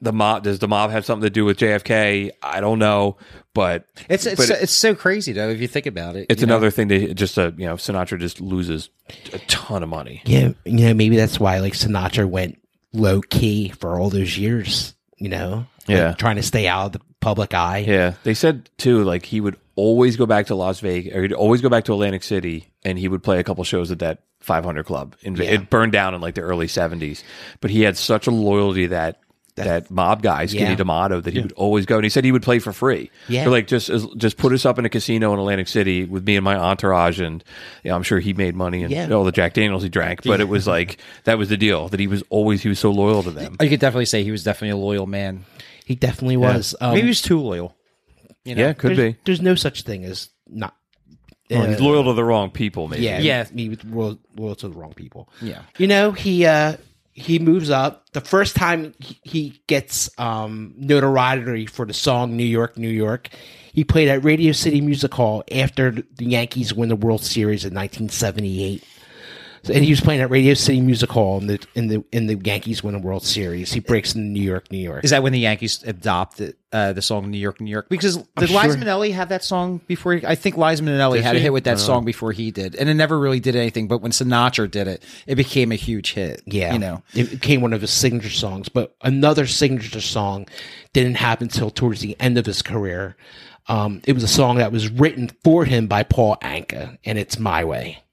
[0.00, 2.30] The mob does the mob have something to do with JFK?
[2.42, 3.16] I don't know,
[3.54, 6.26] but It's it's but so, it's so crazy though if you think about it.
[6.28, 6.54] it's you know?
[6.54, 8.90] another thing that just uh, you know Sinatra just loses
[9.32, 10.22] a ton of money.
[10.26, 12.60] Yeah, you know, maybe that's why like Sinatra went
[12.92, 14.94] low key for all those years.
[15.18, 16.12] You know, like, Yeah.
[16.12, 17.84] trying to stay out of the public eye.
[17.88, 21.32] Yeah, they said too like he would always go back to Las Vegas or he'd
[21.32, 24.20] always go back to Atlantic City and he would play a couple shows at that
[24.40, 25.16] 500 club.
[25.22, 25.44] In, Yeah.
[25.52, 27.22] It burned down in like the early 70s,
[27.60, 29.20] but he had such a loyalty that.
[29.64, 30.74] That mob guy, Skinny Yeah.
[30.74, 33.10] D'Amato, that he would always go, and he said he would play for free.
[33.26, 33.42] Yeah.
[33.44, 36.36] They're like just just put us up in a casino in Atlantic City with me
[36.36, 37.42] and my entourage, and
[37.82, 39.08] yeah, I'm sure he made money and Yeah.
[39.10, 40.22] all the Jack Daniels he drank.
[40.24, 42.90] But it was like that was the deal that he was always he was so
[42.90, 43.56] loyal to them.
[43.60, 45.44] You could definitely say he was definitely a loyal man.
[45.86, 46.74] He definitely was.
[46.80, 47.74] Um, Maybe he was too loyal.
[48.44, 48.62] You know?
[48.66, 49.18] yeah, could there's, be.
[49.24, 50.74] There's no such thing as not.
[51.50, 53.04] Well, he's uh, loyal to the wrong people, maybe.
[53.04, 53.46] Yeah, Yeah.
[53.52, 55.28] me with loyal, loyal to the wrong people.
[55.40, 55.60] Yeah.
[55.78, 56.76] you know he uh
[57.16, 58.10] he moves up.
[58.12, 63.30] The first time he, gets um notoriety for the song "New York, New York,"
[63.72, 67.74] he played at Radio City Music Hall after the Yankees win the World Series in
[67.74, 68.84] 1978.
[69.68, 72.36] And he was playing at Radio City Music Hall in the in the in the
[72.36, 73.72] Yankees win the World Series.
[73.72, 75.02] He breaks into New York, New York.
[75.02, 77.88] Is that when the Yankees adopted uh, the song "New York, New York"?
[77.88, 78.62] Because did sure.
[78.62, 80.14] Liza Minnelli have that song before?
[80.14, 82.90] He, I think Liza Minnelli had a hit with that song before he did, and
[82.90, 83.88] it never really did anything.
[83.88, 86.42] But when Sinatra did it, it became a huge hit.
[86.44, 87.02] Yeah, you know.
[87.14, 88.68] it became one of his signature songs.
[88.68, 90.46] But another signature song
[90.92, 93.16] didn't happen until towards the end of his career.
[93.68, 97.38] Um, it was a song that was written for him by Paul Anka, and it's
[97.38, 98.04] "My Way."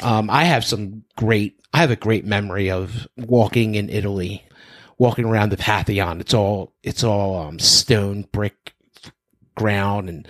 [0.00, 1.60] Um, I have some great.
[1.74, 4.44] I have a great memory of walking in Italy,
[5.02, 6.20] walking around the Pantheon.
[6.20, 8.72] It's all it's all um, stone brick
[9.56, 10.28] ground, and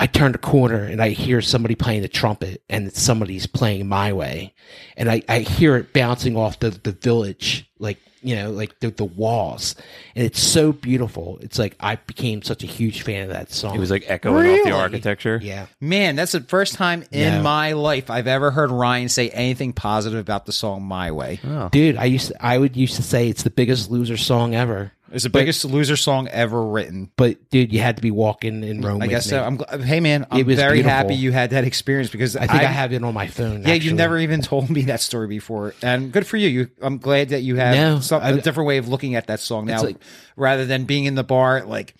[0.00, 4.12] I turn the corner and I hear somebody playing the trumpet, and somebody's playing "My
[4.12, 4.54] Way,"
[4.96, 8.90] and I, I hear it bouncing off the the village, like you know, like the,
[8.90, 9.74] the walls,
[10.16, 11.38] and it's so beautiful.
[11.40, 13.74] It's like I became such a huge fan of that song.
[13.76, 15.38] It was like echoing off the architecture.
[15.42, 15.66] yeah.
[15.80, 17.42] Man, that's the first time in No.
[17.42, 21.68] my life I've ever heard Ryan say anything positive about the song "My Way." Oh.
[21.70, 24.92] Dude, I used to, I would used to say it's the biggest loser song ever.
[25.10, 27.10] It's the biggest loser song ever written.
[27.16, 29.00] But dude, you had to be walking in Rome.
[29.00, 29.30] I with guess me.
[29.30, 29.42] so.
[29.44, 30.96] I'm gl- hey man, I'm It was very beautiful.
[30.96, 33.62] happy you had that experience because I think I, have it on my phone.
[33.62, 33.86] Yeah, actually.
[33.86, 36.48] you've never even told me that story before, and good for you.
[36.48, 39.28] You, I'm glad that you have No, some, a I- different way of looking at
[39.28, 39.96] that song now, like-
[40.36, 41.94] rather than being in the bar, like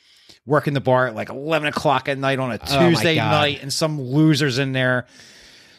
[0.47, 3.31] working the bar at like 11 o'clock at night on a Oh, my Tuesday God.
[3.31, 5.07] night, and some losers in there.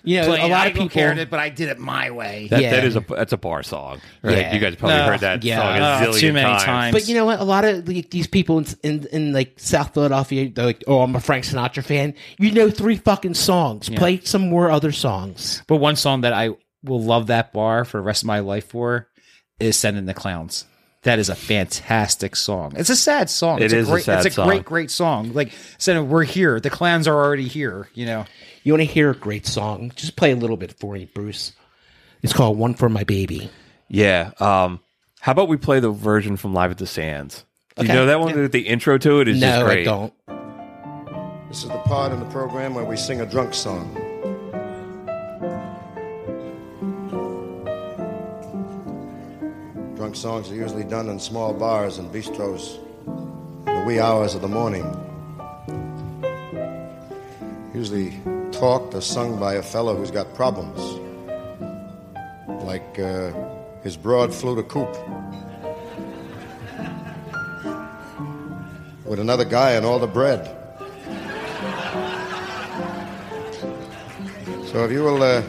[0.04, 1.02] You know, Playing, a lot I of don't people.
[1.02, 2.48] care it, but I did it my way.
[2.50, 2.72] That, Yeah.
[2.72, 4.38] that is a that's a bar song, right?
[4.38, 4.54] Yeah.
[4.54, 5.06] You guys probably No.
[5.06, 5.58] heard that Yeah.
[5.58, 6.64] song a Oh, zillion too many times.
[6.64, 6.94] times.
[6.94, 7.40] But you know what?
[7.40, 11.02] A lot of like, these people in, in in like South Philadelphia, they're like, "Oh,
[11.02, 13.90] I'm a Frank Sinatra fan." You know, three fucking songs.
[13.90, 15.64] Play some more other songs.
[15.68, 16.52] But one song that I
[16.84, 19.08] will love that bar for the rest of my life for
[19.60, 20.66] is "Send in the Clowns."
[21.04, 22.74] That is a fantastic song.
[22.76, 23.60] It's a sad song.
[23.60, 24.48] It it's is a great, sad It's a song.
[24.48, 25.32] great, great song.
[25.34, 26.60] Like saying, "We're here.
[26.60, 28.26] The clowns are already here." You know.
[28.70, 29.92] You want to hear a great song?
[29.96, 31.54] Just play a little bit for me, Bruce.
[32.22, 33.50] It's called "One for My Baby."
[33.88, 34.30] Yeah.
[34.40, 34.80] Um,
[35.22, 37.46] how about we play the version from Live at the Sands?
[37.78, 38.40] Do you know that one?
[38.40, 39.80] With the intro to it is just no, great.
[39.80, 40.14] I don't.
[41.48, 43.92] This is the part in the program where we sing a drunk song.
[49.96, 52.78] Drunk songs are usually done in small bars and bistros
[53.08, 54.86] in the wee hours of the morning.
[57.74, 58.14] Usually
[58.60, 60.82] talked or sung by a fellow who's got problems,
[62.66, 63.32] like uh,
[63.84, 64.92] his broad flew to coop.
[69.06, 70.46] With another guy and all the bread.
[74.68, 75.42] So if you will, uh,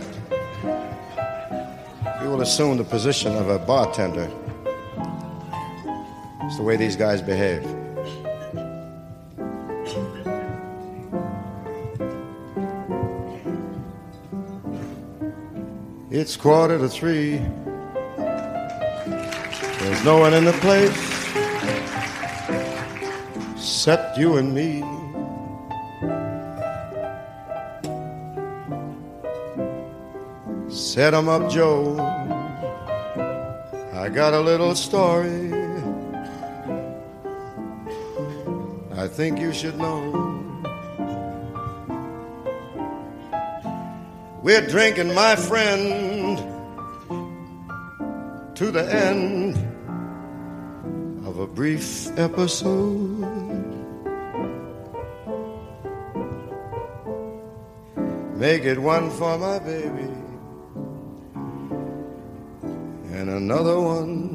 [2.07, 4.31] if you will assume the position of a bartender,
[6.43, 7.80] it's the way these guys behave.
[16.21, 17.41] It's quarter to three.
[19.79, 20.93] There's no one in the place
[23.55, 24.85] except you and me.
[30.69, 31.97] Set 'em up, Joe.
[33.95, 35.55] I got a little story.
[38.95, 40.21] I think you should know.
[44.43, 46.10] We're drinking, my friend,
[48.61, 49.57] to the end
[51.27, 53.17] of a brief episode.
[58.37, 60.13] Make it one for my baby
[63.17, 64.30] and another one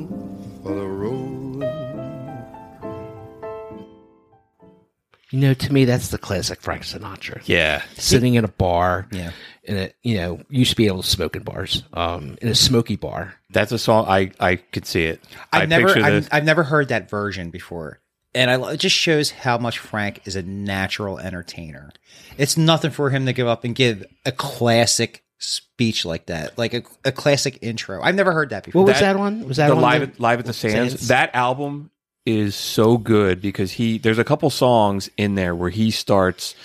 [5.35, 7.41] You know, to me, that's the classic Frank Sinatra.
[7.45, 7.81] Yeah.
[7.97, 9.31] Sitting in a bar, Yeah.
[9.65, 12.55] in a you know, used to be able to smoke in bars, um, in a
[12.55, 13.33] smoky bar.
[13.49, 15.21] That's a song I I could see it.
[15.51, 16.29] I I've never, I've.
[16.31, 17.99] I've never heard that version before,
[18.33, 21.91] and I, it just shows how much Frank is a natural entertainer.
[22.37, 26.73] It's nothing for him to give up and give a classic speech like that, like
[26.73, 28.01] a, a classic intro.
[28.01, 28.83] I've never heard that before.
[28.83, 29.45] What was That- that on?
[29.49, 30.93] Was that the on live the- at, live at the sands.
[30.93, 31.07] Sands?
[31.09, 31.91] That album
[32.25, 36.55] is so good because he there's a couple songs in there where he starts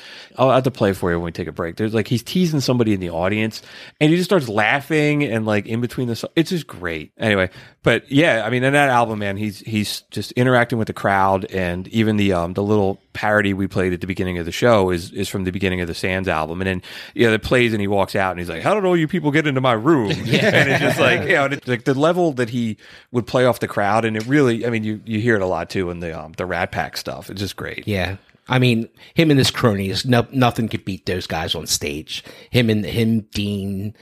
[0.41, 1.77] I'll have to play for you when we take a break.
[1.77, 3.61] There's like he's teasing somebody in the audience
[4.01, 7.13] and he just starts laughing and like in between the so- it's just great.
[7.19, 7.51] Anyway,
[7.83, 11.45] but yeah, I mean in that album man, he's he's just interacting with the crowd
[11.45, 14.91] and even the um the little parody we played at the beginning of the show
[14.91, 16.83] is is from the beginning of the Sands album and then
[17.15, 19.31] yeah, it plays and he walks out and he's like, "How did all you people
[19.31, 20.29] get into my room?" and
[20.71, 22.79] it's just like, you know, and it's like the level that he
[23.13, 25.47] would play off the crowd and it really I mean you you hear it a
[25.47, 27.29] lot too in the um the Rat Pack stuff.
[27.29, 27.87] It's just great.
[27.87, 28.17] Yeah.
[28.51, 32.25] I mean, him and his cronies, no, nothing could beat those guys on stage.
[32.51, 33.95] Him and him, Dean,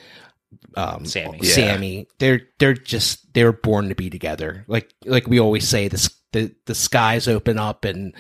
[0.75, 1.39] um, Sammy.
[1.43, 1.53] Yeah.
[1.55, 2.09] Sammy.
[2.19, 4.65] They're they're just they're born to be together.
[4.67, 8.15] Like like we always say, this the the skies open up and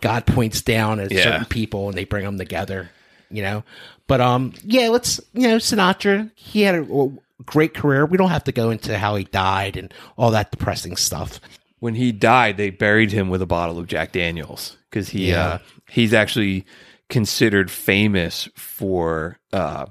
[0.00, 1.22] God points down at Yeah.
[1.22, 2.90] certain people and they bring them together.
[3.30, 3.64] You know,
[4.06, 6.30] but um, yeah, let's you know Sinatra.
[6.34, 7.08] He had a, a
[7.46, 8.04] great career.
[8.04, 11.40] We don't have to go into how he died and all that depressing stuff.
[11.80, 15.44] When he died, they buried him with a bottle of Jack Daniels because he Yeah.
[15.46, 15.58] uh,
[15.88, 16.64] he's actually
[17.08, 19.86] considered famous for uh,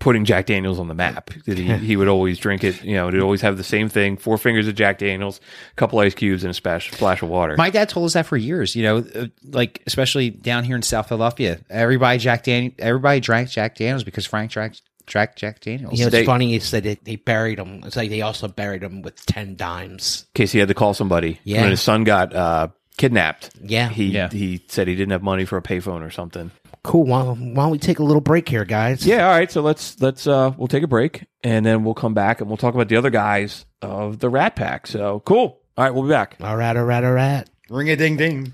[0.00, 1.30] putting Jack Daniels on the map.
[1.46, 2.82] That he he would always drink it.
[2.84, 5.40] You know, he'd always have the same thing: four fingers of Jack Daniels,
[5.72, 7.56] a couple ice cubes, and a splash splash of water.
[7.56, 8.76] My dad told us that for years.
[8.76, 13.48] You know, uh, like especially down here in South Philadelphia, everybody Jack Dan, everybody drank
[13.50, 14.74] Jack Daniels because Frank drank
[15.08, 15.92] drank Jack Daniels.
[15.98, 16.52] You know, it's They- funny.
[16.52, 17.82] He said it, they buried him.
[17.84, 20.26] It's like they also buried him with ten dimes.
[20.34, 21.40] in case he had to call somebody.
[21.44, 21.62] Yeah.
[21.62, 23.50] When his son got uh, kidnapped.
[23.62, 23.88] Yeah.
[23.88, 24.28] He Yeah.
[24.30, 26.50] he said he didn't have money for a payphone or something.
[26.84, 27.04] Cool.
[27.04, 29.04] Why, why don't we take a little break here, guys?
[29.04, 29.50] Yeah, all right.
[29.50, 32.56] So let's let's uh we'll take a break and then we'll come back and we'll
[32.56, 34.86] talk about the other guys of the Rat Pack.
[34.86, 35.60] So cool.
[35.76, 36.36] All right, we'll be back.
[36.40, 36.76] All right.
[36.76, 37.04] All right.
[37.04, 37.44] All right.
[37.68, 38.52] Ring a ding ding.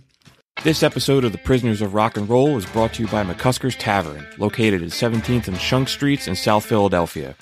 [0.62, 3.76] This episode of the Prisoners of Rock and Roll is brought to you by McCusker's
[3.76, 7.34] Tavern, located at 17th and Shunk Streets in South Philadelphia.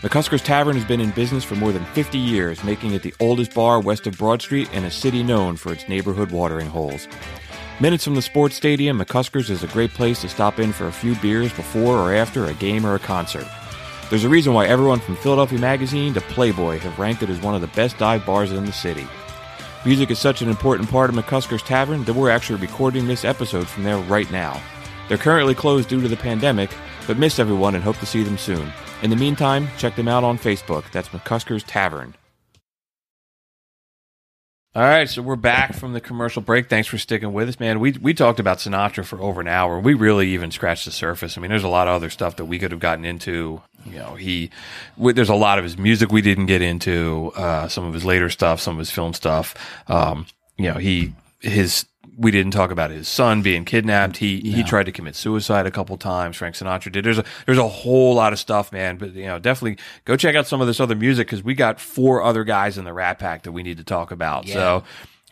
[0.00, 3.52] McCusker's Tavern has been in business for more than 50 years, making it the oldest
[3.52, 7.08] bar west of Broad Street and a city known for its neighborhood watering holes.
[7.78, 10.92] Minutes from the sports stadium, McCuskers is a great place to stop in for a
[10.92, 13.46] few beers before or after a game or a concert.
[14.08, 17.54] There's a reason why everyone from Philadelphia Magazine to Playboy have ranked it as one
[17.54, 19.06] of the best dive bars in the city.
[19.84, 23.66] Music is such an important part of McCusker's Tavern that we're actually recording this episode
[23.66, 24.62] from there right now.
[25.08, 26.70] They're currently closed due to the pandemic,
[27.08, 28.72] but miss everyone and hope to see them soon.
[29.02, 30.88] In the meantime, check them out on Facebook.
[30.92, 32.14] That's McCusker's Tavern.
[34.74, 36.70] All right, so we're back from the commercial break.
[36.70, 37.80] Thanks for sticking with us, man.
[37.80, 39.80] We we talked about Sinatra for over an hour.
[39.80, 41.36] We really even scratched the surface.
[41.36, 43.60] I mean, there's a lot of other stuff that we could have gotten into.
[43.84, 44.50] You know, he
[44.96, 47.32] there's a lot of his music we didn't get into.
[47.34, 49.54] Uh, some of his later stuff, some of his film stuff.
[49.88, 50.26] Um,
[50.56, 51.86] you know, he his
[52.16, 54.18] we didn't talk about his son being kidnapped.
[54.18, 56.36] He he tried to commit suicide a couple times.
[56.36, 57.04] Frank Sinatra did.
[57.04, 58.96] There's a there's a whole lot of stuff, man.
[58.96, 61.80] But you know, definitely go check out some of this other music because we got
[61.80, 64.46] four other guys in the Rat Pack that we need to talk about.
[64.48, 64.84] So,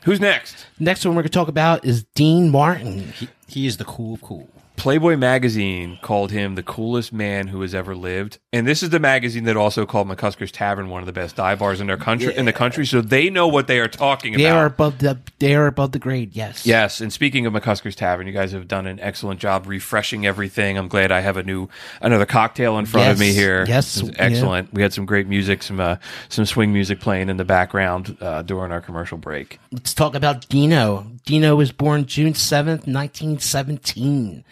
[0.04, 0.66] who's next?
[0.78, 3.12] Next one we're going to talk about is Dean Martin.
[3.12, 4.48] He, he is the cool of cool.
[4.80, 8.98] Playboy magazine called him the coolest man who has ever lived, and this is the
[8.98, 12.34] magazine that also called McCusker's Tavern one of the best dive bars in their country
[12.34, 12.86] in the country.
[12.86, 14.56] So they know what they are talking They about.
[14.56, 16.30] are above the they are above the grade.
[16.34, 16.64] Yes.
[16.64, 20.78] Yes, and speaking of McCusker's Tavern, you guys have done an excellent job refreshing everything.
[20.78, 21.68] I'm glad I have a new
[22.00, 23.66] another cocktail in front of Yes, me here.
[23.68, 24.14] yes, It's yeah.
[24.16, 24.72] excellent.
[24.72, 25.96] We had some great music, some uh,
[26.30, 29.60] some swing music playing in the background uh, during our commercial break.
[29.72, 31.06] Let's talk about Dino.
[31.24, 34.44] Dino was born June seventh, nineteen seventeen.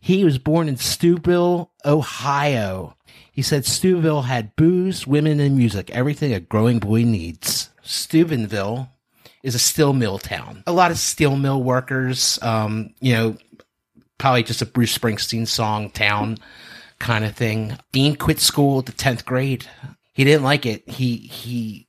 [0.00, 2.96] He was born in Steubenville, Ohio.
[3.32, 7.70] He said Steubenville had booze, women, and music, everything a growing boy needs.
[7.82, 8.88] Steubenville
[9.42, 10.62] is a steel mill town.
[10.66, 13.36] A lot of steel mill workers, um, you know,
[14.18, 16.38] probably just a Bruce Springsteen song town
[16.98, 17.76] kind of thing.
[17.92, 19.66] Dean quit school at the 10th grade.
[20.14, 20.88] He didn't like it.
[20.88, 21.86] He, he,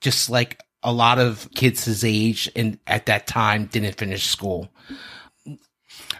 [0.00, 4.68] just like a lot of kids his age and at that time didn't finish school.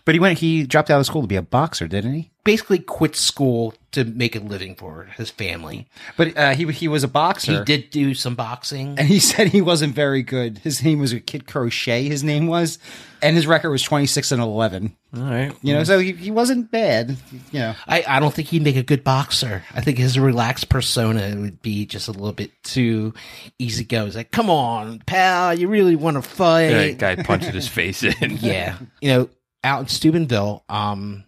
[0.05, 0.39] But he went.
[0.39, 2.31] He dropped out of school to be a boxer, didn't he?
[2.44, 5.89] Basically, quit school to make a living for his family.
[6.18, 7.52] But uh, he he was a boxer.
[7.59, 8.98] He did do some boxing.
[8.98, 10.59] and he said he wasn't very good.
[10.59, 12.06] His name was Kid Crochet.
[12.06, 12.78] His name was,
[13.22, 14.94] and his record was twenty six and eleven.
[15.16, 15.56] All right.
[15.62, 17.16] You know, so he, he wasn't bad.
[17.51, 19.62] You know, I, I don't think he'd make a good boxer.
[19.72, 23.14] I think his relaxed persona would be just a little bit too
[23.59, 24.05] easy go.
[24.05, 26.68] It's like, come on, pal, you really want to fight?
[26.68, 28.14] That guy punched his face in.
[28.40, 28.76] yeah.
[29.01, 29.28] You know,
[29.65, 31.24] out in Steubenville, um,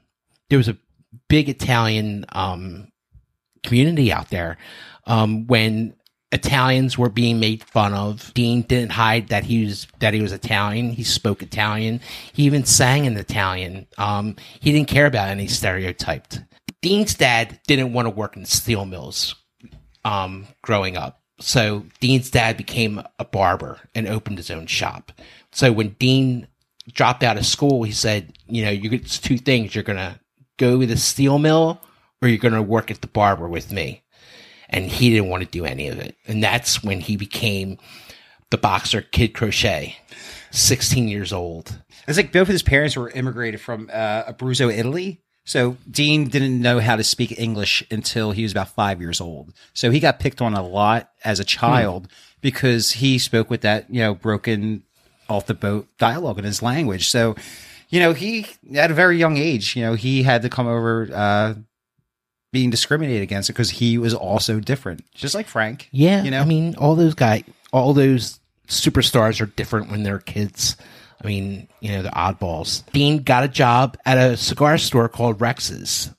[0.49, 0.77] there was a
[1.29, 2.93] big Italian um,
[3.65, 4.59] community out there.
[5.07, 5.95] Um, when
[6.33, 10.33] Italians were being made fun of, Dean didn't hide that he was that he was
[10.33, 10.91] Italian.
[10.91, 12.01] He spoke Italian.
[12.33, 13.87] He even sang in Italian.
[13.97, 16.41] Um, he didn't care about any stereotyped.
[16.83, 19.35] Dean's dad didn't want to work in steel mills
[20.05, 21.21] um, growing up.
[21.39, 25.13] So Dean's dad became a barber and opened his own shop.
[25.53, 26.49] So when Dean
[26.93, 29.75] dropped out of school, he said, you know, you it's two things.
[29.75, 30.19] You're going to
[30.57, 31.81] go to the steel mill
[32.23, 34.03] or you're going to work at the barber with me.
[34.69, 36.17] And he didn't want to do any of it.
[36.27, 37.79] And that's when he became
[38.51, 39.97] the boxer Kid Crochet,
[40.51, 41.81] 16 years old.
[42.09, 45.23] it's like both of his parents were immigrated from uh, Abruzzo, Italy.
[45.45, 49.53] So Dean didn't know how to speak English until he was about five years old.
[49.75, 52.09] So he got picked on a lot as a child
[52.41, 54.83] because he spoke with that you know broken
[55.29, 57.09] off the boat dialogue in his language.
[57.09, 57.37] So
[57.89, 61.09] you know he at a very young age, you know he had to come over.
[61.13, 61.55] Uh,
[62.53, 65.91] being discriminated against because he was also different, just like Frank.
[65.93, 70.21] Yeah, you know, I mean, all those guys, all those superstars are different when they're
[70.21, 70.77] kids.
[71.23, 72.85] I mean, you know, the oddballs.
[72.93, 76.11] Dean got a job at a cigar store called Rex's.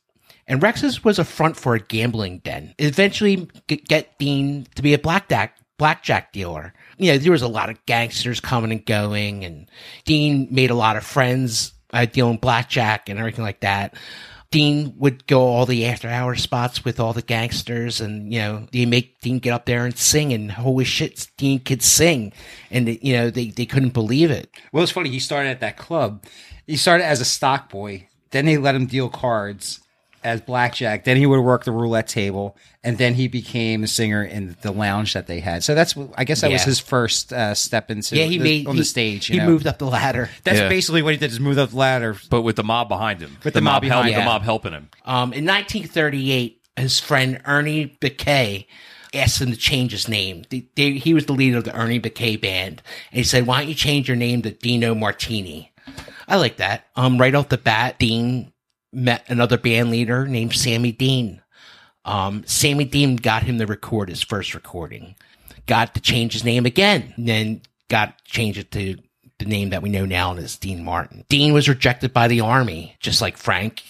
[0.48, 2.74] And Rex's was a front for a gambling den.
[2.78, 6.74] It eventually get Dean to be a blackjack blackjack dealer.
[6.98, 9.70] You know, there was a lot of gangsters coming and going, and
[10.06, 13.96] Dean made a lot of friends uh, dealing blackjack and everything like that.
[14.50, 18.66] Dean would go all the after hour spots with all the gangsters and, you know,
[18.72, 22.32] they make Dean get up there and sing and holy shit, Dean could sing.
[22.72, 24.50] And, you know, they, they couldn't believe it.
[24.72, 25.10] Well, it's funny.
[25.10, 26.24] He started at that club.
[26.66, 28.08] He started as a stock boy.
[28.32, 29.82] Then they let him deal cards
[30.28, 31.04] as blackjack.
[31.06, 34.72] Then he would work the roulette table, and then he became a singer in the
[34.72, 35.64] lounge that they had.
[35.64, 38.68] So that's, I guess, that was his first uh, step into Yeah, he the- made
[38.68, 39.26] on he- the stage.
[39.28, 39.46] He know?
[39.48, 40.30] moved up the ladder.
[40.44, 40.70] That's Yeah.
[40.70, 42.18] basically what he did: is move up the ladder.
[42.30, 43.38] But with the mob behind him.
[43.44, 44.90] With the mob help- behind the mob helping him.
[45.06, 48.66] Um, in 1938, his friend Ernie McKay
[49.14, 50.44] asked him to change his name.
[50.50, 52.82] They, they, he was the leader of the Ernie McKay band,
[53.12, 55.72] and he said, "Why don't you change your name to Dino Martini?"
[56.28, 56.84] I like that.
[56.98, 58.52] Um, right off the bat, Dean
[58.98, 61.42] met another band leader named Sammy Dean.
[62.04, 65.16] Um, Sammy Dean got him to record his first recording.
[65.68, 68.98] Got to change his name again, then got to change it to
[69.40, 71.26] the name that we know now as Dean Martin.
[71.30, 73.84] Dean was rejected by the army, just like Frank.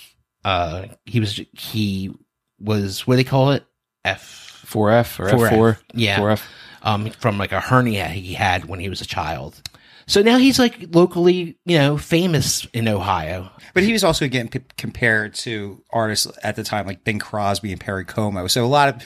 [0.43, 2.13] Uh, he was he
[2.59, 3.63] was what do they call it?
[4.03, 5.49] F 4F or 4F.
[5.51, 5.77] F4?
[5.93, 6.19] Yeah.
[6.19, 6.43] 4F.
[6.81, 9.61] um, from like a hernia he had when he was a child.
[10.07, 13.49] So now he's like locally, you know, famous in Ohio.
[13.73, 17.71] But he was also getting p- compared to artists at the time like Bing Crosby
[17.71, 18.47] and Perry Como.
[18.47, 19.03] So a lot of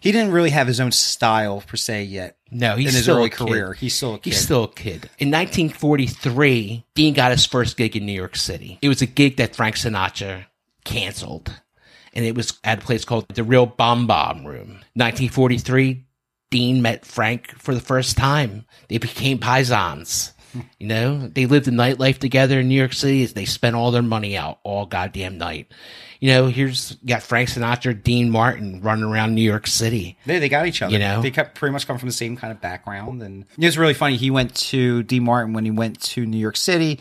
[0.00, 2.36] he didn't really have his own style per se yet.
[2.50, 3.38] No, he's in his still early a kid.
[3.38, 4.30] career, he's still a kid.
[4.30, 5.08] He's still a kid.
[5.18, 8.78] In 1943, Dean got his first gig in New York City.
[8.82, 10.46] It was a gig that Frank Sinatra
[10.84, 11.60] canceled,
[12.12, 14.80] and it was at a place called the Riobamba Room.
[14.94, 16.04] 1943,
[16.50, 18.66] Dean met Frank for the first time.
[18.88, 20.32] They became paisans.
[20.78, 23.24] You know, they lived the nightlife together in New York City.
[23.26, 25.72] They spent all their money out all goddamn night.
[26.20, 30.18] You know, here's you got Frank Sinatra, Dean Martin running around New York City.
[30.24, 30.92] They, they got each other.
[30.92, 31.20] You know?
[31.20, 33.94] they kept pretty much come from the same kind of background, and it was really
[33.94, 34.16] funny.
[34.16, 37.00] He went to Dean Martin when he went to New York City.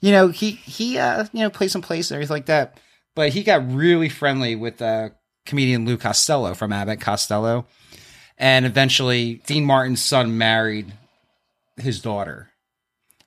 [0.00, 2.78] You know, he he uh, you know played some plays and everything like that,
[3.14, 5.10] but he got really friendly with uh,
[5.46, 7.66] comedian Lou Costello from Abbott Costello,
[8.36, 10.92] and eventually Dean Martin's son married
[11.78, 12.50] his daughter,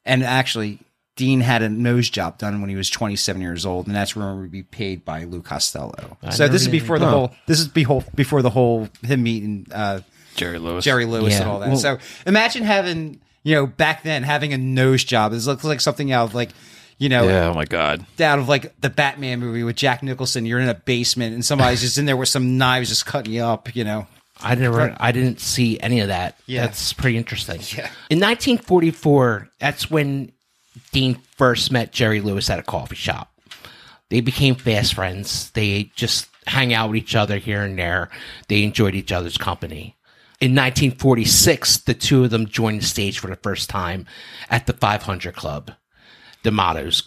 [0.06, 0.80] and actually.
[1.18, 4.48] Dean had a nose job done when he was 27 years old, and that's rumored
[4.48, 6.18] to be paid by Lou Costello.
[6.32, 7.32] so this is before the whole.
[7.48, 10.00] This is before before the whole him meeting uh,
[10.36, 10.86] Jerry Lewis.
[10.86, 11.68] Jerry Lewis Yeah, and all that.
[11.68, 15.34] well- so imagine having, you know, back then having a nose job.
[15.34, 16.52] It looks like something out of like,
[16.98, 18.06] you know, Yeah, oh my God.
[18.20, 20.46] out of like the Batman movie with Jack Nicholson.
[20.46, 23.44] You're in a basement and somebody's just in there with some knives just cutting you
[23.44, 24.08] up, you know.
[24.44, 26.38] I never, I didn't see any of that.
[26.46, 26.62] Yeah.
[26.66, 27.62] That's pretty interesting.
[27.62, 27.90] Yeah.
[28.10, 30.32] In 1944, that's when
[30.92, 33.32] Dean first met Jerry Lewis at a coffee shop.
[34.10, 35.52] They became fast friends.
[35.52, 38.10] They just hang out with each other here and there.
[38.48, 39.96] They enjoyed each other's company.
[40.42, 44.08] In 1946, the two of them joined the stage for the first time
[44.50, 45.72] at the 500 Club,
[46.44, 47.04] the Mottos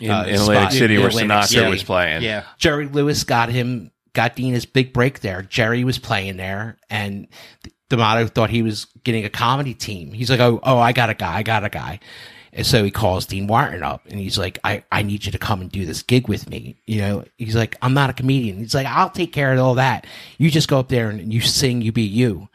[0.00, 1.70] in, uh, in Atlantic spot City in where Atlantic Sinatra City.
[1.70, 2.22] was playing.
[2.22, 2.44] Yeah.
[2.58, 5.42] Jerry Lewis got him, got Dean his big break there.
[5.42, 7.28] Jerry was playing there, and
[7.88, 10.12] D'Amato thought he was getting a comedy team.
[10.12, 12.00] He's like, "Oh, oh, I got a guy, I got a guy."
[12.54, 15.38] And so he calls Dean Martin up, and he's like, "I, I need you to
[15.38, 18.58] come and do this gig with me." You know, he's like, "I'm not a comedian."
[18.58, 20.06] He's like, "I'll take care of all that.
[20.38, 22.48] You just go up there and you sing, you be you."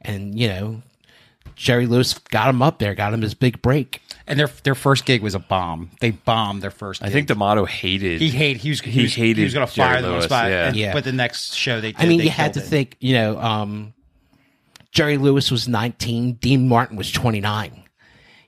[0.00, 0.82] And you know,
[1.54, 4.00] Jerry Lewis got him up there, got him his big break.
[4.28, 5.90] And their their first gig was a bomb.
[6.00, 7.02] They bombed their first.
[7.02, 8.20] I think D'Amato hated.
[8.20, 8.60] he hated.
[8.60, 10.50] He was he, He was, hated He was going to fire them on the spot.
[10.50, 10.68] yeah.
[10.68, 10.92] And- Yeah.
[10.92, 11.92] But the next show they.
[11.92, 12.64] Did, I mean, they you had to it.
[12.66, 13.94] think, you know, um,
[14.92, 17.84] Jerry Lewis was 19, Dean Martin was 29.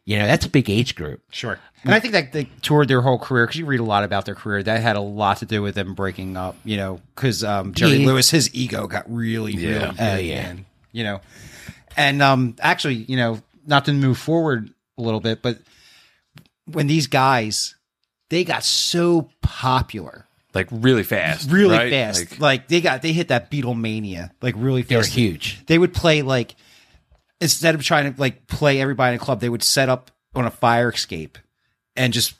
[0.04, 1.22] You know, that's a big age group.
[1.30, 1.58] Sure.
[1.84, 4.24] And I think that they toured their whole career because you read a lot about
[4.26, 4.62] their career.
[4.62, 7.98] That had a lot to do with them breaking up, you know, because um, Jerry
[7.98, 8.06] Yeah.
[8.06, 9.90] Lewis, his ego got really, really Yeah.
[9.92, 10.42] big, Oh, yeah.
[10.42, 11.20] man, you know.
[11.96, 15.58] And um, actually, you know, not to move forward a little bit, but
[16.74, 17.74] when these guys,
[18.28, 21.90] they got so popular like really fast, really right?
[21.92, 22.32] fast.
[22.32, 24.88] Like, Like, they got, they hit that Beatlemania like really fast.
[24.90, 25.64] They were huge.
[25.66, 26.56] They would play like,
[27.40, 30.44] instead of trying to like play everybody in a club, they would set up on
[30.46, 31.38] a fire escape
[31.96, 32.34] and just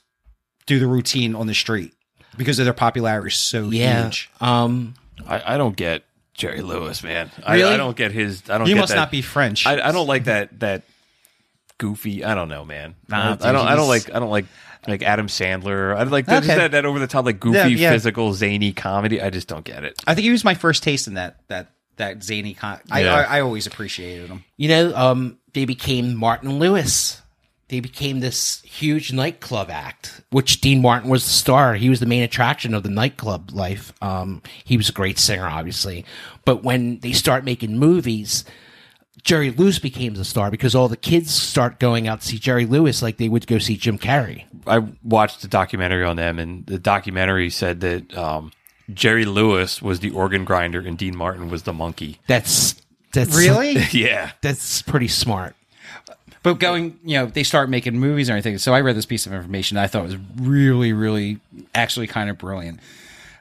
[0.65, 1.93] do the routine on the street
[2.37, 4.03] because of their popularity is so Yeah.
[4.03, 4.29] huge.
[4.39, 4.93] Um,
[5.27, 6.03] I, I don't get
[6.33, 7.29] Jerry Lewis, man.
[7.45, 7.73] I, Really?
[7.73, 8.43] I don't get his.
[8.49, 8.67] I don't.
[8.67, 9.65] You get must that- not be French.
[9.67, 10.59] I, I don't like that.
[10.59, 10.83] That
[11.81, 12.23] goofy.
[12.23, 12.95] I don't know, man.
[13.09, 13.67] Nah, I, I don't.
[13.67, 14.13] I don't like.
[14.13, 14.45] I don't like
[14.87, 15.95] like Adam Sandler.
[15.95, 16.55] I like that, Okay.
[16.55, 17.91] that, that over the top like goofy, Yeah, yeah.
[17.91, 19.21] physical, zany comedy.
[19.21, 20.01] I just don't get it.
[20.07, 22.79] I think he was my first taste in that that that zany con.
[22.89, 23.15] I, Yeah.
[23.15, 24.43] I I always appreciated him.
[24.57, 27.17] you know, um, they became Martin Lewis.
[27.67, 31.75] They became this huge nightclub act, which Dean Martin was the star.
[31.75, 33.93] He was the main attraction of the nightclub life.
[34.01, 36.03] Um, he was a great singer, obviously.
[36.43, 38.43] But when they start making movies,
[39.23, 42.65] Jerry Lewis became the star because all the kids start going out to see Jerry
[42.65, 44.45] Lewis like they would go see Jim Carrey.
[44.65, 48.51] I watched a documentary on them, and the documentary said that um,
[48.93, 52.19] Jerry Lewis was the organ grinder and Dean Martin was the monkey.
[52.27, 52.75] That's
[53.13, 53.77] that's Really?
[53.91, 55.55] Yeah, that's pretty smart.
[56.43, 58.57] But going, you know, they start making movies and everything.
[58.57, 61.39] So I read this piece of information that I thought was really, really,
[61.75, 62.79] actually kind of brilliant.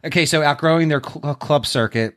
[0.05, 2.15] Okay, so outgrowing their cl- club circuit,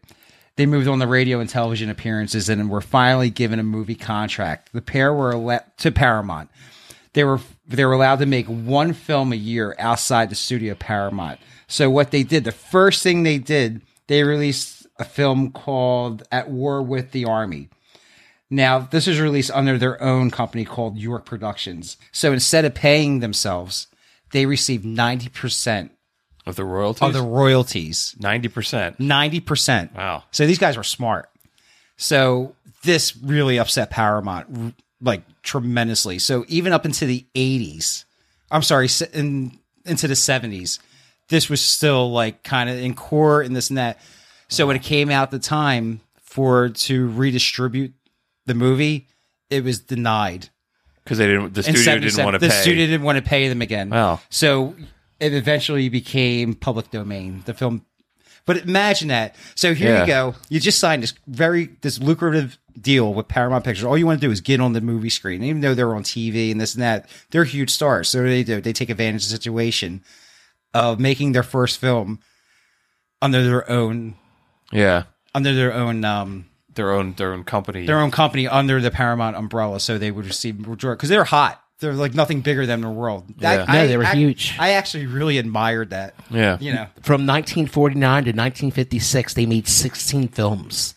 [0.56, 4.72] they moved on the radio and television appearances and were finally given a movie contract.
[4.74, 6.50] The pair were ele- to Paramount.
[7.14, 11.40] They were they were allowed to make one film a year outside the studio Paramount.
[11.68, 16.50] So what they did, the first thing they did, they released a film called At
[16.50, 17.70] War with the Army.
[18.50, 21.98] Now, this was released under their own company called York Productions.
[22.12, 23.88] So instead of paying themselves,
[24.32, 25.90] they received 90%
[26.46, 27.02] of the royalties.
[27.02, 28.16] of the royalties.
[28.20, 28.98] ninety percent.
[29.00, 29.96] 90%.
[29.96, 30.24] Wow.
[30.32, 31.30] So these guys were smart.
[31.98, 36.20] So this really upset Paramount like tremendously.
[36.20, 38.06] So even up into the 80s,
[38.52, 40.80] I'm sorry, in, into the 70s,
[41.30, 44.00] this was still like kind of in core and this and that.
[44.50, 47.94] So when it came out the time for to redistribute
[48.46, 49.08] the movie,
[49.50, 50.50] it was denied.
[51.04, 51.54] because they didn't.
[51.54, 52.62] The studio didn't want to the pay.
[52.62, 53.90] studio didn't want to pay them again.
[53.90, 54.20] Wow.
[54.30, 54.76] So
[55.24, 57.44] it eventually became public domain.
[57.46, 57.86] The film,
[58.46, 59.36] but imagine that.
[59.56, 60.02] So here Yeah.
[60.02, 60.36] you go.
[60.50, 63.84] You just signed this very this lucrative deal with Paramount Pictures.
[63.86, 66.04] All you want to do is get on the movie screen, even though they're on
[66.04, 67.08] TV and this and that.
[67.32, 68.10] They're huge stars.
[68.10, 68.62] So they do?
[68.62, 70.04] They take advantage of the situation
[70.74, 72.20] of making their first film
[73.22, 74.16] under their own
[74.72, 75.04] yeah,
[75.36, 77.86] under their own um their own their own company.
[77.86, 81.63] their own company under the Paramount umbrella, so they would receive because they're hot.
[81.80, 83.26] They're like nothing bigger than the world.
[83.38, 83.66] Yeah.
[83.68, 84.56] No, they were huge.
[84.58, 86.14] I actually really admired that.
[86.30, 90.96] yeah, You know, From 1949 to 1956, they made 16 films.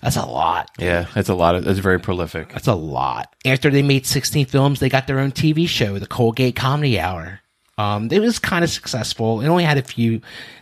[0.00, 0.70] That's a lot.
[0.78, 1.06] yeah.
[1.14, 1.64] That's a lot of.
[1.64, 2.48] That's very prolific.
[2.52, 3.34] That's a lot.
[3.44, 7.40] After they made 16 films, they got their own TV show, the Colgate Comedy Hour.
[7.78, 9.40] Um, it was kind of successful.
[9.42, 10.20] It only had a few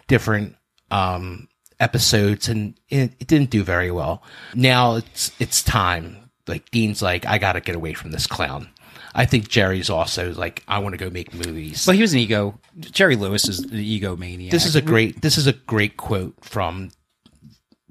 [0.09, 0.57] different
[0.91, 4.23] um, episodes, and it, it didn't do very well.
[4.55, 6.16] Now it's it's time.
[6.47, 8.69] Like Dean's like, I got to get away from this clown.
[9.15, 11.85] I think Jerry's also like, I want to go make movies.
[11.87, 12.59] but he was an ego.
[12.78, 14.53] Jerry Lewis is the ego maniac.
[14.53, 16.91] This is a great this is a great quote from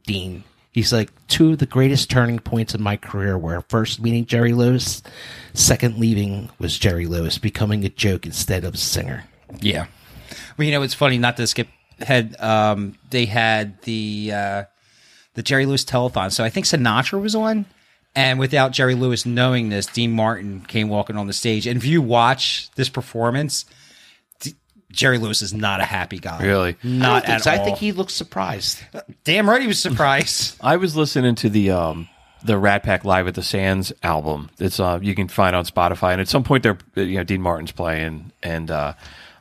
[0.04, 0.44] Dean.
[0.72, 4.54] He's like two of the greatest turning points in my career were first meeting Jerry
[4.54, 5.02] Lewis,
[5.54, 9.26] second leaving was Jerry Lewis becoming a joke instead of a singer.
[9.60, 9.88] yeah.
[10.58, 11.70] Well, you know, it's funny not to skip
[12.00, 12.36] ahead.
[12.40, 14.64] Um, they had the uh,
[15.34, 16.32] the Jerry Lewis telethon.
[16.32, 17.66] So I think Sinatra was on.
[18.16, 21.68] And without Jerry Lewis knowing this, Dean Martin came walking on the stage.
[21.68, 23.66] And if you watch this performance,
[24.40, 24.56] D-
[24.92, 26.42] Jerry Lewis is not a happy guy.
[26.44, 26.76] Really?
[26.84, 27.62] Not I, at think, all.
[27.62, 28.80] I think he looks surprised.
[29.24, 30.58] Damn right he was surprised.
[30.62, 32.10] I was listening to the um
[32.44, 34.50] the Rat Pack Live at the Sands album.
[34.60, 37.42] It's uh you can find on Spotify, and at some point there, you know, Dean
[37.42, 38.94] Martin's playing, and uh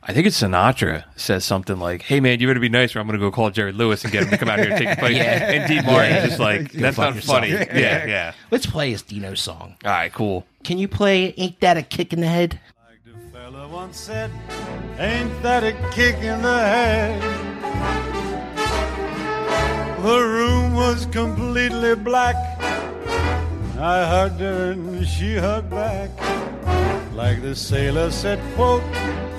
[0.09, 3.07] I think it's Sinatra says something like, "Hey man, you better be nice, or I'm
[3.07, 4.89] going to go call Jerry Lewis and get him to come out here and take
[4.97, 5.51] a place." Yeah.
[5.51, 8.33] And Dean Martin is just like, "That's not yourself." funny." Yeah, yeah.
[8.51, 9.77] Let's play his Dino song.
[9.85, 10.47] All right, cool.
[10.65, 12.59] Can you play Ain't That a Kick in the Head?
[12.89, 14.31] Like The fella once said,
[14.99, 17.23] Ain't that a kick in the head?
[20.03, 22.35] The room was completely black.
[23.81, 26.11] I hugged her and she hugged back.
[27.15, 28.83] Like the sailor said, quote,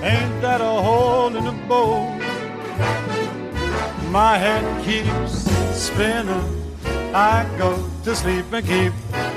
[0.01, 2.07] Ain't that a hole in the boat?
[4.09, 5.43] My head keeps
[5.77, 6.75] spinning.
[7.13, 8.93] I go to sleep and keep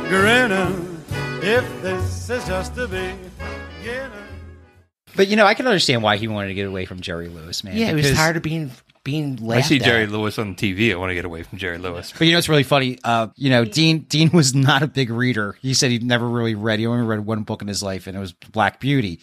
[0.09, 1.03] grinning.
[1.43, 4.11] If this is just the beginning.
[5.17, 7.65] But you know, I can understand why he wanted to get away from Jerry Lewis,
[7.65, 7.77] man.
[7.77, 8.71] Yeah, he was tired of being
[9.05, 9.83] being I laughed see at.
[9.85, 10.93] Jerry Lewis on TV.
[10.93, 12.13] I want to get away from Jerry Lewis.
[12.17, 12.99] But you know, it's really funny.
[13.05, 15.57] Uh, you know, Dean Dean was not a big reader.
[15.61, 16.79] He said he'd never really read.
[16.79, 19.21] He only read one book in his life, and it was Black Beauty.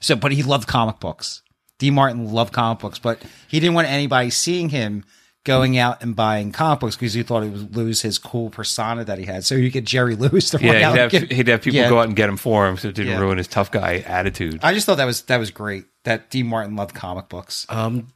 [0.00, 1.42] So, but he loved comic books.
[1.78, 5.04] Dean Martin loved comic books, but he didn't want anybody seeing him
[5.44, 9.02] going out and buying comic books because he thought he would lose his cool persona
[9.06, 9.42] that he had.
[9.44, 11.80] So you get Jerry Lewis to run Yeah, out he'd have, get- he'd have people
[11.80, 11.88] Yeah.
[11.88, 13.20] go out and get him for him, so it didn't Yeah.
[13.20, 14.60] ruin his tough guy attitude.
[14.62, 15.84] I just thought that was that was great.
[16.04, 17.64] That Dean Martin loved comic books.
[17.70, 18.08] um,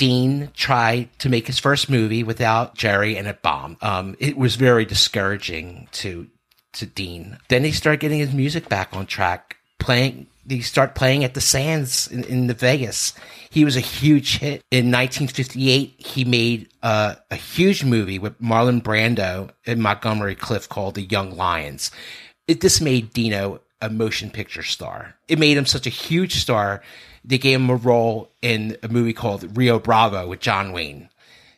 [0.00, 3.76] Dean tried to make his first movie without Jerry, and it bombed.
[3.82, 6.26] Um, it was very discouraging to
[6.72, 7.36] to Dean.
[7.48, 10.26] Then he started getting his music back on track, playing.
[10.48, 13.12] He started playing at the Sands in, in the Vegas.
[13.50, 15.96] He was a huge hit in 1958.
[15.98, 21.36] He made uh, a huge movie with Marlon Brando and Montgomery Clift called The Young
[21.36, 21.90] Lions.
[22.48, 25.14] It this made Dino a motion picture star.
[25.28, 26.82] It made him such a huge star.
[27.30, 31.08] They gave him a role in a movie called Rio Bravo with John Wayne.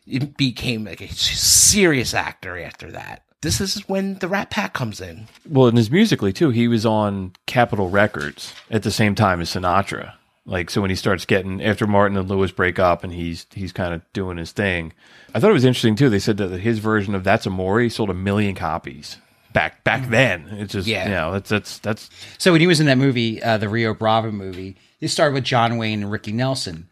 [0.07, 3.23] It became like a serious actor after that.
[3.41, 5.27] This is when the Rat Pack comes in.
[5.49, 9.51] Well, and his musically too, he was on Capitol Records at the same time as
[9.51, 10.13] Sinatra.
[10.45, 13.73] Like so, when he starts getting after Martin and Lewis break up, and he's he's
[13.73, 14.93] kind of doing his thing.
[15.35, 16.11] I thought it was interesting too.
[16.11, 19.19] They said that his version of "That's a Amore" sold a million copies
[19.53, 20.47] back back then.
[20.53, 21.05] It's just Yeah.
[21.05, 23.95] you know that's that's that's So when he was in that movie, uh, the Rio
[23.95, 26.89] Bravo movie, he started with John Wayne and Ricky Nelson.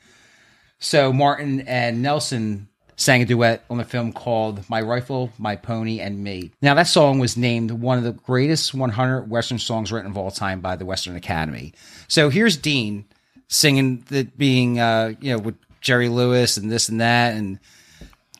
[0.81, 6.01] So Martin and Nelson sang a duet on the film called My Rifle, My Pony,
[6.01, 6.51] and Me.
[6.61, 10.33] Now that song was named one of the greatest 100 Western songs written of all
[10.33, 11.73] time by the Western Academy.
[12.09, 13.05] So here's Dean
[13.47, 17.61] singing that being, uh, you know, with Jerry Lewis and this and that, and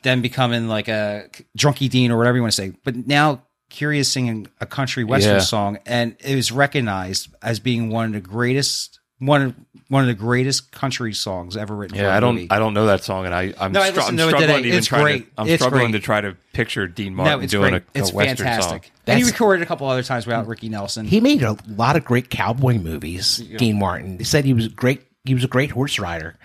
[0.03, 2.73] then becoming like a drunky Dean or whatever you want to say.
[2.83, 3.43] But now
[3.79, 5.39] is singing a country Western Yeah.
[5.39, 8.99] song, and it was recognized as being one of the greatest.
[9.21, 9.55] One of
[9.87, 11.95] one of the greatest country songs ever written.
[11.97, 12.13] for yeah.
[12.13, 12.47] a I don't movie.
[12.49, 14.39] I don't know that song, and I I'm, No, I str- listened I'm to it
[14.39, 15.35] struggling to even It's try great.
[15.35, 15.99] to I'm It's struggling great.
[16.01, 17.83] to try to picture Dean Martin no, it's doing great.
[17.93, 18.83] a, a it's Western fantastic.
[18.85, 18.91] song.
[19.07, 21.05] And he recorded a couple other times without Ricky Nelson.
[21.05, 23.37] He made a lot of great cowboy movies.
[23.57, 24.17] Dean Martin.
[24.17, 25.03] They said he was great.
[25.25, 26.35] He was a great horse rider.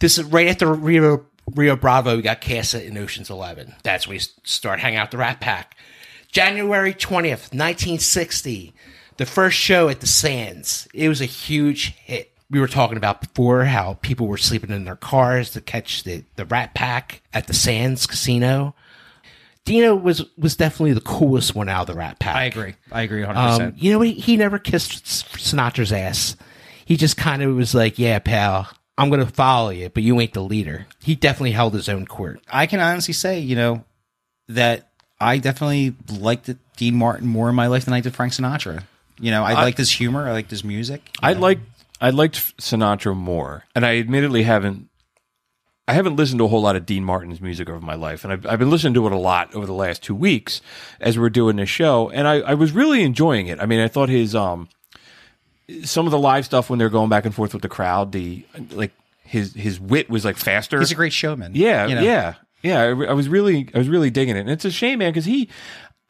[0.00, 1.24] This is right after Rio
[1.54, 2.14] Rio Bravo.
[2.16, 3.74] We got Casa in Ocean's Eleven.
[3.82, 5.76] That's when we start hanging out the Rat Pack.
[6.30, 8.72] January twentieth, nineteen sixty.
[9.16, 10.88] The first show at the Sands.
[10.92, 12.32] It was a huge hit.
[12.50, 16.24] We were talking about before how people were sleeping in their cars to catch the,
[16.36, 18.74] the Rat Pack at the Sands Casino.
[19.64, 22.36] Dino was was definitely the coolest one out of the Rat Pack.
[22.36, 22.74] I agree.
[22.92, 23.64] I agree 100.
[23.64, 26.36] Um, you know, he, he never kissed Sinatra's ass.
[26.84, 28.68] He just kind of was like, "Yeah, pal,
[28.98, 32.40] I'm gonna follow you, but you ain't the leader." He definitely held his own court.
[32.52, 33.84] I can honestly say, you know,
[34.48, 38.82] that I definitely liked Dean Martin more in my life than I did Frank Sinatra.
[39.18, 40.28] You know, I, liked his humor.
[40.28, 41.02] I liked his music.
[41.22, 41.60] I like
[42.00, 44.88] I liked Sinatra more, and I admittedly haven't.
[45.86, 48.32] I haven't listened to a whole lot of Dean Martin's music over my life, and
[48.32, 50.62] I've, I've been listening to it a lot over the last two weeks
[50.98, 53.60] as we're doing this show, and I, I was really enjoying it.
[53.60, 54.68] I mean, I thought his um
[55.82, 58.44] some of the live stuff when they're going back and forth with the crowd, the
[58.70, 58.92] like
[59.22, 60.78] his his wit was like faster.
[60.78, 61.52] He's a great showman.
[61.54, 62.02] Yeah, you know?
[62.02, 62.82] yeah, yeah.
[62.82, 65.24] I, I was really, I was really digging it, and it's a shame, man, because
[65.24, 65.48] he,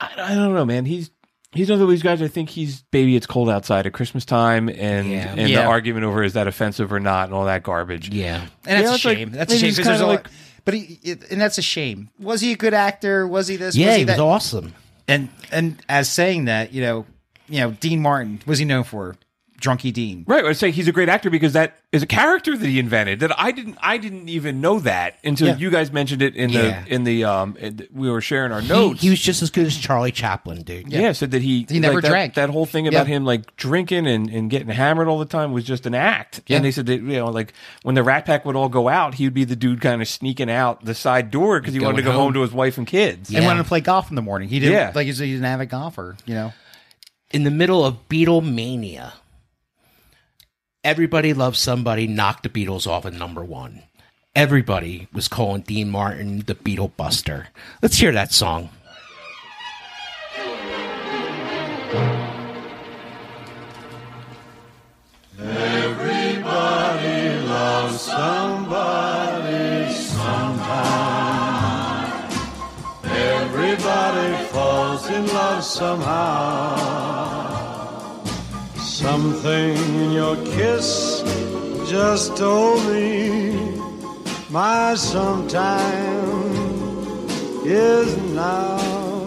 [0.00, 0.84] I, I don't know, man.
[0.84, 1.10] He's
[1.54, 2.20] he's one of these guys.
[2.20, 3.16] I think he's baby.
[3.16, 5.34] It's cold outside at Christmas time, and Yeah.
[5.36, 8.08] and the argument over is that offensive or not, and all that garbage.
[8.10, 9.30] Yeah, and that's Yeah, a it's like- shame.
[9.32, 10.28] that's a shame because there's a kinda lot.
[10.64, 12.08] But he, it, and that's a shame.
[12.18, 13.26] Was he a good actor?
[13.28, 13.76] Was he this?
[13.76, 14.20] yeah, was he was that?
[14.20, 14.74] awesome.
[15.06, 17.04] And and as saying that, you know,
[17.48, 19.16] you know, Dean Martin was he known for?
[19.64, 20.24] Drunky Dean.
[20.28, 22.78] Right, I would say he's a great actor because that is a character that he
[22.78, 23.20] invented.
[23.20, 25.56] That I didn't, I didn't even know that until Yeah.
[25.56, 26.82] you guys mentioned it in Yeah.
[26.84, 27.56] the in the um.
[27.58, 29.00] in- we were sharing our He, notes.
[29.00, 30.92] he was just as good as Charlie Chaplin, dude.
[30.92, 32.34] Yeah, said that he He never like, that, drank.
[32.34, 33.14] That whole thing about Yeah.
[33.16, 36.42] him like drinking and, and getting hammered all the time was just an act.
[36.46, 36.56] Yeah.
[36.56, 39.14] And they said that you know like when the Rat Pack would all go out,
[39.14, 41.96] he would be the dude kind of sneaking out the side door because he wanted
[41.98, 42.26] to Going go home.
[42.26, 42.34] home.
[42.34, 43.30] to his wife and kids.
[43.30, 43.46] And Yeah.
[43.46, 44.48] wanted to play golf in the morning.
[44.48, 44.92] He didn't Yeah.
[44.94, 46.52] like he's, he's an avid golfer, you know.
[47.30, 49.12] In the middle of Beatlemania,
[50.84, 53.84] Everybody Loves Somebody knocked the Beatles off at number one.
[54.36, 57.48] Everybody was calling Dean Martin the Beatle Buster.
[57.80, 58.68] Let's hear that song.
[65.38, 71.30] Everybody loves somebody, sometime.
[73.04, 77.53] Everybody falls in love somehow.
[78.94, 81.20] Something in your kiss
[81.90, 83.50] just told me
[84.50, 86.30] my sometime
[87.66, 89.26] is now.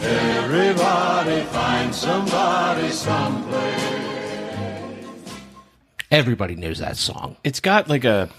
[0.00, 3.82] Everybody finds somebody someplace.
[6.10, 7.36] Everybody knows that song.
[7.44, 8.30] It's got like a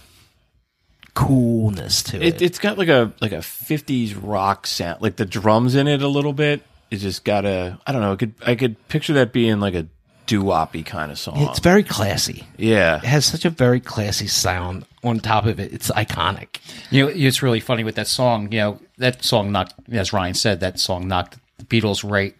[1.13, 2.23] Coolness to it.
[2.23, 5.03] it, it's got like a like a 50s rock sound.
[5.03, 6.63] Like the drums in it a little bit.
[6.93, 9.73] It's just got a I don't know, I could I could picture that being like
[9.73, 9.87] a
[10.25, 11.35] doo-woppy kind of song.
[11.37, 12.45] It's very classy.
[12.57, 12.97] yeah.
[12.97, 14.85] It has such a very classy sound.
[15.03, 16.59] On top of it, it's iconic.
[16.89, 18.49] You know, it's really funny with that song.
[18.53, 22.33] You know, that song knocked, as Ryan said, that song knocked the Beatles right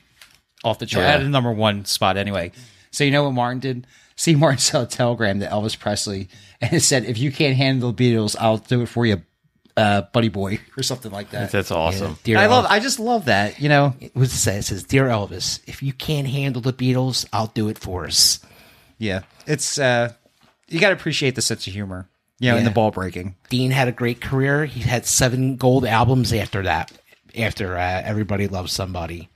[0.63, 1.03] off the chart.
[1.03, 1.15] Yeah.
[1.15, 2.53] At the number one spot anyway.
[2.89, 3.87] So you know what Martin did?
[4.15, 6.29] See, Martin sent a telegram to Elvis Presley,
[6.61, 9.21] and it said, "If you can't handle the Beatles, I'll do it for you,
[9.77, 11.51] uh, buddy boy," or something like that.
[11.51, 12.17] That's awesome.
[12.23, 12.65] Dear I love.
[12.65, 13.59] Elvis- I just love that.
[13.59, 14.57] You know, what does it say?
[14.57, 18.39] It says, "Dear Elvis, if you can't handle the Beatles, I'll do it for us."
[18.99, 20.13] yeah, it's uh,
[20.69, 22.07] you got to appreciate the sense of humor.
[22.39, 22.69] You know, in Yeah.
[22.69, 23.35] the ball breaking.
[23.49, 24.65] Dean had a great career.
[24.65, 26.91] He had seven gold albums after that.
[27.37, 29.29] After uh, Everybody Loves Somebody,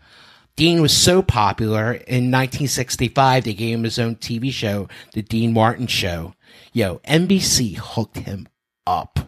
[0.56, 5.54] Dean was so popular in 1965 they gave him his own TV show, The Dean
[5.54, 6.34] Martin Show.
[6.74, 8.48] Yo, NBC hooked him
[8.86, 9.27] up.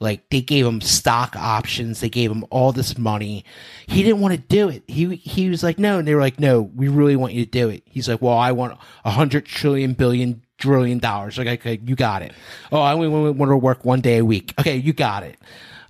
[0.00, 3.44] Like they gave him stock options, they gave him all this money.
[3.86, 4.82] He didn't want to do it.
[4.86, 7.50] He he was like, no, and they were like, no, we really want you to
[7.50, 7.82] do it.
[7.84, 11.36] He's like, well, I want a hundred trillion billion trillion dollars.
[11.36, 12.32] Like, okay, you got it.
[12.72, 14.54] Oh, I only want to work one day a week.
[14.58, 15.38] Okay, you got it.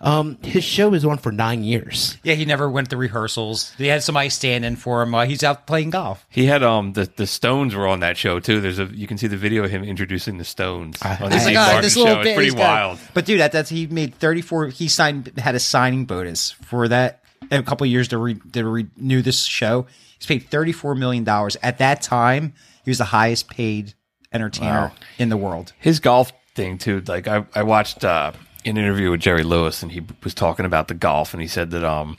[0.03, 2.17] Um, his show was on for nine years.
[2.23, 3.73] Yeah, he never went to rehearsals.
[3.77, 6.25] They had somebody stand in for him while he's out playing golf.
[6.31, 8.61] He had um the the Stones were on that show too.
[8.63, 11.43] There's a you can see the video of him introducing the Stones on the He's
[11.43, 12.01] Steve like, Martin this show.
[12.01, 12.35] little It's bit.
[12.35, 12.99] pretty he's got- wild.
[13.13, 14.69] But dude, that, that's he made thirty four.
[14.69, 18.37] He signed had a signing bonus for that in a couple of years to re,
[18.53, 19.87] to renew this show.
[20.19, 21.57] He's paid thirty four million dollars.
[21.63, 22.55] At that time,
[22.85, 23.93] he was the highest paid
[24.33, 25.73] entertainer in the world.
[25.79, 27.03] his golf thing too.
[27.07, 28.33] Like I, I watched uh,
[28.65, 31.71] an interview with Jerry Lewis, and he was talking about the golf, and he said
[31.71, 32.19] that um,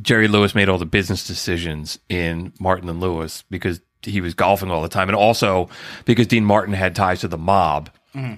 [0.00, 4.70] Jerry Lewis made all the business decisions in Martin and Lewis because he was golfing
[4.70, 5.68] all the time, and also
[6.04, 7.90] because Dean Martin had ties to the mob.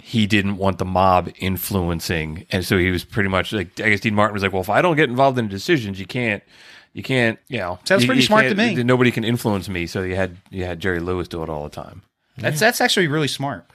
[0.03, 3.81] He didn't want the mob influencing, and so he was pretty much like.
[3.81, 5.99] I guess Dean Martin was like, "Well, if I don't get involved in the decisions,
[5.99, 6.45] you can't,
[6.93, 8.81] you can't, you know." Sounds you- pretty you smart to me.
[8.85, 11.71] Nobody can influence me, so you had you had Jerry Lewis do it all the
[11.71, 12.03] time.
[12.39, 13.69] That's that's actually really smart.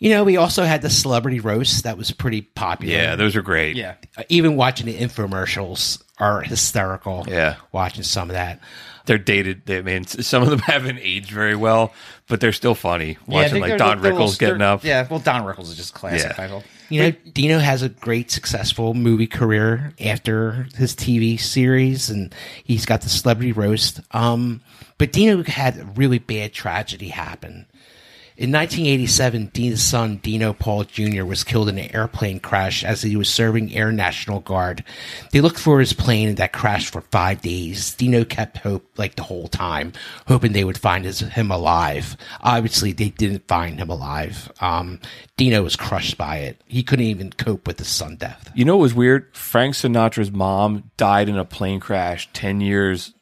[0.00, 2.94] You know, we also had the celebrity roast that was pretty popular.
[2.94, 3.76] Yeah, those are great.
[3.76, 3.96] Yeah.
[4.16, 7.26] Uh, even watching the infomercials are hysterical.
[7.28, 7.56] Yeah.
[7.70, 8.60] watching some of that.
[9.04, 9.66] they're dated.
[9.66, 11.92] They, I mean, some of them haven't aged very well,
[12.28, 13.18] but they're still funny.
[13.26, 14.84] Watching like Don Rickles getting up.
[14.84, 16.34] Yeah, well, Don Rickles is just classic.
[16.36, 16.60] Yeah.
[16.88, 22.84] You know, Dino has a great, successful movie career after his TV series, and he's
[22.86, 24.00] got the celebrity roast.
[24.10, 24.60] Um,
[24.98, 27.66] but Dino had a really bad tragedy happen.
[28.40, 33.14] In 1987, Dean's son, Dino Paul Jr., was killed in an airplane crash as he
[33.14, 34.82] was serving Air National Guard.
[35.30, 37.92] They looked for his plane that crashed for five days.
[37.92, 39.92] Dino kept hope like the whole time,
[40.26, 42.16] hoping they would find his, him alive.
[42.40, 44.50] Obviously, they didn't find him alive.
[44.62, 45.00] Um,
[45.36, 46.62] Dino was crushed by it.
[46.64, 48.50] He couldn't even cope with his son death.
[48.54, 49.36] You know what was weird?
[49.36, 53.12] Frank Sinatra's mom died in a plane crash ten years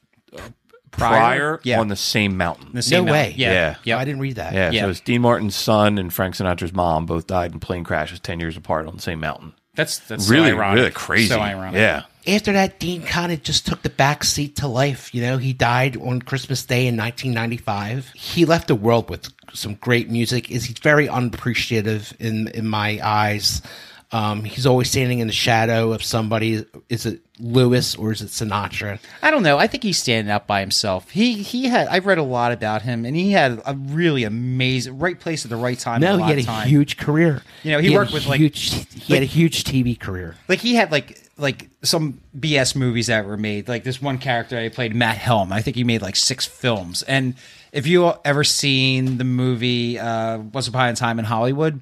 [0.91, 1.81] prior, Yeah.
[1.81, 2.69] on the same mountain.
[2.69, 3.11] The No same way.
[3.27, 3.37] amount.
[3.39, 3.53] Yeah.
[3.53, 3.75] Yeah.
[3.85, 3.97] Yep.
[3.97, 4.53] Oh, I didn't read that.
[4.55, 4.83] yeah, Yeah.
[4.83, 8.41] so it's Dean Martin's son and Frank Sinatra's mom both died in plane crashes ten
[8.41, 9.53] years apart on the same mountain.
[9.75, 10.77] That's that's really, so ironic.
[10.77, 11.29] really crazy.
[11.29, 11.75] So ironic.
[11.75, 15.15] Yeah, After that, Dean kind of just took the back seat to life.
[15.15, 18.11] You know, he died on Christmas Day in 1995.
[18.15, 20.51] He left the world with some great music.
[20.51, 23.63] Is he's very unappreciative in in my eyes.
[24.11, 26.65] Um, he's always standing in the shadow of somebody.
[26.89, 28.99] Is it Lewis or is it Sinatra?
[29.23, 29.59] I don't know.
[29.59, 31.11] I think he's standing up by himself.
[31.11, 31.89] He he had.
[31.89, 35.51] I've read a lot about him, and he had a really amazing right place at
[35.51, 36.01] the right time.
[36.01, 36.69] No, he had a time.
[36.69, 37.43] huge career.
[37.63, 40.37] You know, he had worked with, like- he had a huge TV career.
[40.49, 43.69] like he had like like some BS movies that were made.
[43.69, 45.53] Like this one character I played, Matt Helm.
[45.53, 47.03] I think he made like six films.
[47.03, 47.35] And
[47.73, 51.81] if you ever seen the movie uh, Once Upon a Time in Hollywood,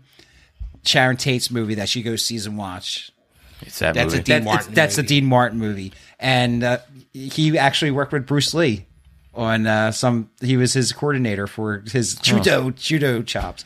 [0.86, 3.10] Sharon Tate's movie that she goes sees and watch.
[3.62, 4.22] it's that That's a.
[4.22, 5.08] Dean That- Martin that's the movie.
[5.20, 6.78] Dean Martin movie, and uh,
[7.12, 8.86] he actually worked with Bruce Lee
[9.34, 10.30] on uh, some.
[10.40, 13.64] He was his coordinator for his judo judo chops.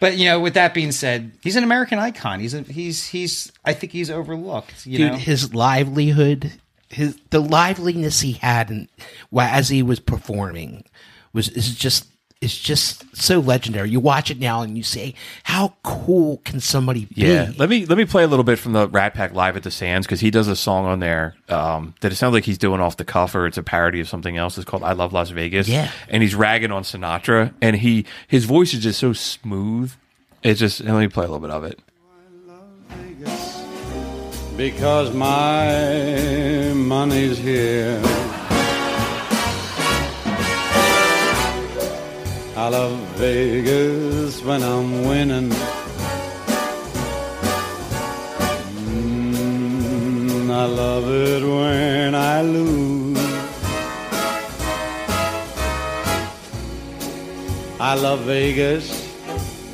[0.00, 2.40] But you know, with that being said, he's an American icon.
[2.40, 3.52] He's a, he's he's.
[3.64, 4.84] I think he's overlooked.
[4.84, 6.52] You Dude, know, his livelihood,
[6.88, 8.88] his the liveliness he had, and
[9.38, 10.84] as he was performing,
[11.32, 12.08] was is just
[12.42, 13.88] is just so legendary.
[13.90, 15.14] You watch it now and you say,
[15.44, 18.72] "How cool can somebody be?" Yeah, let me let me play a little bit from
[18.72, 21.94] the Rat Pack live at the Sands because he does a song on there um,
[22.00, 24.36] that it sounds like he's doing off the cuff or it's a parody of something
[24.36, 24.58] else.
[24.58, 25.90] It's called "I Love Las Vegas." Yeah.
[26.08, 29.92] and he's ragging on Sinatra, and he his voice is just so smooth.
[30.42, 31.78] It's just let me play a little bit of it.
[34.56, 38.00] because my money's here.
[42.62, 45.50] I love Vegas when I'm winning.
[48.86, 53.18] Mm, I love it when I lose.
[57.80, 59.12] I love Vegas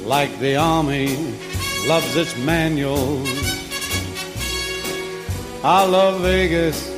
[0.06, 1.14] like the army
[1.86, 3.28] loves its manuals.
[5.62, 6.88] I love Vegas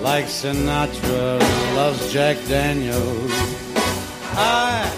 [0.00, 1.38] like Sinatra
[1.76, 3.30] loves Jack Daniels.
[4.32, 4.90] I,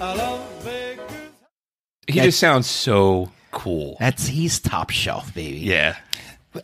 [0.00, 1.12] I love Vegas.
[2.06, 3.96] He just sounds so cool.
[3.98, 5.58] That's he's top shelf, baby.
[5.58, 5.96] Yeah,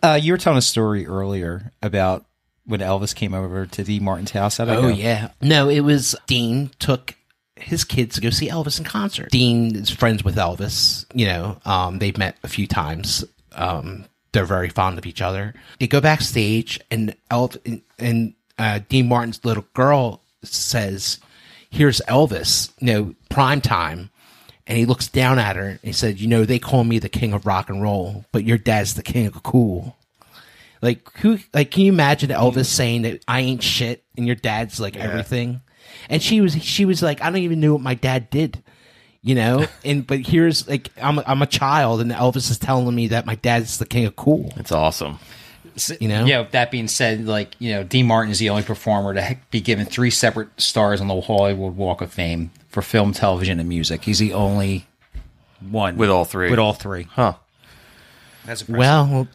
[0.03, 2.25] uh, you were telling a story earlier about
[2.65, 3.99] when Elvis came over to D.
[4.01, 4.59] Martin's house.
[4.59, 4.89] How'd that Oh go?
[4.89, 5.31] yeah.
[5.41, 7.15] No, it was Dean took
[7.57, 9.31] his kids to go see Elvis in concert.
[9.31, 11.05] Dean is friends with Elvis.
[11.15, 13.25] You know, um, they've met a few times.
[13.53, 15.55] Um, they're very fond of each other.
[15.81, 21.19] They go backstage, and Elvis and uh, Dean Martin's little girl says,
[21.73, 24.11] "Here's Elvis." You know, prime time.
[24.65, 27.09] And he looks down at her and he said, "You know, they call me the
[27.09, 29.97] king of rock and roll, but your dad's the king of cool."
[30.81, 31.39] Like who?
[31.55, 35.61] Like, can you imagine Elvis saying that I ain't shit and your dad's like everything?
[36.09, 38.63] And she was, she was like, I don't even know what my dad did,
[39.23, 39.67] you know.
[39.85, 43.27] and but here's like, I'm, a, I'm a child, and Elvis is telling me that
[43.27, 44.53] my dad's the king of cool.
[44.57, 45.19] it's awesome.
[46.01, 46.25] You know?
[46.25, 46.47] Yeah.
[46.51, 49.87] That being said, like you know, Dean Martin is the only performer to be given
[49.87, 54.05] three separate stars on the Hollywood Walk of Fame for film, television, and music.
[54.05, 54.87] He's the only
[55.61, 56.51] one With all three.
[56.51, 57.05] With all three.
[57.11, 57.35] Huh?
[58.45, 58.79] That's impressive.
[58.79, 59.29] Well,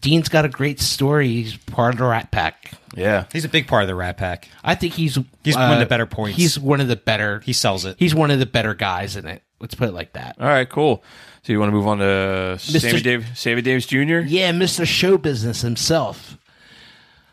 [0.00, 1.28] Dean's got a great story.
[1.28, 2.72] He's part of the Rat Pack.
[2.94, 3.24] Yeah.
[3.32, 4.48] he's a big part of the Rat Pack.
[4.62, 6.36] I think he's He's one of the uh, better points.
[6.36, 7.40] He's one of the better.
[7.40, 7.96] He sells it.
[7.98, 9.42] He's one of the better guys in it.
[9.60, 10.36] Let's put it like that.
[10.40, 11.02] All right, cool.
[11.44, 14.20] So you want to move on to Sammy, Dave, Sammy Davis Jr.?
[14.20, 14.86] Yeah, Mr.
[14.86, 16.38] Show Business himself.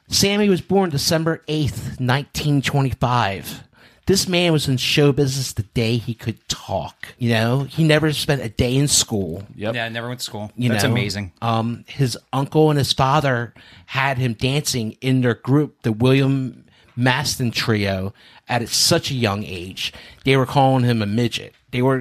[0.07, 3.64] Sammy was born December 8th, 1925.
[4.07, 7.10] This man was in show business the day he could talk.
[7.19, 9.44] You know, he never spent a day in school.
[9.53, 9.76] Yep.
[9.76, 10.52] Yeah, I never went to school.
[10.56, 10.90] You That's know?
[10.90, 11.31] amazing.
[11.44, 13.53] Um, his uncle and his father
[13.86, 16.65] had him dancing in their group, the William
[16.98, 18.15] Mastin Trio,
[18.48, 19.94] at such a young age.
[20.26, 21.53] They were calling him a midget.
[21.71, 21.97] They were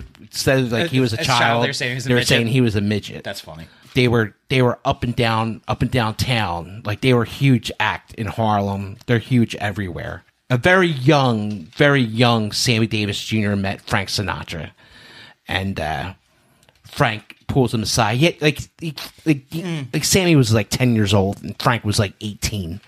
[0.46, 2.46] of like he was a As child, they were saying he was a midget.
[2.48, 3.24] he was a midget.
[3.24, 3.66] That's funny.
[3.94, 6.82] they were they were up and down up and down town.
[6.84, 8.96] Like they were a huge act in harlem.
[9.06, 10.24] They're huge everywhere.
[10.50, 14.70] A very young very young sammy davis jr met frank sinatra.
[15.46, 16.14] And uh
[16.84, 18.16] frank pulls him aside.
[18.18, 21.98] He like he, like, he- like sammy was like 10 years old and frank was
[21.98, 22.80] like 18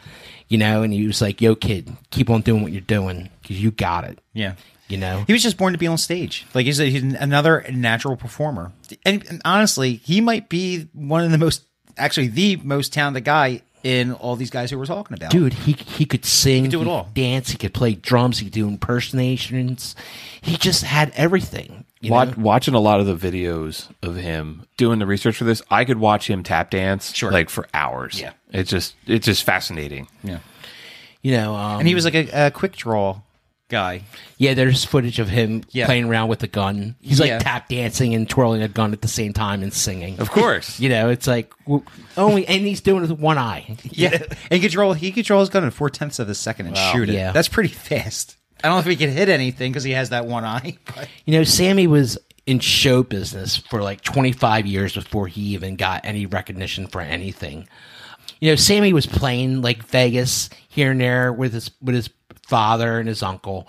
[0.48, 0.82] you know?
[0.82, 4.04] And he was like yo kid keep on doing what you're doing because you got
[4.04, 4.18] it.
[4.32, 4.54] Yeah.
[4.90, 6.46] You know He was just born to be on stage.
[6.54, 8.72] Like he's, a, he's another natural performer.
[9.04, 11.64] And, and honestly, he might be one of the most,
[11.96, 15.30] actually, the most talented guy in all these guys who we're talking about.
[15.30, 17.08] dude he he could sing do it could all.
[17.14, 19.96] dance he could play drums he could do impersonations
[20.42, 22.32] he just had everything you know?
[22.36, 25.98] watching a lot of the videos of him doing the research for this, I could
[25.98, 27.30] watch him tap dance Sure.
[27.30, 28.20] like for hours.
[28.20, 28.32] Yeah.
[28.50, 30.08] It's just it's just fascinating.
[30.24, 30.38] Yeah.
[31.22, 33.20] you know um, And he was like a, a quick draw
[33.70, 34.02] guy.
[34.36, 35.86] yeah there's footage of him Yeah.
[35.86, 37.38] playing around with a gun he's like Yeah.
[37.38, 40.78] tap dancing and twirling a gun at the same time and singing Of course.
[40.84, 41.84] you know it's like w-
[42.16, 44.10] only and he's doing it with one eye Yeah.
[44.50, 47.08] and he could he controls his gun in four tenths of a second and shoot
[47.08, 47.14] it.
[47.14, 47.32] Yeah.
[47.32, 48.36] That's pretty fast.
[48.62, 50.76] I don't know if he can hit anything because he has that one eye.
[50.94, 55.76] But You know, Sammy was in show business for like 25 years before he even
[55.76, 57.68] got any recognition for anything.
[58.40, 62.08] You know, Sammy was playing like Vegas here and there with his with his
[62.50, 63.68] father and his uncle.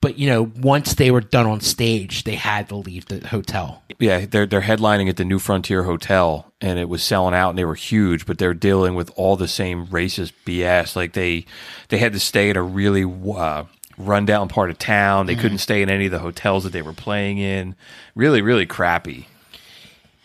[0.00, 3.82] But you know, once they were done on stage, they had to leave the hotel.
[3.98, 7.58] Yeah, they're they're headlining at the New Frontier Hotel, and it was selling out, and
[7.58, 10.96] they were huge, but they're dealing with all the same racist BS.
[10.96, 11.44] Like they
[11.88, 13.64] they had to stay at a really uh,
[13.98, 15.26] rundown part of town.
[15.26, 17.76] They couldn't stay in any of the hotels that they were playing in.
[18.14, 19.26] Really, really crappy.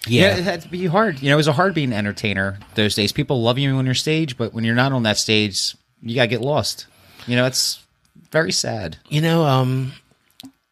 [0.08, 0.38] yeah.
[0.38, 1.22] it had to be hard.
[1.22, 3.12] You know, it was a hard being an entertainer those days.
[3.12, 6.28] People love you on your stage, but when you're not on that stage, you gotta
[6.30, 6.88] get lost.
[7.28, 7.85] You know, it's
[8.36, 8.98] Very sad.
[9.08, 9.94] You know, um,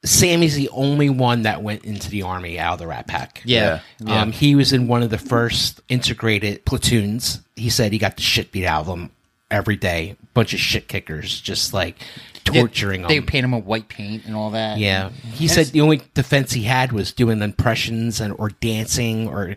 [0.03, 3.41] Sammy's the only one that went into the army out of the Rat Pack.
[3.45, 3.80] Yeah.
[3.99, 4.22] yeah.
[4.22, 7.40] Um, he was in one of the first integrated platoons.
[7.56, 9.11] He said he got the shit beat out of him
[9.49, 10.18] every day.
[10.34, 11.95] Bunch of shit kickers, just like
[12.44, 13.07] torturing them.
[13.07, 13.27] They him.
[13.27, 14.77] paint him a white paint and all that.
[14.77, 19.56] Yeah, he said the only defense he had was doing impressions and or dancing, or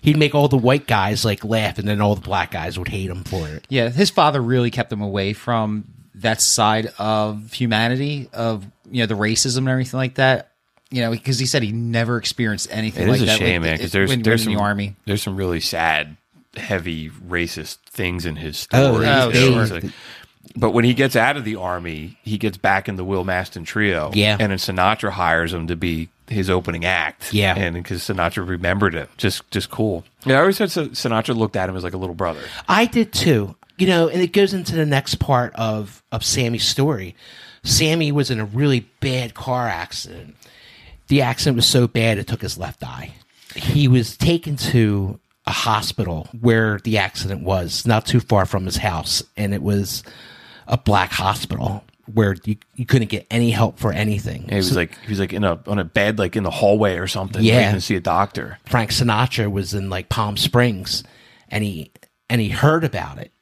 [0.00, 2.88] he'd make all the white guys like laugh, and then all the black guys would
[2.88, 3.66] hate him for it.
[3.68, 5.84] Yeah, his father really kept him away from
[6.16, 10.50] that side of humanity, of you know the racism and everything like that.
[10.90, 13.08] You know, because he said he never experienced anything.
[13.08, 14.62] It like is a that shame, when- man, because there's when- there's when in some
[14.64, 14.96] the army.
[15.06, 16.16] There's some really sad,
[16.56, 19.06] heavy racist things in his Oh, story.
[19.08, 19.80] oh, you know, sure.
[19.80, 19.92] like-
[20.56, 23.64] but when he gets out of the army, he gets back in the Will Mastin
[23.64, 24.12] trio.
[24.14, 24.36] Yeah.
[24.38, 27.32] and then Sinatra hires him to be his opening act.
[27.34, 27.54] Yeah.
[27.56, 30.04] and because Sinatra remembered it, just just cool.
[30.24, 32.40] Yeah, I always said Sinatra looked at him as like a little brother.
[32.68, 33.56] I did too.
[33.76, 37.14] You know, and it goes into the next part of of Sammy's story.
[37.64, 40.36] Sammy was in a really bad car accident.
[41.08, 43.14] The accident was so bad it took his left eye.
[43.54, 48.76] He was taken to a hospital where the accident was, not too far from his
[48.76, 50.02] house, and it was
[50.66, 54.46] a black hospital where you, you couldn't get any help for anything.
[54.48, 56.50] He was So like he was like in a on a bed like in the
[56.50, 57.42] hallway or something.
[57.42, 57.72] Yeah.
[57.72, 58.58] to see a doctor.
[58.66, 61.02] Frank Sinatra was in like Palm Springs
[61.48, 61.90] and he
[62.28, 63.32] and he heard about it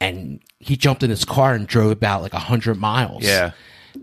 [0.00, 3.52] and he jumped in his car and drove about like a hundred miles Yeah.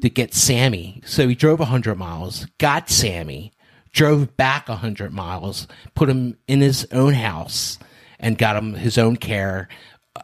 [0.01, 1.01] to get Sammy.
[1.05, 3.51] So he drove a hundred miles, got Sammy,
[3.91, 7.79] drove back a hundred miles, put him in his own house
[8.19, 9.67] and got him his own care.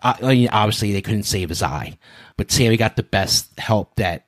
[0.01, 1.97] Uh, I mean, obviously they couldn't save his eye,
[2.37, 4.25] but Sammy got the best help that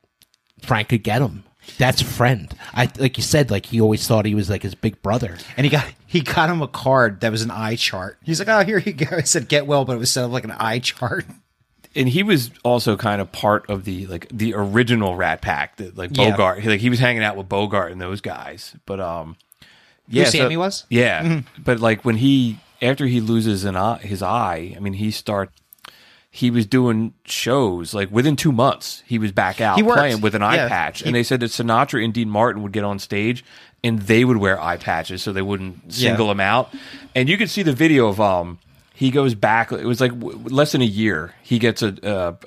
[0.61, 1.43] Frank could get him.
[1.77, 2.53] That's a friend.
[2.73, 5.37] I like you said, like he always thought he was like his big brother.
[5.57, 8.17] And he got he got him a card that was an eye chart.
[8.23, 10.31] He's like, "Oh, here you go." I said, "Get well," but it was set up
[10.31, 11.25] like an eye chart.
[11.95, 15.97] and he was also kind of part of the like the original Rat Pack, that
[15.97, 16.31] like Yeah.
[16.31, 16.59] Bogart.
[16.59, 18.75] He, like he was hanging out with Bogart and those guys.
[18.85, 19.35] But um,
[20.07, 20.85] yeah, Sammy was?
[20.89, 25.09] Yeah, but like when he after he loses an eye, his eye, I mean, he
[25.11, 25.49] start.
[26.35, 29.03] He was doing shows like within two months.
[29.05, 29.99] He was back out He worked.
[29.99, 30.67] playing with an eye Yeah.
[30.67, 33.45] patch, He- and they said that Sinatra and Dean Martin would get on stage
[33.83, 36.31] and they would wear eye patches so they wouldn't single Yeah.
[36.31, 36.73] him out.
[37.13, 38.57] And you could see the video of um
[38.95, 39.71] he goes back.
[39.71, 41.33] It was like w- less than a year.
[41.43, 41.95] He gets a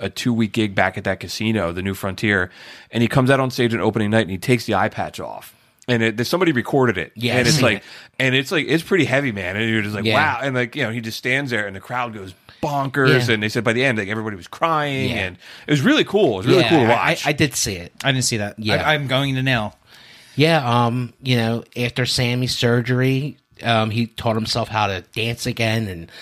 [0.01, 2.51] a, a two week gig back at that casino, the New Frontier,
[2.91, 5.21] and he comes out on stage on opening night and he takes the eye patch
[5.21, 5.55] off.
[5.89, 7.83] And it, somebody recorded it, Yeah, and it's like, it.
[8.19, 9.55] and it's like it's pretty heavy, man.
[9.57, 10.15] And you're just like, Yeah.
[10.15, 10.41] wow.
[10.43, 13.27] And like you know, he just stands there, and the crowd goes bonkers.
[13.29, 13.35] Yeah.
[13.35, 15.17] And they said by the end, like everybody was crying, Yeah.
[15.17, 16.35] and it was really cool.
[16.35, 17.27] It was really Yeah, cool to I- watch.
[17.27, 17.93] I, I did see it.
[18.05, 18.59] I didn't see that.
[18.59, 18.77] Yeah.
[18.77, 19.75] I, I'm going to now.
[20.35, 25.89] Yeah, um, you know, after Sammy's surgery, um, he taught himself how to dance again
[25.89, 26.13] and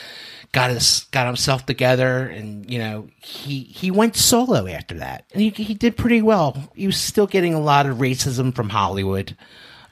[0.52, 5.43] got his got himself together and you know he he went solo after that and
[5.43, 6.70] he he did pretty well.
[6.77, 9.36] He was still getting a lot of racism from Hollywood.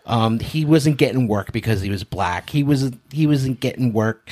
[0.06, 2.48] Um, he wasn't getting work because he was black.
[2.50, 4.30] He was he wasn't getting work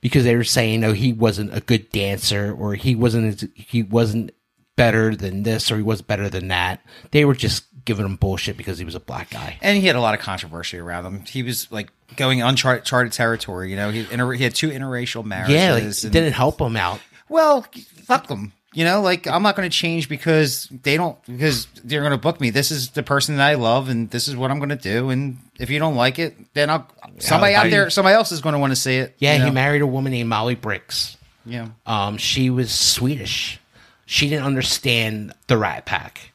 [0.00, 3.82] because they were saying oh he wasn't a good dancer or he wasn't as- he
[3.82, 4.30] wasn't
[4.76, 6.80] better than this or he was better than that.
[7.10, 9.58] They were just giving him bullshit because he was a black guy.
[9.62, 11.24] And he had a lot of controversy around him.
[11.24, 13.70] He was like going uncharted charted territory.
[13.70, 15.54] You know, he inter- he had two interracial marriages.
[15.54, 17.00] Yeah, like, and- didn't help him out.
[17.28, 17.66] Well,
[18.04, 18.52] fuck them.
[18.74, 22.18] You know, like I'm not going to change because they don't because they're going to
[22.18, 22.50] book me.
[22.50, 25.08] This is the person that I love, and this is what I'm going to do.
[25.08, 26.86] And if you don't like it, then I'll
[27.18, 29.14] somebody out there, somebody else is going to want to see it.
[29.18, 31.16] Yeah, you he married a woman named Molly Bricks.
[31.46, 33.58] Yeah, Um, she was Swedish.
[34.04, 36.32] She didn't understand the Rat Pack.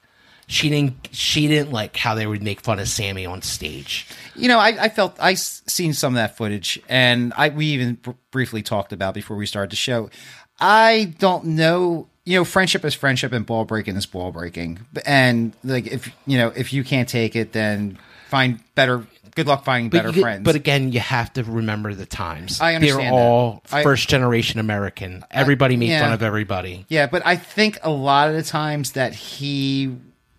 [0.47, 1.09] She didn't.
[1.11, 4.07] She didn't like how they would make fun of Sammy on stage.
[4.35, 7.93] you know, I, I felt I seen some of that footage, and I we even
[7.95, 10.09] br- briefly talked about before we started the show.
[10.59, 12.07] I don't know.
[12.25, 14.79] You know, friendship is friendship, and ball breaking is ball breaking.
[15.05, 17.97] And like, if you know, if you can't take it, then
[18.29, 19.05] find better.
[19.35, 20.43] Good luck finding better you- friends.
[20.43, 22.61] But again, you have to remember the times.
[22.61, 23.15] I understand They're that.
[23.15, 25.25] all I- first generation American.
[25.31, 26.01] Everybody made yeah.
[26.01, 26.85] fun of everybody.
[26.87, 29.95] Yeah, but I think a lot of the times that he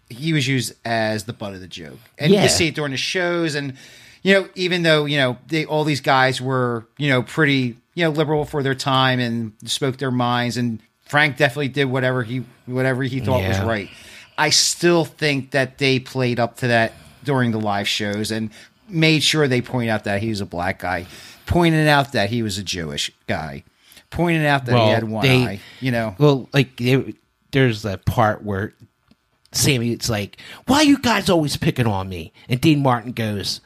[0.09, 2.45] he was used as the butt of the joke, and Yeah.
[2.45, 3.75] you see it during the shows, and
[4.23, 8.05] you know, even though you know they all these guys were you know pretty you
[8.05, 12.45] know liberal for their time and spoke their minds, and Frank definitely did whatever he
[12.67, 13.89] whatever he thought was right.
[14.37, 18.51] I still think that they played up to that during the live shows and
[18.89, 21.07] made sure they point out that he was a black guy,
[21.47, 23.65] pointed out that he was a Jewish guy,
[24.11, 25.61] pointed out that he had one they- eye.
[25.81, 27.15] You know, Well, like they,
[27.53, 28.75] there's a part where
[29.53, 30.37] Sammy, it's like,
[30.67, 32.33] why you guys always picking on me?
[32.49, 33.61] And Dean Martin goes,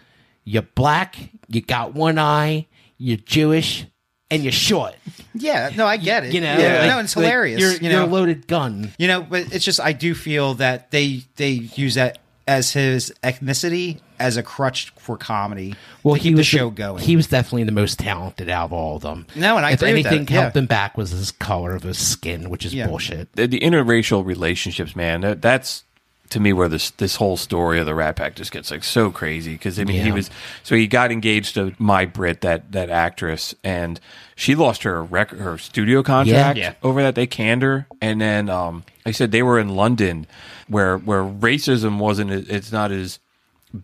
[0.45, 1.17] "You're black,
[1.49, 2.67] you got one eye,
[2.99, 3.87] you're Jewish,
[4.31, 4.95] and you shot.
[5.35, 6.35] Yeah, no, I get it.
[6.35, 6.79] You know, yeah.
[6.81, 7.61] like- no, it's like, hilarious.
[7.61, 8.93] You're, you you're know, a loaded gun.
[8.99, 13.13] You know, but it's just I do feel that they they use that as his
[13.23, 15.75] ethnicity as a crutch for comedy.
[16.03, 17.03] Well, to he keep was the show the- going.
[17.05, 19.27] He was definitely the most talented out of all of them.
[19.37, 20.41] No, and I if agree with anything that, yeah.
[20.43, 22.87] held him back was his color of his skin, which is Yeah.
[22.89, 23.33] bullshit.
[23.35, 25.21] the, the interracial relationships, man.
[25.21, 25.85] That, that's
[26.31, 29.11] to me where this this whole story of the Rat Pack just gets like so
[29.11, 30.31] crazy because I mean he was
[30.63, 33.99] so he got engaged to May Britt that that actress and
[34.37, 36.75] she lost her rec- her studio contract Yeah.
[36.83, 40.27] over that they canned her and then um I said they were in London
[40.69, 43.19] where where racism wasn't it's not as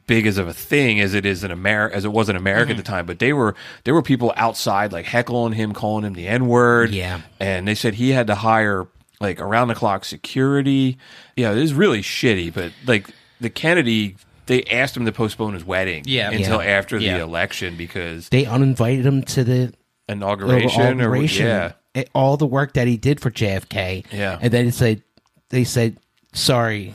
[0.07, 2.71] big as of a thing as it is in America as it was in America
[2.73, 2.79] Mm-hmm.
[2.79, 3.07] at the time.
[3.07, 3.55] But they were
[3.85, 6.91] there were people outside like heckling him, calling him the N word.
[6.91, 7.21] Yeah.
[7.41, 8.87] and they said he had to hire
[9.25, 10.99] like around the clock security.
[11.37, 12.53] Yeah, it was really shitty.
[12.55, 13.09] But like
[13.41, 16.05] the Kennedy, they asked him to postpone his wedding.
[16.07, 16.31] Yeah.
[16.31, 16.71] until Yeah.
[16.71, 17.23] after the Yeah.
[17.23, 19.73] election because They uninvited him to the
[20.09, 21.47] inauguration, or inauguration.
[21.47, 21.73] yeah.
[21.95, 24.05] It- all the work that he did for JFK.
[24.13, 24.39] Yeah.
[24.41, 25.03] and then it said
[25.51, 25.97] they said
[26.33, 26.95] sorry,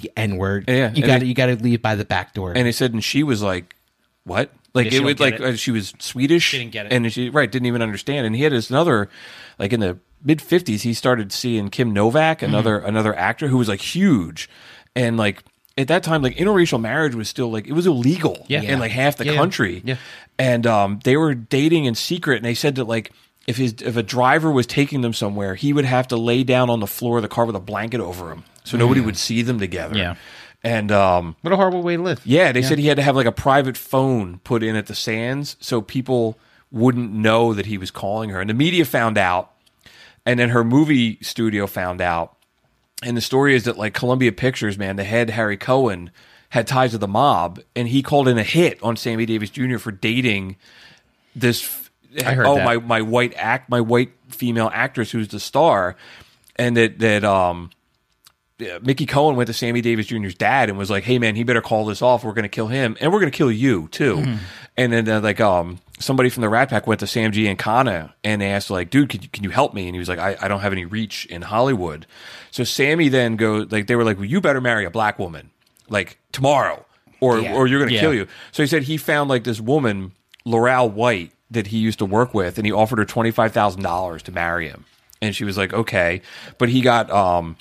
[0.00, 0.64] the N word.
[0.68, 2.52] Yeah, you and got it- you got to leave by the back door.
[2.56, 3.74] And they said, and she was like,
[4.24, 5.40] "What?" Like Yeah, it don't was like it.
[5.42, 6.92] uh, she was Swedish, She didn't get it.
[6.92, 8.26] and she right didn't even understand.
[8.26, 9.08] And he had this another,
[9.58, 12.46] like in the mid fifties, he started seeing Kim Novak, Mm-hmm.
[12.54, 14.48] another another actor who was like huge,
[14.96, 15.42] and like
[15.76, 18.62] at that time, like interracial marriage was still like it was illegal Yeah.
[18.62, 19.38] in like half the Yeah, yeah.
[19.38, 19.82] country.
[19.84, 19.96] Yeah.
[20.38, 23.12] and um, they were dating in secret, and they said that like.
[23.46, 26.68] If his if a driver was taking them somewhere, he would have to lay down
[26.68, 29.40] on the floor of the car with a blanket over him, so nobody would see
[29.40, 29.96] them together.
[29.96, 30.16] Yeah.
[30.62, 32.20] and um, what a horrible way to live.
[32.26, 34.94] yeah, they said he had to have like a private phone put in at the
[34.94, 36.36] Sands so people
[36.70, 38.38] wouldn't know that he was calling her.
[38.38, 39.50] And the media found out,
[40.28, 42.36] and then her movie studio found out.
[43.02, 46.10] And the story is that like Columbia Pictures, man, the head Harry Cohen
[46.50, 49.78] had ties to the mob, and he called in a hit on Sammy Davis Jr.
[49.78, 50.56] for dating
[51.34, 51.88] this.
[52.26, 52.64] I heard oh that.
[52.66, 55.96] my my white act my white female actress who's the star,
[56.56, 57.70] and that that um
[58.58, 61.44] yeah, Mickey Cohen went to Sammy Davis Jr.'s dad and was like, "Hey man, he
[61.44, 62.24] better call this off.
[62.24, 64.36] We're going to kill him, and we're going to kill you too." Mm-hmm.
[64.76, 67.58] And then uh, like um somebody from the Rat Pack went to Sam Giancana and
[67.58, 70.18] Kana and asked like, "Dude, can you, can you help me?" And he was like,
[70.18, 72.06] I, "I don't have any reach in Hollywood."
[72.50, 75.50] So Sammy then goes like they were like, "Well, you better marry a black woman
[75.88, 76.84] like tomorrow,
[77.20, 77.54] or Yeah.
[77.54, 78.00] or you're going to Yeah.
[78.00, 80.12] kill you." So he said he found like this woman,
[80.46, 83.82] Loray White, that he used to work with, and he offered her twenty five thousand
[83.82, 84.84] dollars to marry him.
[85.22, 86.22] And she was like, "Okay,"
[86.58, 87.56] but he got um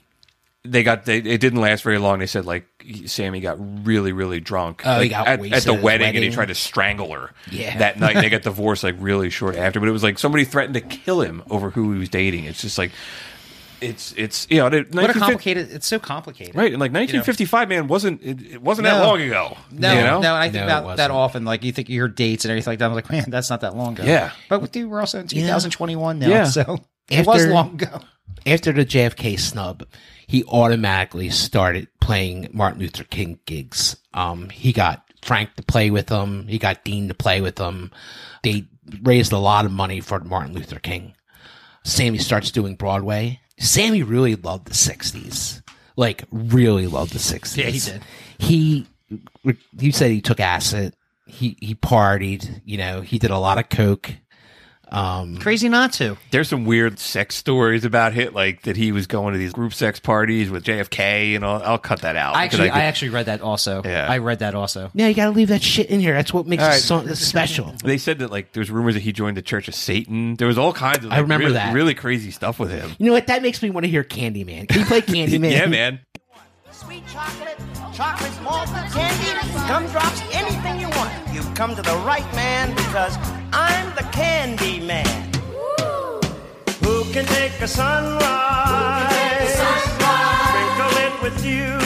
[0.72, 2.20] they got they, it didn't last very long.
[2.20, 2.66] They said like
[3.06, 6.16] Sammy got really really drunk Oh, he like, got at, at the at his wedding,
[6.16, 7.32] and he tried to strangle her.
[7.52, 7.78] Yeah.
[7.80, 9.80] that night they got divorced like really short after.
[9.80, 12.46] But it was like somebody threatened to kill him over who he was dating.
[12.46, 12.92] It's just like
[13.80, 15.70] it's it's you know What a complicated.
[15.72, 16.56] It's so complicated.
[16.56, 19.56] right and like 1955 man wasn't it, it wasn't that long ago.
[19.72, 20.20] No, you know?
[20.20, 21.46] no, and I think No, it about that often.
[21.46, 22.86] Like you think you hear dates and everything like that.
[22.86, 24.04] I'm like, man, that's not that long ago.
[24.04, 24.32] Yeah.
[24.50, 26.46] but dude, we're also in 2021 now, Yeah.
[26.46, 26.80] so
[27.10, 28.00] it was long ago.
[28.46, 29.86] After the JFK snub,
[30.28, 33.96] he automatically started playing Martin Luther King gigs.
[34.14, 36.48] Um, he got Frank to play with him.
[36.48, 37.92] He got Dean to play with him.
[38.44, 38.68] They
[39.02, 41.14] raised a lot of money for Martin Luther King.
[41.84, 43.40] Sammy starts doing Broadway.
[43.58, 45.62] Sammy really loved the 60s.
[45.96, 47.58] Like, really loved the 60s.
[47.58, 48.02] Yeah, he did.
[48.38, 48.88] He,
[49.80, 50.94] he said he took acid.
[51.26, 54.12] He, he partied, you know, he did a lot of coke.
[54.90, 56.18] Um, Crazy not to.
[56.32, 59.74] There's some weird sex stories about it, like that he was going to these group
[59.74, 62.36] sex parties with JFK, and I'll, I'll cut that out.
[62.36, 63.82] I because actually, could- I actually read that also.
[63.84, 64.08] Yeah.
[64.10, 64.90] I read that also.
[64.94, 66.14] Yeah, you got to leave that shit in here.
[66.14, 66.82] That's what makes All it right.
[66.82, 67.74] so special.
[67.84, 70.36] They said that like there's rumors that he joined the Church of Satan.
[70.36, 71.74] There was all kinds of like, I remember really, that.
[71.74, 72.92] really crazy stuff with him.
[72.98, 73.28] You know what?
[73.28, 74.70] That makes me want to hear Candyman.
[74.70, 75.52] Can you play Candyman?
[75.52, 76.00] yeah, man.
[76.72, 77.58] Sweet chocolate,
[77.94, 81.27] chocolate malted candy, gumdrops, anything you want.
[81.58, 83.18] Come to the right man because
[83.52, 85.08] I'm the candy man.
[86.84, 89.10] Who can take a sunrise?
[90.52, 91.80] Sprinkle it with you.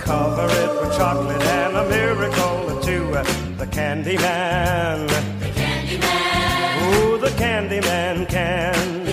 [0.00, 3.12] Cover it with chocolate and a miracle or two.
[3.56, 5.06] The candy man.
[5.38, 6.94] The candy man.
[6.96, 9.03] Ooh, the candy man can.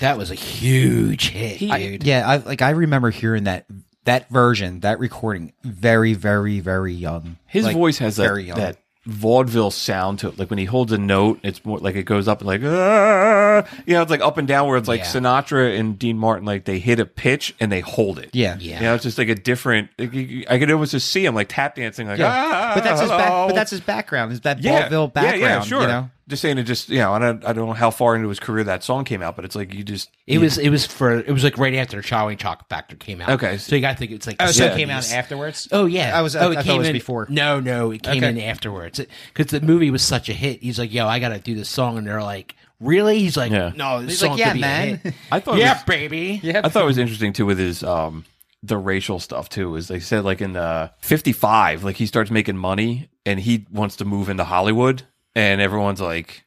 [0.00, 2.04] That was a huge hit, dude.
[2.04, 3.66] Yeah, I like I remember hearing that
[4.04, 7.36] that version, that recording, very, very, very young.
[7.46, 8.56] His Like, voice has that, very young.
[8.56, 10.38] that vaudeville sound to it.
[10.38, 13.64] Like when he holds a note, it's more like it goes up and like, "Ah,"
[13.86, 15.06] you know, it's like up and down where it's like Yeah.
[15.06, 18.30] Sinatra and Dean Martin, like they hit a pitch and they hold it.
[18.34, 18.56] Yeah.
[18.60, 18.76] Yeah.
[18.76, 20.14] You know, it's just like a different, like,
[20.50, 22.32] I could almost just see him like tap dancing, like, Yeah.
[22.32, 24.32] ah, but that's his back, hello." but that's his background.
[24.32, 24.88] Is that Yeah.
[24.88, 25.64] vaudeville Yeah, yeah, background?
[25.66, 25.80] sure.
[25.82, 26.64] You know, just saying it.
[26.64, 29.04] Just you know, I don't I don't know how far into his career that song
[29.04, 31.58] came out, but it's like you just It was it was for it was like
[31.58, 33.30] right after Charlie Chocolate Factor came out.
[33.30, 33.56] Okay.
[33.58, 34.76] so you got to think it's like Oh, the so it 70s.
[34.76, 35.68] came out afterwards.
[35.72, 36.16] Oh yeah.
[36.16, 36.36] I was.
[36.36, 37.26] I, Oh, I thought it came was in- before.
[37.30, 38.28] No, no, it came Okay.
[38.30, 39.00] in afterwards
[39.34, 40.62] because the movie was such a hit.
[40.62, 43.50] He's like, "Yo, I got to do this song," and they're like, "Really?" He's like,
[43.50, 43.72] Yeah.
[43.74, 45.82] "No, this He's song like, "Yeah, could be man." a hit." I thought yeah, was-
[45.84, 46.40] baby.
[46.42, 48.24] Yeah, I thought it was interesting too with his um
[48.62, 49.76] the racial stuff too.
[49.76, 53.66] Is they said like in uh, fifty five, like he starts making money and he
[53.70, 55.02] wants to move into Hollywood,
[55.38, 56.44] and everyone's like.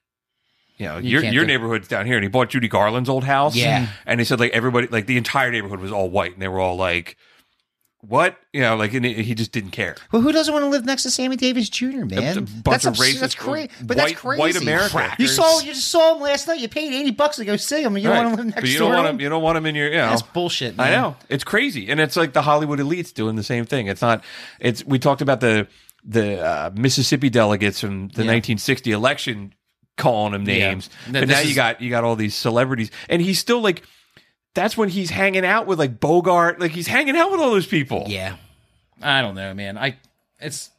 [0.77, 3.23] You know, your can't your do- neighborhood's down here, and he bought Judy Garland's old
[3.23, 3.55] house.
[3.55, 3.85] Yeah.
[4.07, 6.59] and he said like everybody, like the entire neighborhood was all white, and they were
[6.59, 7.18] all like,
[7.99, 9.95] "What?" You know, like and he he just didn't care.
[10.11, 11.85] Well, who doesn't want to live next to Sammy Davis Jr.
[12.05, 14.39] Man, A bunch that's of abs- racist That's crazy, but white- that's crazy.
[14.39, 15.15] white America.
[15.19, 16.59] You saw, you just saw him last night.
[16.59, 18.15] You paid eighty bucks to go see him, and you Right.
[18.23, 19.15] don't want to live next but you don't to want him.
[19.18, 19.22] him.
[19.22, 19.88] You don't want him in your.
[19.91, 20.80] You know, That's bullshit.
[20.80, 23.85] I know it's crazy, and it's like the Hollywood elites doing the same thing.
[23.85, 24.23] It's not.
[24.59, 25.68] It's we talked about the
[26.03, 29.53] the uh, Mississippi delegates from the 1960 election
[29.97, 33.21] calling him names, Th- but now you is- got you got all these celebrities, and
[33.21, 33.83] he's still like.
[34.53, 37.65] That's when he's hanging out with like Bogart, like he's hanging out with all those
[37.65, 38.03] people.
[38.07, 38.35] Yeah.
[39.01, 39.77] I don't know, man.
[39.77, 39.95] I
[40.41, 40.69] it's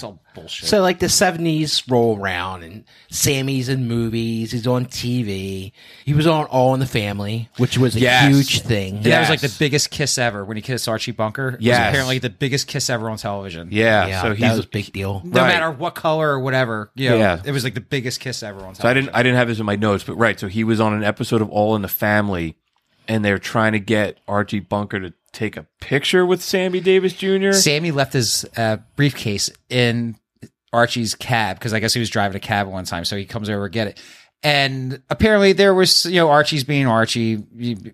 [0.00, 0.68] it's all bullshit.
[0.68, 4.52] So like the seventies roll around and Sammy's in movies.
[4.52, 5.72] He's on TV.
[6.04, 8.28] He was on All in the Family, which was a Yes.
[8.28, 8.96] huge thing.
[8.96, 9.52] And that was like Yes.
[9.52, 11.48] the biggest kiss ever when he kissed Archie Bunker.
[11.48, 11.88] It was Yes.
[11.90, 13.68] apparently the biggest kiss ever on television.
[13.70, 14.06] yeah.
[14.06, 15.20] Yeah, so he's that was a big deal.
[15.24, 15.48] No Right.
[15.48, 17.40] matter what color or whatever, you know, Yeah.
[17.44, 18.82] it was like the biggest kiss ever on television.
[18.82, 20.40] So I didn't I didn't have this in my notes, but right.
[20.40, 22.56] So he was on an episode of All in the Family,
[23.10, 27.50] and they're trying to get Archie Bunker to take a picture with Sammy Davis Jr.
[27.50, 30.14] Sammy left his uh, briefcase in
[30.72, 33.04] Archie's cab because I guess he was driving a cab one time.
[33.04, 34.00] So he comes over to get it.
[34.44, 37.34] And apparently there was, you know, Archie's being Archie,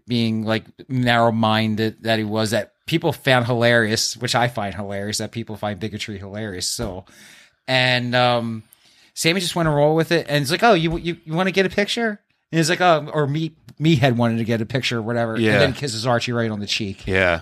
[0.06, 5.16] being like narrow minded that he was, that people found hilarious, which I find hilarious,
[5.18, 6.68] that people find bigotry hilarious.
[6.68, 7.06] So,
[7.66, 8.64] and um,
[9.14, 10.26] Sammy just went to roll with it.
[10.28, 12.20] And it's like, oh, you, you, you want to get a picture?
[12.52, 15.38] And he's like, oh, or me, me had wanted to get a picture or whatever.
[15.38, 15.52] Yeah.
[15.52, 17.06] And then kisses Archie right on the cheek.
[17.06, 17.40] yeah,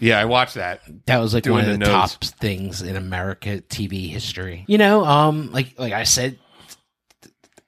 [0.00, 0.80] yeah, I watched that.
[1.06, 4.64] That was like Doing one of the the, top things in America TV history.
[4.68, 6.38] You know, um, like like I said,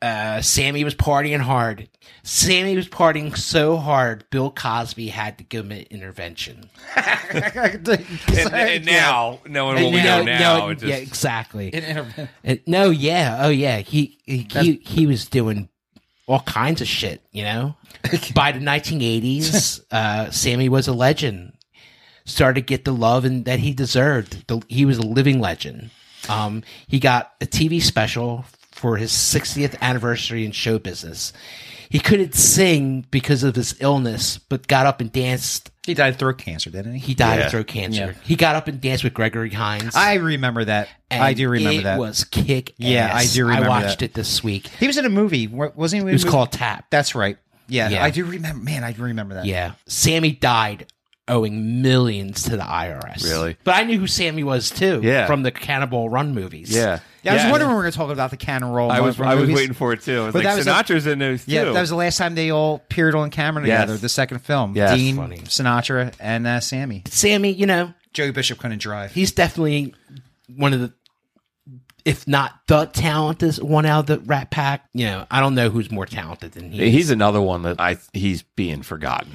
[0.03, 1.89] uh, Sammy was partying hard.
[2.23, 6.71] Sammy was partying so hard, Bill Cosby had to give him an intervention.
[7.31, 11.73] And, and now, knowing what we know now, it just, yeah, exactly.
[11.73, 12.29] An intervention.
[12.45, 15.69] And- no, yeah, oh yeah, he he, he he was doing
[16.31, 17.23] all kinds of shit.
[17.33, 17.77] You know,
[18.35, 21.55] by the 1980s, uh, Sammy was a legend.
[22.25, 24.47] Started to get the love and that he deserved.
[24.47, 25.91] The, he was a living legend.
[26.29, 31.33] Um, he got a TV special for his 60th anniversary in show business.
[31.89, 35.70] He couldn't sing because of his illness, but got up and danced.
[35.87, 36.99] He died of throat cancer, didn't he?
[36.99, 37.45] He died Yeah.
[37.47, 38.15] of throat cancer.
[38.17, 38.23] Yeah.
[38.25, 39.95] He got up and danced with Gregory Hines.
[39.97, 40.89] I remember that.
[41.11, 41.99] and I do remember it that.
[41.99, 42.75] was kick.
[42.77, 44.07] Yeah, I do remember I watched that.
[44.07, 44.67] it this week.
[44.79, 46.09] he was in a movie, wa- wasn't he?
[46.09, 46.85] It was called Tap.
[46.91, 47.37] That's right.
[47.67, 48.05] Yeah, Yeah.
[48.05, 48.63] I do remember.
[48.63, 49.47] Man, I do remember that.
[49.47, 50.87] Yeah, Sammy died
[51.31, 53.23] owing millions to the IRS.
[53.25, 53.57] Really?
[53.65, 55.01] But I knew who Sammy was too.
[55.03, 55.27] Yeah.
[55.27, 56.75] from the Cannonball Run movies.
[56.75, 57.01] yeah.
[57.23, 57.51] Yeah, I was Yeah.
[57.51, 58.91] wondering when we were going to talk about the Cannon Roll.
[58.91, 59.57] I was Run I was movies.
[59.57, 60.23] waiting for it too.
[60.23, 61.53] I was But like, that was a- Sinatra's in those too.
[61.53, 63.81] Yeah, that was the last time they all appeared on camera Yes.
[63.83, 63.99] together.
[63.99, 64.97] The second film, Yes.
[64.97, 65.37] Dean, Funny.
[65.41, 67.03] Sinatra, and uh, Sammy.
[67.09, 67.53] Sammy.
[67.53, 69.13] You know, Joey Bishop couldn't drive.
[69.13, 69.95] he's definitely
[70.57, 70.93] one of the,
[72.05, 74.89] if not the talented one out of the Rat Pack.
[74.95, 76.83] You know, I don't know who's more talented than he.
[76.89, 76.93] is.
[76.93, 79.33] He's another one that I he's being forgotten.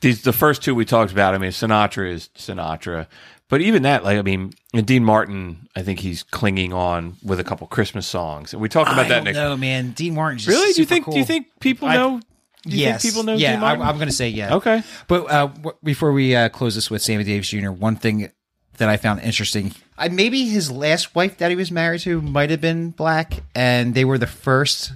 [0.00, 1.34] These the first two we talked about.
[1.34, 3.06] I mean, Sinatra is Sinatra,
[3.48, 7.38] but even that, like I mean, and Dean Martin, I think he's clinging on with
[7.40, 9.36] a couple Christmas songs, and we talked about I that don't next.
[9.36, 9.90] know, man.
[9.92, 10.72] Dean Martin's just Really?
[10.72, 11.04] Do you think?
[11.04, 11.14] Cool.
[11.14, 12.20] Do you think people I- know?
[12.64, 13.34] Do you yes, think people know?
[13.34, 13.82] Yeah, Dean Martin?
[13.82, 14.54] I, am going to say yeah.
[14.54, 14.84] Okay.
[15.08, 18.30] But uh, w- before we uh, close this with Sammy Davis Jr., one thing
[18.78, 22.50] that I found interesting, I, maybe his last wife that he was married to might
[22.50, 24.92] have been black, and they were the first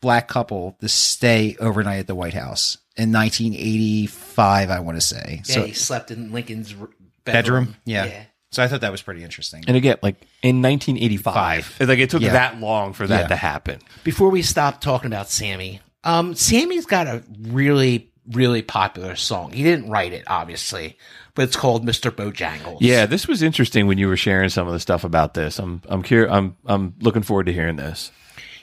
[0.00, 4.70] black couple to stay overnight at the White House in 1985.
[4.70, 5.42] I want to say.
[5.46, 6.92] Yeah, so he slept in Lincoln's bedroom.
[7.24, 7.76] bedroom.
[7.84, 8.24] Yeah.
[8.52, 9.64] So I thought that was pretty interesting.
[9.66, 12.32] And again, like in 1985, like it took Yeah.
[12.34, 13.26] that long for that Yeah.
[13.28, 13.80] to happen.
[14.04, 19.50] Before we stop talking about Sammy, um, Sammy's got a really, really popular song.
[19.52, 20.96] He didn't write it, obviously,
[21.34, 22.10] but it's called "Mr.
[22.10, 25.58] Bojangles." Yeah, this was interesting when you were sharing some of the stuff about this.
[25.58, 26.32] I'm I'm curious.
[26.32, 28.10] I'm I'm looking forward to hearing this.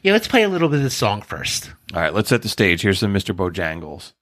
[0.03, 0.13] yeah.
[0.13, 1.71] Let's play a little bit of the song first.
[1.93, 2.81] All right, let's set the stage.
[2.81, 3.35] Here's some Mr.
[3.35, 4.13] Bojangles.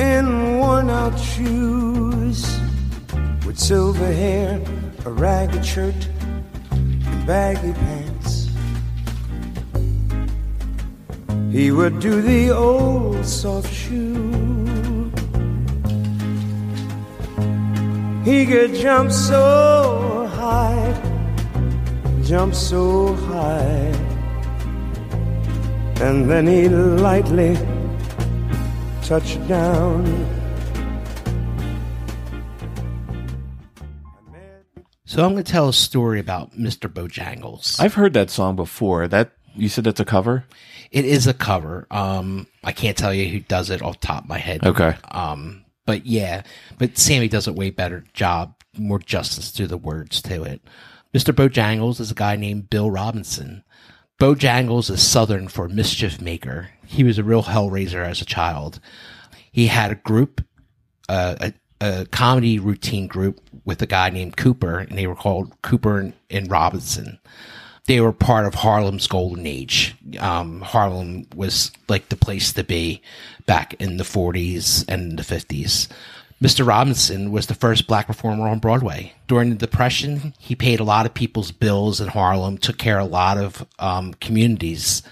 [0.00, 2.58] in worn out shoes
[3.44, 4.58] with silver hair,
[5.04, 6.08] a ragged shirt,
[6.70, 8.48] and baggy pants.
[11.52, 14.99] He would do the old soft shoe.
[18.24, 20.92] He could jump so high,
[22.22, 23.96] jump so high.
[26.00, 27.56] And then he lightly
[29.02, 30.04] touched down.
[35.06, 36.92] So I'm going to tell a story about Mr.
[36.92, 37.80] Bojangles.
[37.80, 39.08] I've heard that song before.
[39.08, 40.44] That you said that's a cover.
[40.90, 41.86] It is a cover.
[41.90, 44.64] Um, I can't tell you who does it off the top of my head.
[44.64, 44.94] Okay.
[45.10, 46.42] Um, but yeah,
[46.78, 50.62] but Sammy does a way better job, more justice to the words to it.
[51.14, 51.34] Mr.
[51.34, 53.64] Bojangles is a guy named Bill Robinson.
[54.20, 56.70] Bojangles is Southern for mischief maker.
[56.86, 58.80] He was a real hellraiser as a child.
[59.50, 60.44] He had a group,
[61.08, 65.60] uh, a, a comedy routine group with a guy named Cooper, and they were called
[65.62, 67.18] Cooper and, and Robinson.
[67.90, 69.96] They were part of Harlem's golden age.
[70.20, 73.02] Um, Harlem was like the place to be
[73.46, 75.88] back in the 40s and the 50s.
[76.40, 76.64] Mr.
[76.64, 79.14] Robinson was the first black performer on Broadway.
[79.26, 83.08] During the Depression, he paid a lot of people's bills in Harlem, took care of
[83.08, 85.02] a lot of um, communities.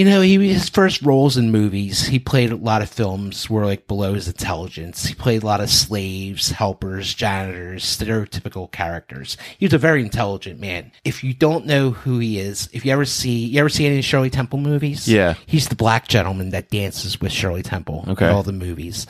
[0.00, 3.66] You know, he his first roles in movies, he played a lot of films were
[3.66, 5.04] like below his intelligence.
[5.04, 9.36] He played a lot of slaves, helpers, janitors, stereotypical characters.
[9.58, 10.90] He was a very intelligent man.
[11.04, 14.00] If you don't know who he is, if you ever see you ever see any
[14.00, 15.34] Shirley Temple movies, Yeah.
[15.44, 18.26] he's the black gentleman that dances with Shirley Temple Okay.
[18.26, 19.06] in all the movies.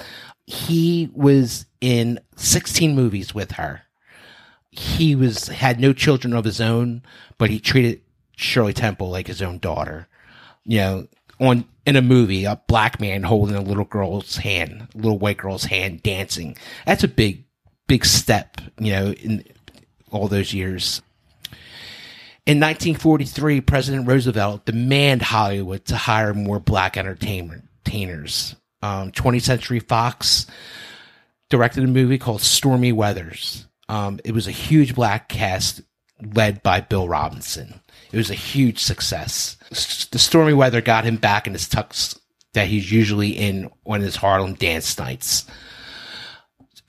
[0.48, 3.82] He was in 16 movies with her.
[4.72, 7.02] He was had no children of his own,
[7.38, 8.00] but he treated
[8.34, 10.08] Shirley Temple like his own daughter.
[10.64, 11.08] You know,
[11.40, 15.38] on in a movie, a black man holding a little girl's hand, a little white
[15.38, 16.56] girl's hand, dancing.
[16.86, 17.44] That's a big,
[17.88, 18.60] big step.
[18.78, 19.44] You know, in
[20.10, 21.02] all those years.
[22.46, 28.56] In 1943, President Roosevelt demanded Hollywood to hire more black entertainers.
[28.82, 30.46] Um, 20th Century Fox
[31.48, 33.66] directed a movie called Stormy Weathers.
[33.88, 35.82] Um, it was a huge black cast
[36.34, 37.80] led by Bill Robinson.
[38.10, 39.56] It was a huge success.
[39.70, 42.18] The stormy weather got him back in his tux
[42.54, 45.46] that he's usually in on his Harlem dance nights,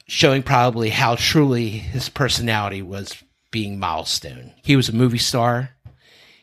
[0.07, 3.15] showing probably how truly his personality was
[3.51, 4.53] being milestone.
[4.63, 5.71] He was a movie star.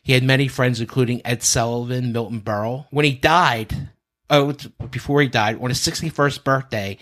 [0.02, 2.86] He had many friends, including Ed Sullivan, Milton Berle.
[2.90, 3.90] When he died,
[4.30, 4.54] oh,
[4.90, 6.98] before he died, on his 61st birthday,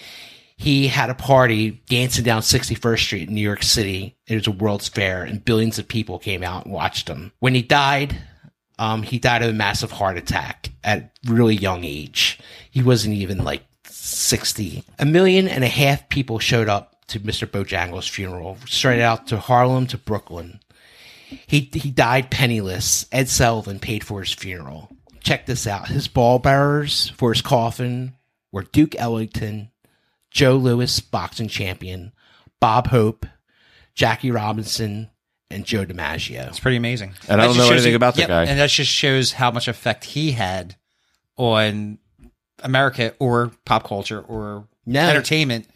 [0.57, 4.17] he had a party dancing down 61st Street in New York City.
[4.27, 7.33] It was a World's Fair, and billions of people came out and watched him.
[7.39, 8.17] When he died,
[8.78, 12.39] um, he died of a massive heart attack at really young age.
[12.70, 14.85] He wasn't even like 60.
[14.98, 17.47] A million and a half people showed up to Mr.
[17.47, 20.61] Bojangles' funeral, straight out to Harlem to Brooklyn.
[21.47, 23.07] He he died penniless.
[23.11, 24.90] Ed Sullivan paid for his funeral.
[25.20, 25.89] Check this out.
[25.89, 28.15] His ball bearers for his coffin
[28.53, 29.70] were Duke Ellington,
[30.31, 32.12] Joe Louis, boxing champion,
[32.61, 33.27] Bob Hope,
[33.94, 35.11] Jackie Robinson,
[35.51, 36.48] and Joe DiMaggio.
[36.48, 37.14] It's pretty amazing.
[37.28, 38.44] And I That don't just know shows anything you- about the yep, guy.
[38.47, 40.77] And that just shows how much effect he had
[41.36, 41.98] on
[42.62, 45.01] America or pop culture or No.
[45.09, 45.66] entertainment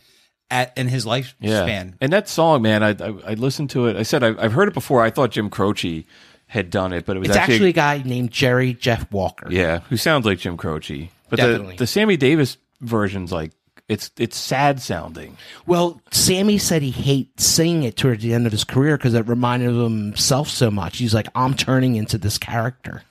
[0.50, 1.34] at in his lifespan.
[1.40, 1.84] Yeah.
[2.00, 3.96] And that song, man, I, I I listened to it.
[3.96, 5.02] I said I, I've heard it before.
[5.02, 6.04] I thought Jim Croce
[6.48, 9.46] had done it, but it was It's actually, actually, a guy named Jerry Jeff Walker.
[9.50, 11.10] yeah, who sounds like Jim Croce.
[11.28, 11.76] But Definitely.
[11.76, 13.52] the the Sammy Davis version's like
[13.90, 15.36] it's it's sad sounding.
[15.66, 19.26] Well, Sammy said he hates singing it towards the end of his career because it
[19.26, 20.98] reminded him of himself so much.
[20.98, 23.02] He's like, I'm turning into this character.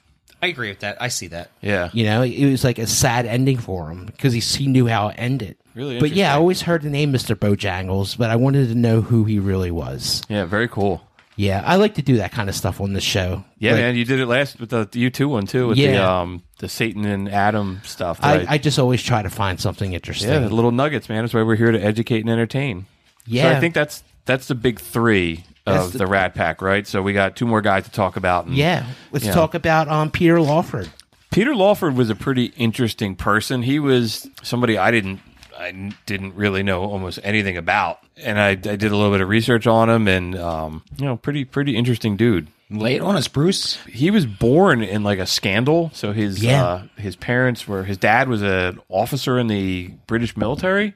[0.41, 1.01] I agree with that.
[1.01, 1.51] I see that.
[1.59, 1.89] Yeah.
[1.91, 5.09] You know, it was like a sad ending for him because he, he knew how
[5.09, 5.57] it ended.
[5.75, 7.35] Really But yeah, I always heard the name Mr.
[7.35, 10.23] Bojangles, but I wanted to know who he really was.
[10.29, 11.01] Yeah, very cool.
[11.39, 13.45] Yeah, I like to do that kind of stuff on the show.
[13.57, 15.95] Yeah, Like, man, you did it last with the U two one too, with the
[15.95, 18.19] um the Satan and Adam stuff.
[18.21, 18.45] I?
[18.47, 20.29] I just always try to find something interesting.
[20.29, 21.23] yeah, little nuggets, man.
[21.23, 22.87] That's why we're here to educate and entertain.
[23.25, 23.43] Yeah.
[23.43, 26.85] So I think that's that's the big three of the- the, Rat Pack, right?
[26.85, 28.45] So we got two more guys to talk about.
[28.45, 28.85] and- yeah.
[29.13, 29.31] Let's Yeah.
[29.33, 30.89] talk about um, Peter Lawford.
[31.31, 33.61] Peter Lawford was a pretty interesting person.
[33.61, 35.21] He was somebody I didn't
[35.59, 39.27] I didn't really know almost anything about, and I, I did a little bit of
[39.27, 42.47] research on him, and um, you know, pretty pretty interesting dude.
[42.71, 43.77] It on us, Bruce.
[43.87, 45.89] He was born in like a scandal.
[45.93, 46.63] So his Yeah.
[46.63, 50.93] uh, his parents were his dad was an officer in the British military,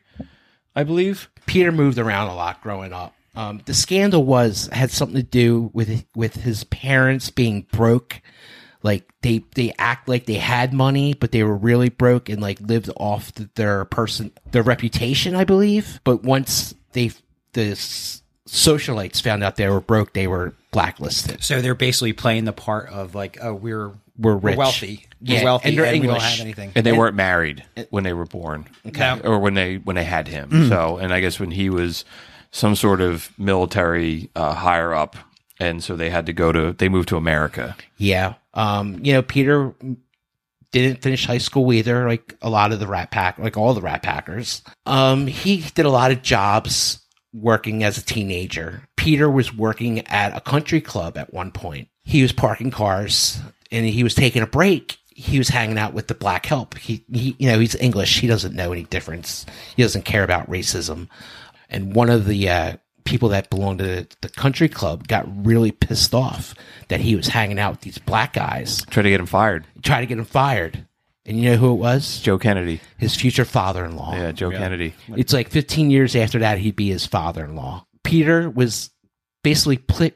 [0.75, 1.29] I believe.
[1.47, 3.15] Peter moved around a lot growing up.
[3.35, 8.21] Um, the scandal was had something to do with with his parents being broke.
[8.83, 12.59] Like they they act like they had money, but they were really broke and like
[12.59, 15.99] lived off th- their person their reputation, I believe.
[16.03, 17.11] But once they
[17.53, 17.71] the
[18.47, 21.43] socialites found out they were broke, they were blacklisted.
[21.43, 24.57] So they're basically playing the part of like, oh, we're We're rich.
[24.57, 26.71] wealthy, Yeah, we're wealthy, and and, they're we don't have anything.
[26.75, 29.19] and they weren't married when they were born, Okay.
[29.23, 30.67] or when they when they had him.
[30.69, 32.03] So, and I guess when he was
[32.51, 35.15] some sort of military uh, higher up,
[35.59, 37.75] and so they had to go to they moved to America.
[37.97, 38.33] Yeah.
[38.53, 39.73] Um, you know, Peter
[40.71, 43.81] didn't finish high school either, like a lot of the Rat Pack, like all the
[43.81, 44.61] Rat Packers.
[44.85, 46.99] Um, he did a lot of jobs
[47.31, 48.83] working as a teenager.
[48.97, 51.87] Peter was working at a country club at one point.
[52.03, 53.39] He was parking cars
[53.71, 54.97] and he was taking a break.
[55.15, 56.77] He was hanging out with the black help.
[56.77, 58.19] He, he you know, he's English.
[58.19, 59.45] He doesn't know any difference.
[59.75, 61.07] He doesn't care about racism.
[61.69, 65.71] And one of the uh, people that belonged to the, the country club got really
[65.71, 66.55] pissed off
[66.87, 69.65] that he was hanging out with these black guys, Try to get him fired.
[69.83, 70.85] tried to get him fired.
[71.25, 72.19] And you know who it was?
[72.19, 72.81] Joe Kennedy.
[72.97, 74.13] His future father-in-law.
[74.15, 74.93] Yeah, Joe Kennedy.
[75.15, 77.85] It's like 15 years after that, he'd be his father-in-law.
[78.03, 78.89] Peter was
[79.41, 80.11] basically pl-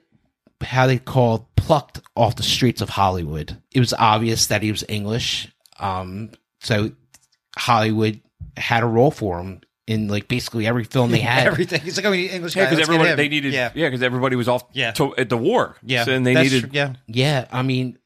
[0.61, 3.55] how they called plucked off the streets of Hollywood.
[3.73, 5.47] It was obvious that he was English,
[5.79, 6.91] um, so
[7.57, 8.21] Hollywood
[8.57, 11.47] had a role for him in like basically every film they had.
[11.47, 11.81] Everything.
[11.85, 13.17] It's like, oh, we need English Yeah, because let's get everybody him.
[13.17, 13.71] they needed Yeah.
[13.73, 14.91] yeah because everybody was off Yeah.
[14.91, 15.75] to, at the war.
[15.83, 16.03] Yeah.
[16.03, 16.69] So, and they That's needed true.
[16.73, 16.93] Yeah.
[17.07, 17.97] Yeah, I mean,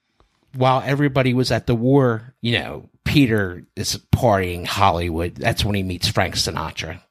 [0.55, 5.35] while everybody was at the war, you know, Peter is partying Hollywood.
[5.35, 7.01] That's when he meets Frank Sinatra.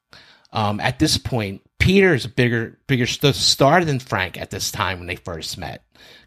[0.53, 4.71] Um, at this point, Peter is a bigger, bigger st- star than Frank at this
[4.71, 5.83] time when they first met.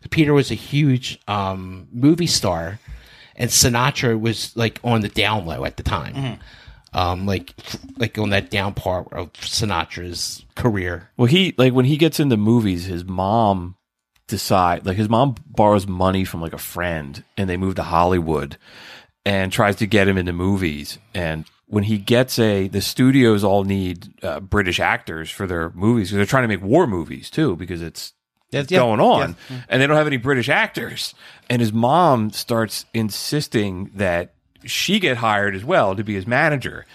[0.10, 2.80] Peter was a huge um, movie star,
[3.38, 6.40] and Sinatra was like on the down low at the time.
[6.94, 7.54] Um, like,
[7.98, 11.10] like on that down part of Sinatra's career.
[11.18, 13.76] Well, he like when he gets into movies, his mom
[14.28, 18.58] decide like his mom borrows money from like a friend, and they move to Hollywood,
[19.26, 21.00] and tries to get him into movies.
[21.16, 26.10] And when he gets a, the studios all need uh, British actors for their movies
[26.10, 28.14] because they're trying to make war movies too because it's
[28.52, 29.62] Yeah, yeah, going on, yeah.
[29.68, 31.16] and they don't have any British actors.
[31.50, 36.86] And his mom starts insisting that she get hired as well to be his manager.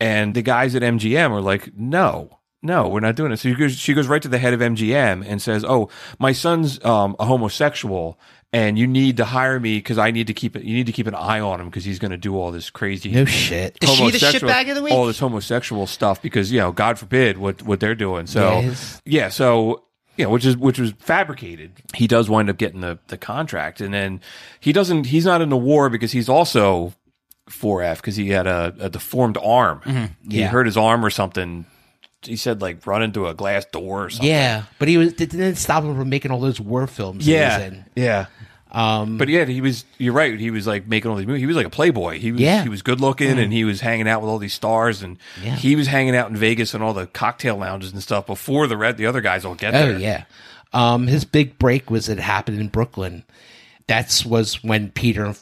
[0.00, 3.54] And the guys at MGM are like, "No, no, we're not doing it." So she
[3.54, 5.88] goes, she goes right to the head of MGM and says, "Oh,
[6.18, 8.18] my son's um, a homosexual."
[8.52, 10.62] And you need to hire me because I need to keep it.
[10.62, 12.70] You need to keep an eye on him because he's going to do all this
[12.70, 13.76] crazy No shit.
[13.82, 14.92] Is she the homosexual- shitbag of the week?
[14.92, 18.28] All this homosexual stuff because you know, God forbid what what they're doing.
[18.28, 18.74] So Yeah,
[19.04, 19.84] yeah, so
[20.16, 21.72] yeah, which is which was fabricated.
[21.94, 24.20] He does wind up getting the the contract, and then
[24.60, 25.06] he doesn't.
[25.06, 26.92] He's not in the war because he's also
[27.50, 29.80] 4F because he had a, a deformed arm.
[29.84, 30.30] He Mm-hmm.
[30.30, 30.46] Yeah.
[30.48, 31.66] hurt his arm or something.
[32.22, 34.28] He said like run into a glass door or something.
[34.28, 37.26] Yeah, but he was it didn't stop him from making all those war films.
[37.26, 37.84] he was Yeah, in.
[37.96, 38.26] yeah.
[38.72, 39.84] Um, But yeah, he was.
[39.98, 40.40] You're right.
[40.40, 41.42] He was like making all these movies.
[41.42, 42.18] He was like a playboy.
[42.18, 42.40] He was.
[42.40, 42.62] Yeah.
[42.64, 45.54] He was good looking, and he was hanging out with all these stars, and Yeah.
[45.54, 48.76] he was hanging out in Vegas and all the cocktail lounges and stuff before the
[48.76, 49.98] red the other guys all get Oh there.
[49.98, 50.24] yeah.
[50.72, 53.22] Um, his big break was it happened in Brooklyn.
[53.86, 55.34] That's was when Peter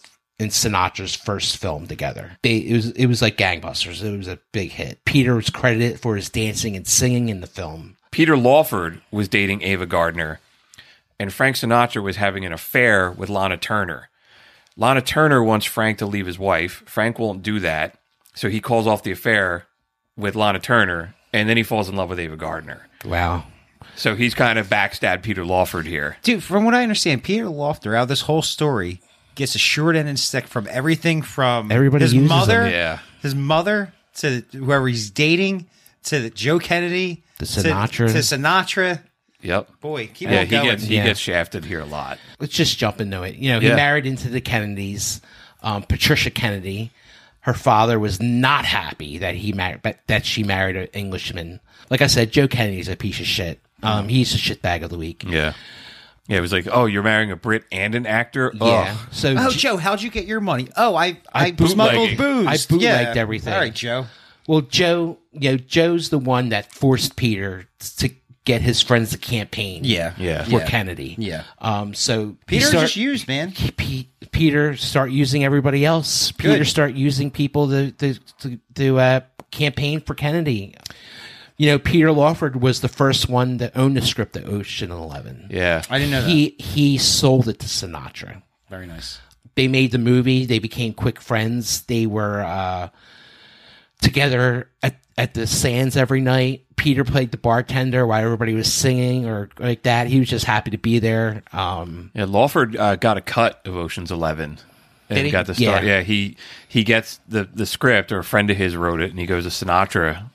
[0.42, 2.32] and Sinatra's first film together.
[2.42, 4.02] They, it was it was like gangbusters.
[4.02, 5.04] It was a big hit.
[5.04, 7.96] Peter was credited for his dancing and singing in the film.
[8.10, 10.40] Peter Lawford was dating Ava Gardner,
[11.18, 14.10] and Frank Sinatra was having an affair with Lana Turner.
[14.76, 16.82] Lana Turner wants Frank to leave his wife.
[16.86, 17.98] Frank won't do that,
[18.34, 19.66] so he calls off the affair
[20.16, 22.88] with Lana Turner, and then he falls in love with Ava Gardner.
[23.04, 23.44] Wow.
[23.96, 26.16] So he's kind of backstabbed Peter Lawford here.
[26.22, 29.00] Dude, from what I understand, Peter Lawford, out of this whole story
[29.34, 32.72] gets a short end and stick from everything from Everybody his mother, him.
[32.72, 32.98] Yeah.
[33.22, 35.66] his mother to whoever he's dating
[36.04, 38.12] to the Joe Kennedy To to- Sinatra.
[38.12, 39.00] to, Sinatra.
[39.42, 39.80] Yep.
[39.80, 40.64] Boy, keep Yeah, he going.
[40.68, 41.04] gets he Yeah.
[41.04, 42.18] gets shafted here a lot.
[42.38, 43.34] Let's just jump into it.
[43.36, 43.76] You know, he Yeah.
[43.76, 45.20] married into the Kennedys.
[45.62, 46.90] Um, Patricia Kennedy.
[47.40, 51.58] Her father was not happy that he married, but that she married an Englishman.
[51.90, 53.60] Like I said, Joe Kennedy's a piece of shit.
[53.82, 55.24] Um, he's a shitbag of the week.
[55.28, 55.54] Yeah.
[56.32, 58.50] Yeah, it was like, oh, you're marrying a Brit and an actor.
[58.54, 58.96] Yeah.
[58.98, 59.08] Ugh.
[59.12, 60.68] So Oh, J- Joe, how'd you get your money?
[60.76, 61.74] Oh, I I, bootlegging.
[61.74, 62.46] smuggled booze.
[62.46, 62.82] I bootlegged
[63.16, 63.20] Yeah.
[63.20, 63.52] everything.
[63.52, 64.06] All right, Joe.
[64.48, 67.66] Well, Joe, you know, Joe's the one that forced Peter
[67.98, 68.10] to
[68.44, 69.82] get his friends to campaign.
[69.84, 70.14] Yeah.
[70.16, 70.44] Yeah.
[70.44, 70.66] For Yeah.
[70.66, 71.14] Kennedy.
[71.18, 71.44] Yeah.
[71.60, 71.92] Um.
[71.94, 73.52] So Peter he start- just used, man.
[73.52, 76.32] P- Peter start using everybody else.
[76.32, 76.66] Peter Good.
[76.66, 80.74] start using people to to to, to uh, campaign for Kennedy.
[81.62, 85.46] You know, Peter Lawford was the first one that owned the script of Ocean Eleven.
[85.48, 85.82] Yeah.
[85.88, 86.28] I didn't know that.
[86.28, 88.42] He he sold it to Sinatra.
[88.68, 89.20] Very nice.
[89.54, 90.44] they made the movie.
[90.44, 91.82] They became quick friends.
[91.82, 92.88] They were uh,
[94.00, 96.64] together at, at the Sands every night.
[96.74, 100.08] Peter played the bartender while everybody was singing or like that.
[100.08, 101.44] He was just happy to be there.
[101.52, 104.58] Um, Yeah, Lawford uh, got a cut of Ocean's Eleven.
[105.08, 105.30] And he?
[105.30, 105.84] got the start.
[105.84, 105.98] Yeah.
[105.98, 106.02] Yeah.
[106.02, 106.36] he
[106.66, 109.44] he gets the the script, or a friend of his wrote it, and he goes
[109.44, 110.28] to Sinatra, and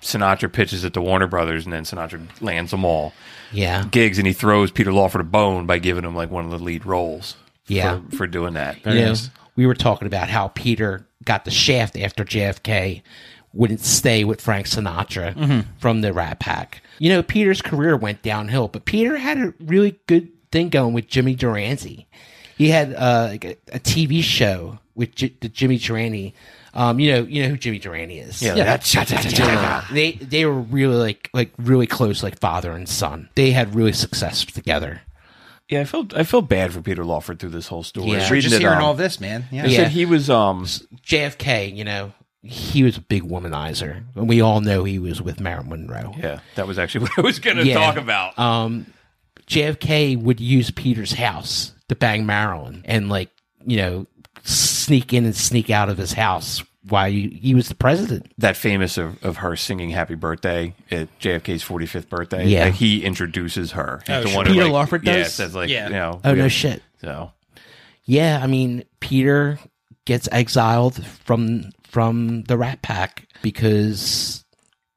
[0.00, 3.12] Sinatra pitches it to Warner Brothers, and then Sinatra lands them all
[3.52, 6.50] yeah, gigs, and he throws Peter Lawford a bone by giving him like one of
[6.50, 7.36] the lead roles.
[7.68, 8.00] Yeah.
[8.10, 8.84] for, for doing that.
[8.86, 9.14] you know,
[9.56, 13.02] we were talking about how Peter got the shaft after JFK
[13.52, 16.82] wouldn't stay with Frank Sinatra from the Rat Pack.
[16.98, 21.08] You know, Peter's career went downhill, but Peter had a really good thing going with
[21.08, 22.06] Jimmy Durante.
[22.56, 26.34] He had uh, like a, a TV show with J- the Jimmy Durante.
[26.76, 28.42] Um, you know, you know who Jimmy Durante is.
[28.42, 28.92] Yeah, that's-
[29.92, 33.28] they they were really like like really close, like father and son.
[33.34, 35.00] They had really success together.
[35.68, 38.10] Yeah, I felt I felt bad for Peter Lawford through this whole story.
[38.12, 38.26] Yeah.
[38.26, 39.46] I reading Just it, hearing um, all this, man.
[39.50, 39.62] Yeah.
[39.62, 39.76] They Yeah.
[39.84, 40.64] said he was um
[41.04, 42.12] JFK, you know,
[42.42, 46.14] he was a big womanizer, and we all know he was with Marilyn Monroe.
[46.18, 47.74] yeah, that was actually what I was going to Yeah.
[47.74, 48.38] talk about.
[48.38, 48.86] Um,
[49.48, 53.30] JFK would use Peter's house to bang Marilyn, and like
[53.66, 54.06] you know,
[54.86, 58.32] sneak in and sneak out of his house while he, he was the president.
[58.38, 62.46] that famous of, of her singing "Happy Birthday" at JFK's 45th birthday.
[62.46, 62.66] Yeah.
[62.66, 64.02] like, he introduces her.
[64.06, 64.36] He's the sure.
[64.36, 65.34] one who, Peter like, Lawford Yeah, does?
[65.34, 65.86] says like Yeah.
[65.88, 66.20] you know.
[66.24, 66.82] Oh we no have- shit.
[67.00, 67.32] So
[68.04, 69.58] Yeah, I mean, Peter
[70.04, 74.44] gets exiled from from the Rat Pack because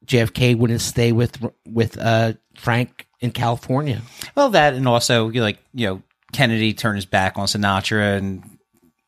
[0.06, 1.38] JFK wouldn't stay with
[1.68, 4.02] with uh, Frank in California.
[4.36, 6.02] Well, that and also you like you know
[6.34, 8.44] Kennedy turned his back on Sinatra and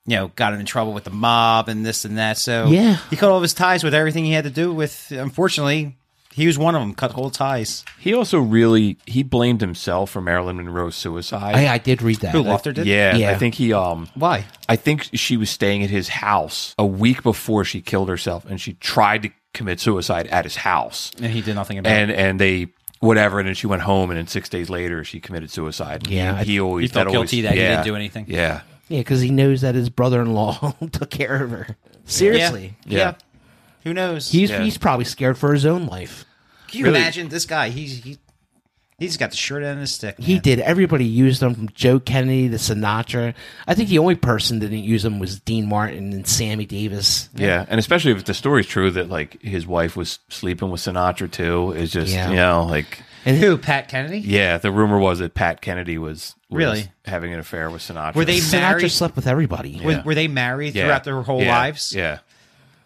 [0.06, 2.38] you know got him in trouble with the mob and this and that.
[2.38, 2.98] So Yeah.
[3.10, 5.11] he cut all of his ties with everything he had to do with.
[5.11, 5.95] Unfortunately,
[6.34, 6.94] he was one of them.
[6.95, 7.84] Cut whole ties.
[7.99, 11.56] he also really he blamed himself for Marilyn Monroe's suicide.
[11.56, 12.32] I, I did read that.
[12.32, 12.88] Who Lawford did?
[12.88, 13.32] yeah, Yeah.
[13.32, 14.45] I think he um Why?
[14.69, 18.60] I think she was staying at his house a week before she killed herself, and
[18.61, 22.18] she tried to commit suicide at his house, And he did nothing about and it.
[22.18, 22.68] and they
[23.02, 26.07] whatever, and then she went home, and then six days later she committed suicide.
[26.07, 28.26] Yeah, he, he always He felt that always- guilty that he didn't do anything.
[28.30, 28.61] Yeah,
[28.91, 31.76] Yeah, because he knows that his brother-in-law took care of her.
[32.05, 32.97] Seriously, Yeah.
[32.97, 33.13] Yeah.
[33.84, 34.30] Who knows?
[34.31, 34.61] he's Yeah.
[34.63, 36.26] he's probably scared for his own life.
[36.68, 37.69] Can you really- imagine this guy?
[37.69, 38.18] He's he,
[38.99, 40.19] he's got the short end of the stick.
[40.19, 40.41] He man.
[40.43, 40.59] did.
[40.59, 43.34] Everybody used him from Joe Kennedy to Sinatra.
[43.68, 47.30] I think the only person that didn't use him was Dean Martin and Sammy Davis.
[47.35, 51.31] yeah, and especially if the story's true that like his wife was sleeping with Sinatra
[51.31, 52.30] too, is just Yeah.
[52.30, 53.57] you know like And who?
[53.57, 54.19] Pat Kennedy.
[54.19, 56.91] yeah, the rumor was that Pat Kennedy was, was Really?
[57.06, 58.15] having an affair with Sinatra.
[58.15, 58.91] Were they Sinatra married?
[58.91, 59.80] slept with everybody.
[59.84, 60.85] Were, were they married Yeah.
[60.85, 61.57] throughout their whole Yeah.
[61.57, 61.93] lives?
[61.95, 62.19] Yeah.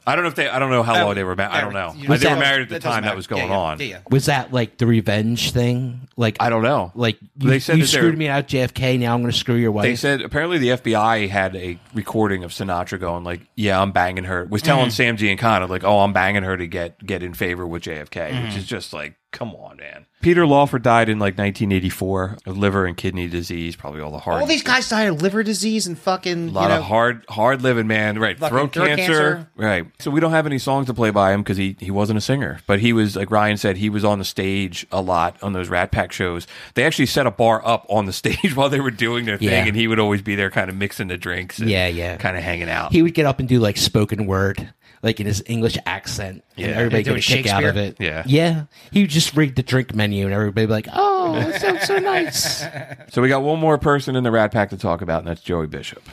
[0.07, 0.47] I don't know if they.
[0.47, 1.51] I don't know how Oh, long they were married.
[1.55, 1.91] I don't know.
[1.97, 3.15] you they were married at the that doesn't time that matter.
[3.15, 3.79] was going Yeah, yeah, on.
[3.79, 3.97] yeah, yeah.
[4.11, 6.01] Was that like the revenge thing?
[6.15, 6.91] Like I don't know.
[6.93, 8.99] Like you, They said you that they're- screwed me out JFK.
[8.99, 9.81] Now I'm going to screw your wife.
[9.85, 14.25] They said apparently the FBI had a recording of Sinatra going like, "Yeah, I'm banging
[14.25, 14.91] her." Was telling mm.
[14.91, 18.53] Sam Giancana like, "Oh, I'm banging her to get get in favor with JFK," which
[18.53, 18.57] mm.
[18.57, 20.05] is just like, come on, man.
[20.21, 23.75] Peter Lawford died in like 1984 of liver and kidney disease.
[23.75, 24.41] Probably all the hard.
[24.41, 27.25] All these guys died of liver disease and fucking a lot you know, of hard
[27.29, 28.17] hard living, man.
[28.17, 28.95] Right, throat, throat cancer.
[29.05, 29.49] cancer.
[29.55, 29.85] Right.
[29.99, 32.21] So we don't have any songs to play by him because he he wasn't a
[32.21, 35.53] singer, but he was like Ryan said he was on the stage a lot on
[35.53, 36.47] those Rat Pack shows.
[36.73, 39.49] They actually set a bar up on the stage while they were doing their thing,
[39.49, 39.65] Yeah.
[39.65, 41.59] and he would always be there, kind of mixing the drinks.
[41.59, 42.17] And Yeah, yeah.
[42.17, 42.91] kind of hanging out.
[42.93, 46.71] he would get up and do like spoken word, like in his English accent, and
[46.71, 47.97] everybody Yeah, get a kick out of it.
[47.99, 48.23] Yeah.
[48.25, 48.63] yeah.
[48.91, 51.97] He would just read the drink menu, and everybody be like, "Oh, it sounds so
[51.99, 52.63] nice."
[53.09, 55.41] so we got one more person in the Rat Pack to talk about, and that's
[55.41, 56.03] Joey Bishop.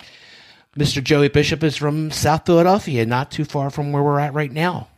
[0.77, 1.03] Mr.
[1.05, 4.89] Joey Bishop is from South Philadelphia, not too far from where we're at right now.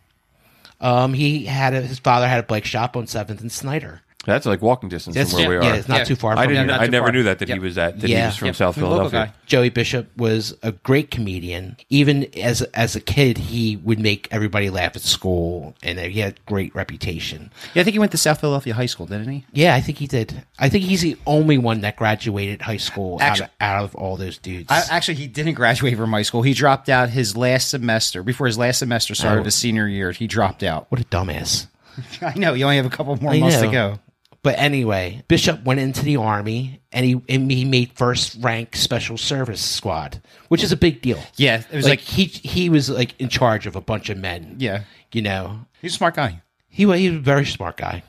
[0.81, 4.03] Um, he had a, his father had a bike shop on Seventh and Snyder.
[4.27, 5.63] That's like walking distance That's from where we are.
[5.65, 6.05] yeah, it's not Yeah.
[6.05, 6.33] too far.
[6.33, 6.57] I from didn't.
[6.57, 6.67] here.
[6.67, 7.13] not I too never far.
[7.13, 7.63] knew that that he Yep.
[7.63, 8.27] was that that he Yeah.
[8.27, 8.57] was from Yep.
[8.57, 9.27] South local Philadelphia.
[9.27, 9.33] guy.
[9.47, 11.77] Joey Bishop was a great comedian.
[11.91, 16.35] Even as as a kid, he would make everybody laugh at school, and he had
[16.47, 17.51] great reputation.
[17.75, 19.45] Yeah, I think he went to South Philadelphia High School, didn't he?
[19.53, 20.43] Yeah, I think he did.
[20.59, 23.95] I think he's the only one that graduated high school Actu- out, of, out of
[23.95, 24.71] all those dudes.
[24.71, 26.43] I, actually, he didn't graduate from high school.
[26.43, 28.23] He dropped out his last semester.
[28.23, 29.45] Before his last semester started, Oh.
[29.45, 30.87] his senior year, he dropped out.
[30.89, 31.67] what a dumbass!
[32.23, 32.55] I know.
[32.55, 33.71] You only have a couple more I months to know.
[33.71, 33.99] go.
[34.45, 39.17] But anyway, Bishop went into the army, and he and he made first rank special
[39.19, 41.19] service squad, which is a big deal.
[41.37, 44.19] Yeah, it was like, like, he he was like in charge of a bunch of
[44.19, 44.57] men.
[44.59, 46.43] yeah, you know, he's a smart guy.
[46.69, 48.03] He was, he was a very smart guy.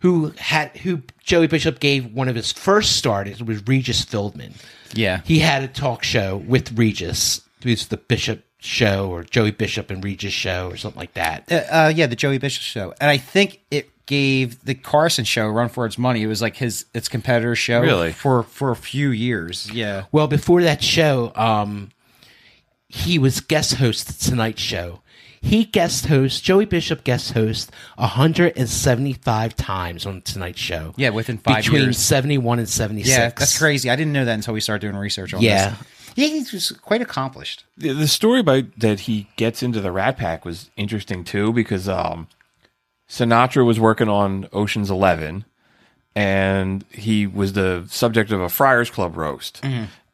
[0.00, 4.54] Who had who Joey Bishop gave one of his first starts was Regis Philbin.
[4.94, 7.40] Yeah, He had a talk show with Regis.
[7.64, 11.50] It was the Bishop show or Joey Bishop and Regis show or something like that.
[11.50, 15.48] uh, uh, yeah, the Joey Bishop show, and I think it gave the Carson show
[15.48, 16.22] run for its money.
[16.22, 18.12] It was like his its competitor show, Really?
[18.12, 19.70] for for a few years.
[19.72, 21.90] Yeah, Well, before that show, um,
[22.88, 25.00] he was guest host at Tonight Show.
[25.40, 30.94] He guest host Joey Bishop guest host 175 times on Tonight Show.
[30.96, 31.98] Yeah, within five between years.
[31.98, 33.08] 71 and 76.
[33.08, 33.90] yeah, that's crazy.
[33.90, 35.70] I didn't know that until we started doing research on Yeah.
[35.70, 35.78] this.
[36.14, 37.64] Yeah, he was quite accomplished.
[37.78, 41.88] the, the story about that he gets into the Rat Pack was interesting too because
[41.88, 42.28] um,
[43.12, 45.44] Sinatra was working on Ocean's Eleven,
[46.16, 49.62] and he was the subject of a Friars Club roast.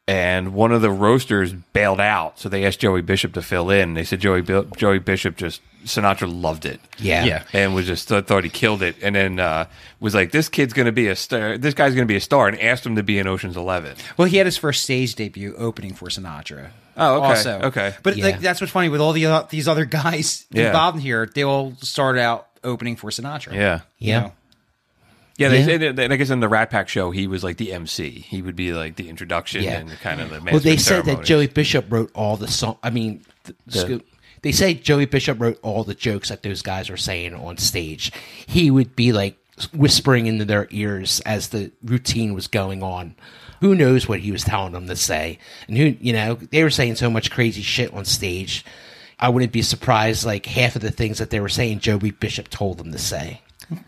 [0.09, 3.95] and one of the roasters bailed out, so they asked Joey Bishop to fill in.
[3.95, 6.81] They said Joey Bi- Joey Bishop just Sinatra loved it.
[6.99, 7.25] Yeah.
[7.25, 7.43] Yeah.
[7.53, 9.67] and was just th- thought he killed it, and then uh,
[10.01, 11.57] was like, "This kid's gonna be a star.
[11.57, 13.97] This guy's gonna be a star," and asked him to be in Ocean's Eleven.
[14.17, 16.71] Well, he had his first stage debut opening for Sinatra.
[17.01, 17.95] Oh, okay, Also, okay.
[18.03, 18.25] But Yeah.
[18.25, 20.67] like, that's what's funny with all the uh, these other guys Yeah.
[20.69, 21.31] involved in here.
[21.33, 23.53] They all started out opening for Sinatra.
[23.55, 24.21] Yeah, You Yeah.
[24.21, 24.33] know?
[25.37, 25.49] yeah.
[25.49, 25.65] They Yeah.
[25.67, 28.25] said, that- I guess in the Rat Pack show, he was like the MC.
[28.29, 29.79] He would be like the introduction Yeah.
[29.79, 30.41] and kind of the.
[30.41, 31.25] Well, they master of said that.
[31.25, 32.77] Joey Bishop wrote all the song.
[32.83, 33.23] I mean,
[33.67, 34.07] the, scoop-
[34.43, 38.13] they say Joey Bishop wrote all the jokes that those guys were saying on stage.
[38.47, 39.37] He would be like
[39.75, 43.15] whispering into their ears as the routine was going on.
[43.61, 45.41] Who knows what he was telling them to say?
[45.67, 48.65] And who, you know, they were saying so much crazy shit on stage.
[49.21, 50.25] I wouldn't be surprised.
[50.25, 53.41] Like half of the things that they were saying, Joey Bishop told them to say.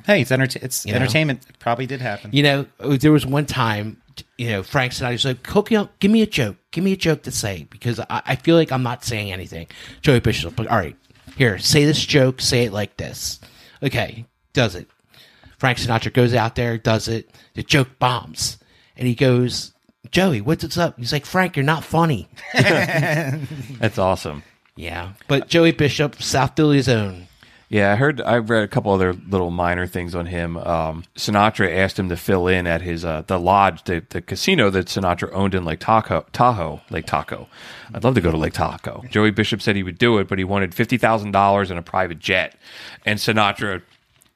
[0.07, 0.97] Hey, it's, enter- it's You know?
[0.97, 1.47] entertainment.
[1.49, 2.31] It probably did happen.
[2.33, 4.01] You know, uh, there was one time,
[4.37, 6.57] you know, Frank Sinatra was like, Cookie, give me a joke.
[6.71, 9.69] Give me a joke to say because I, I feel like I'm not saying anything.
[10.03, 10.97] Joey Bishop's like, all right,
[11.37, 13.41] here, say this joke, say it like this.
[13.83, 14.87] Okay, does it.
[15.59, 17.31] Frank Sinatra goes out there, does it.
[17.55, 18.59] The joke bombs.
[18.97, 19.73] And he goes,
[20.11, 20.99] Joey, what's up?
[20.99, 22.29] He's like, Frank, you're not funny.
[22.53, 24.43] That's awesome.
[24.81, 25.13] Yeah.
[25.29, 27.27] But Joey Bishop, South Philly's own.
[27.69, 28.21] Yeah, I heard.
[28.23, 30.57] I've read a couple other little minor things on him.
[30.57, 34.71] Um, Sinatra asked him to fill in at his uh, the lodge, the, the casino
[34.71, 37.47] that Sinatra owned in Lake Tahoe, Tahoe, Lake Tahoe.
[37.95, 39.05] I'd love to go to Lake Tahoe.
[39.09, 41.83] Joey Bishop said he would do it, but he wanted fifty thousand dollars and a
[41.83, 42.57] private jet,
[43.05, 43.83] and Sinatra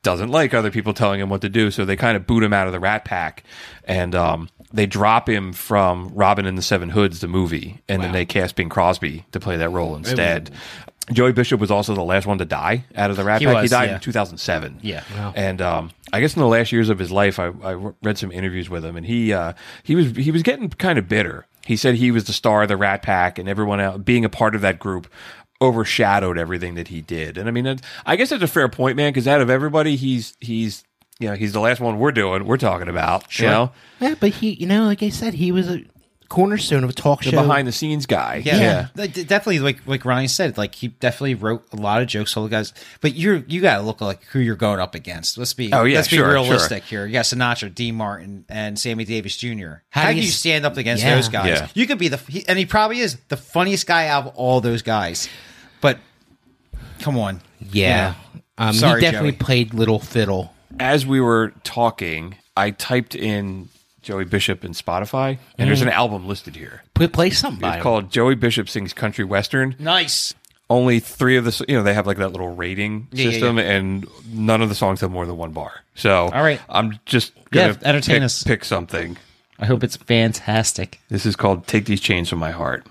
[0.05, 2.53] doesn't like other people telling him what to do, so they kind of boot him
[2.53, 3.43] out of the Rat Pack,
[3.87, 8.13] and um, they drop him from Robin and the Seven Hoods, the movie, and then
[8.13, 10.51] they cast Bing Crosby to play that role instead.
[11.13, 13.63] Joey Bishop was also the last one to die out of the Rat He Pack.
[13.63, 13.95] he died yeah.
[13.97, 14.81] in 2007.
[14.83, 15.05] Yeah.
[15.37, 18.33] and um, I guess in the last years of his life, I, I read some
[18.33, 19.53] interviews with him, and he uh,
[19.83, 21.47] he was he was getting kind of bitter.
[21.67, 24.29] He said he was the star of the Rat Pack, and everyone else being a
[24.29, 25.07] part of that group
[25.61, 27.39] overshadowed everything that he did.
[27.39, 29.13] And I mean, I guess that's a fair point, man.
[29.13, 30.85] Because out of everybody, he's he's
[31.19, 33.39] you know he's the last one we're doing, we're talking about.
[33.39, 35.83] You know, Yeah, but he, you know, like I said, he was a
[36.31, 37.43] cornerstone of a talk the show.
[37.43, 38.43] behind the scenes guy.
[38.45, 39.61] Yeah, Like, d- definitely.
[39.61, 42.37] Like like Ryan said, like he definitely wrote a lot of jokes.
[42.37, 45.39] All the guys, but you're you got to look like who you're going up against.
[45.39, 47.07] Let's be Oh, yeah, let's sure, be realistic here.
[47.07, 49.83] You got Sinatra, Dean Martin, and Sammy Davis Jr.
[49.91, 51.15] How, How do do you you s- stand up against Yeah.
[51.15, 51.47] those guys?
[51.61, 51.69] Yeah.
[51.75, 54.61] You could be the he, and he probably is the funniest guy out of all
[54.61, 55.29] those guys.
[55.81, 55.99] But
[57.01, 58.15] come on, Yeah.
[58.57, 59.39] Um, Sorry, he definitely Joey.
[59.39, 60.54] played Little Fiddle.
[60.81, 63.69] As we were talking, I typed in
[64.03, 65.87] Joey Bishop in Spotify, and there's mm.
[65.87, 66.83] an album listed here.
[66.95, 67.83] Put play something by It's him.
[67.83, 69.77] called Joey Bishop Sings Country Western.
[69.79, 70.35] nice.
[70.71, 73.31] Only three of the, s- you know, they have like that little rating Yeah, yeah,
[73.33, 75.73] system, and none of the songs have more than one bar.
[75.95, 76.59] So, All right.
[76.71, 78.43] I'm just Yeah, gonna entertain pick, us.
[78.45, 79.19] pick something.
[79.59, 81.01] I hope it's fantastic.
[81.11, 82.87] This is called "Take These Chains from My Heart."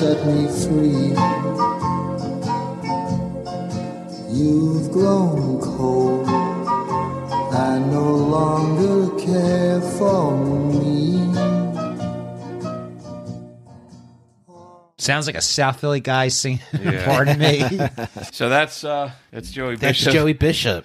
[0.00, 1.08] Set me free.
[4.34, 10.36] You've grown cold and no longer care for
[10.72, 11.20] me.
[14.98, 16.60] Sounds like a South Philly guy singing.
[16.80, 17.04] Yeah.
[17.04, 17.62] Pardon me.
[18.32, 20.12] So that's uh that's Joey That's Bishop.
[20.14, 20.84] Joey Bishop.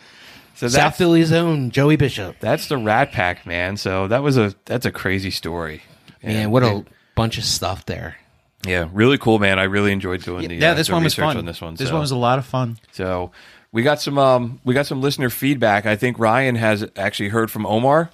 [0.55, 2.35] so South Philly's own Joey Bishop.
[2.40, 3.77] that's the Rat Pack, man.
[3.77, 5.83] So that was a that's a crazy story.
[6.23, 6.83] Man, And- what a
[7.15, 8.17] bunch of stuff there.
[8.66, 9.60] Yeah, really cool, man.
[9.60, 11.38] I really enjoyed doing the yeah, uh, this the one was fun.
[11.38, 11.94] On this one, this so.
[11.94, 12.77] one was a lot of fun.
[12.92, 13.32] So
[13.72, 15.85] we got some um we got some listener feedback.
[15.85, 18.10] I think Ryan has actually heard from Omar.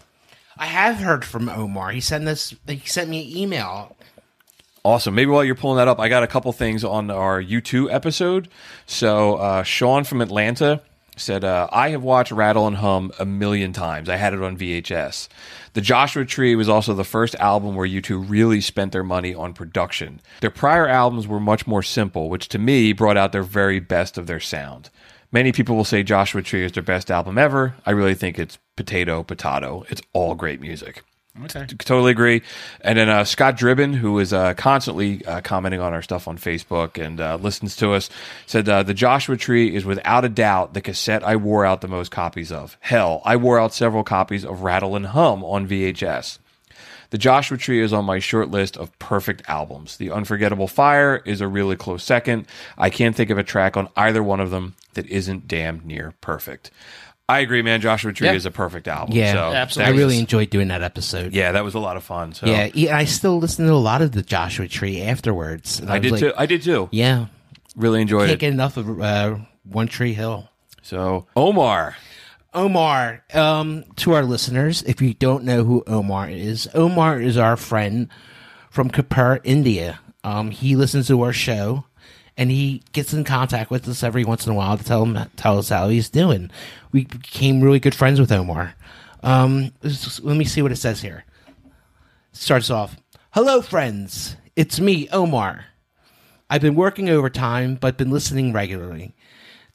[0.57, 1.91] I have heard from Omar.
[1.91, 2.55] He sent this.
[2.67, 3.95] He sent me an email.
[4.83, 5.13] Awesome.
[5.13, 8.47] Maybe while you're pulling that up, I got a couple things on our U2 episode.
[8.87, 10.81] So uh, Sean from Atlanta
[11.17, 14.09] said, uh, I have watched Rattle and Hum a million times.
[14.09, 15.27] I had it on VHS.
[15.73, 19.53] The Joshua Tree was also the first album where U2 really spent their money on
[19.53, 20.21] production.
[20.41, 24.17] Their prior albums were much more simple, which to me brought out their very best
[24.17, 24.89] of their sound.
[25.31, 27.75] Many people will say Joshua Tree is their best album ever.
[27.85, 29.85] I really think it's potato, potato.
[29.89, 31.03] It's all great music.
[31.39, 31.65] Okay.
[31.65, 32.41] Totally agree.
[32.81, 36.37] And then uh, Scott Dribbin, who is uh, constantly uh, commenting on our stuff on
[36.37, 38.09] Facebook and uh, listens to us,
[38.45, 41.87] said uh, the Joshua Tree is without a doubt the cassette I wore out the
[41.87, 42.77] most copies of.
[42.81, 46.37] Hell, I wore out several copies of Rattle and Hum on VHS.
[47.11, 49.97] The Joshua Tree is on my short list of perfect albums.
[49.97, 52.45] The Unforgettable Fire is a really close second.
[52.77, 56.13] I can't think of a track on either one of them that isn't damn near
[56.21, 56.71] perfect.
[57.31, 57.81] I agree, man.
[57.81, 58.33] Joshua Tree Yeah.
[58.33, 59.15] is a perfect album.
[59.15, 59.93] Yeah, so Absolutely.
[59.93, 61.33] I really enjoyed doing that episode.
[61.33, 62.33] Yeah, that was a lot of fun.
[62.33, 65.79] So Yeah, yeah, I still listen to a lot of the Joshua Tree afterwards.
[65.79, 66.33] and I was did like, too.
[66.37, 66.89] I did too.
[66.91, 67.27] Yeah,
[67.75, 68.39] Really enjoyed can't it.
[68.39, 70.49] get enough of uh, One Tree Hill.
[70.81, 71.95] So Omar,
[72.53, 77.55] Omar, um, to our listeners, if you don't know who Omar is, Omar is our
[77.55, 78.09] friend
[78.69, 79.99] from Kapur, India.
[80.23, 81.85] Um, he listens to our show
[82.37, 85.29] and he gets in contact with us every once in a while to tell him
[85.35, 86.49] tell us how he's doing.
[86.91, 88.75] We became really good friends with Omar.
[89.23, 91.25] Um, let me see what it says here.
[92.31, 92.97] Starts off,
[93.31, 94.35] "Hello, friends.
[94.55, 95.65] It's me, Omar.
[96.49, 99.13] I've been working overtime, but been listening regularly.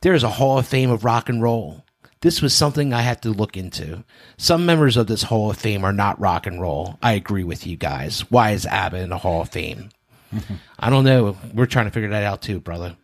[0.02, 1.84] There is a Hall of Fame of rock and roll.
[2.20, 4.04] This was something I had to look into.
[4.36, 6.98] Some members of this Hall of Fame are not rock and roll.
[7.02, 8.22] I agree with you guys.
[8.30, 9.90] Why is ABBA in the Hall of Fame?
[10.78, 11.36] I don't know.
[11.54, 12.96] We're trying to figure that out too, brother.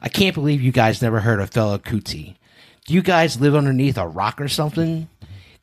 [0.00, 2.36] I can't believe you guys never heard of Fela Kuti.
[2.86, 5.08] Do you guys live underneath a rock or something?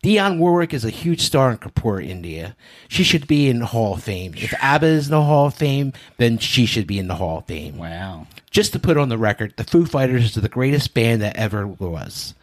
[0.04, 2.58] Dionne Warwick is a huge star in Kapoor, India.
[2.90, 4.34] She should be in the Hall of Fame.
[4.36, 7.38] If ABBA is in the Hall of Fame, then she should be in the Hall
[7.38, 7.78] of Fame.
[7.78, 8.28] Wow.
[8.52, 11.66] Just to put on the record, the Foo Fighters are the greatest band that ever
[11.66, 12.34] was.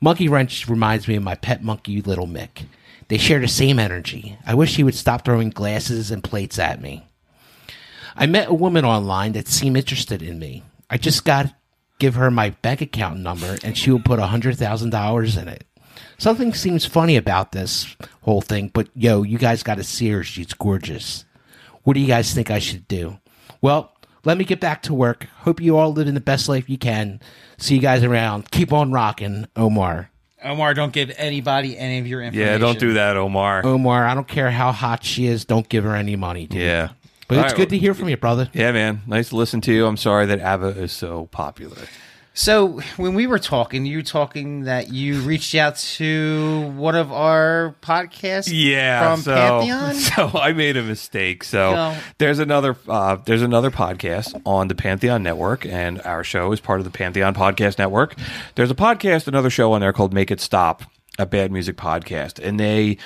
[0.00, 2.64] Monkey Wrench reminds me of my pet monkey, Little Mick.
[3.08, 4.38] They share the same energy.
[4.46, 7.04] I wish he would stop throwing glasses and plates at me.
[8.16, 10.62] I met a woman online that seemed interested in me.
[10.88, 11.54] I just got to
[11.98, 15.64] give her my bank account number and she will put a $100,000 in it.
[16.18, 20.22] Something seems funny about this whole thing, but yo, you guys got to see her.
[20.22, 21.24] She's gorgeous.
[21.82, 23.18] What do you guys think I should do?
[23.62, 23.92] Well,
[24.24, 25.26] let me get back to work.
[25.38, 27.20] Hope you all live in the best life you can.
[27.58, 28.50] See you guys around.
[28.50, 30.10] Keep on rocking, Omar.
[30.42, 32.52] Omar, don't give anybody any of your information.
[32.52, 33.64] yeah, don't do that, Omar.
[33.64, 35.44] Omar, I don't care how hot she is.
[35.44, 36.60] Don't give her any money, dude.
[36.60, 36.88] Yeah,
[37.30, 38.48] But All it's right, good to hear from you, brother.
[38.52, 39.02] Yeah, man.
[39.06, 39.86] Nice to listen to you.
[39.86, 41.76] I'm sorry that ABBA is so popular.
[42.34, 47.12] So when we were talking, you were talking that you reached out to one of
[47.12, 48.50] our podcasts.
[48.52, 49.94] Yeah, from so, Pantheon.
[50.32, 51.44] So I made a mistake.
[51.44, 51.96] So No.
[52.18, 56.80] there's another uh, there's another podcast on the Pantheon Network, and our show is part
[56.80, 58.16] of the Pantheon Podcast Network.
[58.56, 60.82] There's a podcast, another show on there called Make It Stop,
[61.16, 62.98] a bad music podcast, and they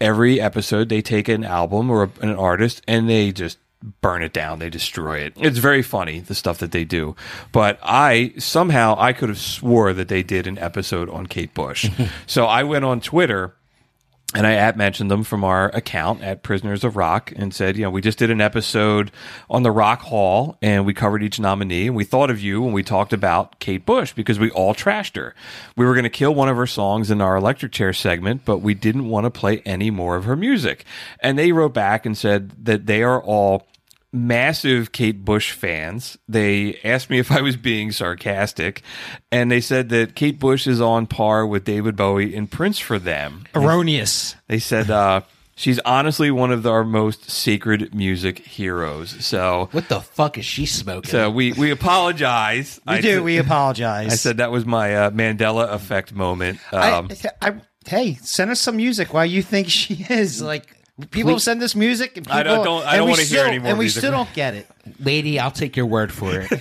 [0.00, 3.58] every episode they take an album or an artist and they just
[4.00, 7.14] burn it down they destroy it it's very funny the stuff that they do
[7.52, 11.90] but i somehow i could have swore that they did an episode on kate bush
[12.26, 13.54] so i went on twitter
[14.34, 17.84] and I at mentioned them from our account at Prisoners of Rock and said, you
[17.84, 19.12] know, we just did an episode
[19.48, 22.72] on the Rock Hall and we covered each nominee and we thought of you when
[22.72, 25.34] we talked about Kate Bush because we all trashed her.
[25.76, 28.58] We were going to kill one of her songs in our electric chair segment, but
[28.58, 30.84] we didn't want to play any more of her music.
[31.20, 33.68] And they wrote back and said that they are all
[34.14, 36.16] massive Kate Bush fans.
[36.28, 38.82] They asked me if I was being sarcastic,
[39.32, 42.98] and they said that Kate Bush is on par with David Bowie and Prince for
[42.98, 43.44] them.
[43.54, 44.36] Erroneous.
[44.48, 45.22] They said uh,
[45.56, 49.24] she's honestly one of our most sacred music heroes.
[49.24, 51.10] So, What the fuck is she smoking?
[51.10, 52.80] so we we apologize.
[52.86, 53.14] We I do.
[53.16, 54.12] said- we apologize.
[54.12, 56.60] I said that was my uh, Mandela effect moment.
[56.72, 57.08] I- Um,
[57.42, 57.54] I,
[57.86, 59.12] hey, send us some music.
[59.12, 60.66] Why you think she is like?
[61.10, 62.16] People Please- send us music.
[62.16, 63.86] And people, I don't- don't- I don't we wanna hear still- any more And we
[63.86, 64.00] music.
[64.00, 64.68] still don't get it.
[65.00, 66.52] Lady, I'll take your word for it.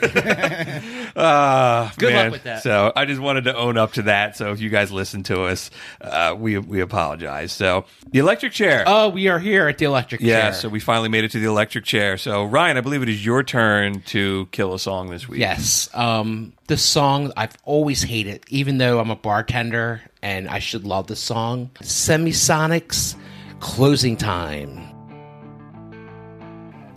[1.16, 2.64] Uh, Good luck with that.
[2.64, 4.36] So I just wanted to own up to that.
[4.38, 5.70] So if you guys listen to us,
[6.02, 7.52] uh, we we apologize.
[7.52, 8.84] So the electric chair.
[8.88, 10.54] oh, we are here at the electric yeah, chair.
[10.54, 12.18] so we finally made it to the electric chair.
[12.18, 15.42] So Ryan, I believe it is your turn to kill a song this week.
[15.42, 15.90] Yes.
[15.94, 21.08] Um, this song I've always hated, even though I'm a bartender and I should love
[21.08, 21.70] the song.
[21.82, 23.16] Semisonics,
[23.64, 24.78] closing time.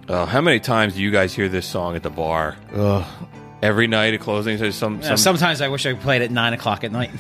[0.08, 2.56] Uh, how many times do you guys hear this song at the bar?
[2.74, 3.04] Ugh.
[3.62, 6.52] Every night at closing, so some, Yeah, some sometimes I wish I played at nine
[6.52, 7.10] o'clock at night.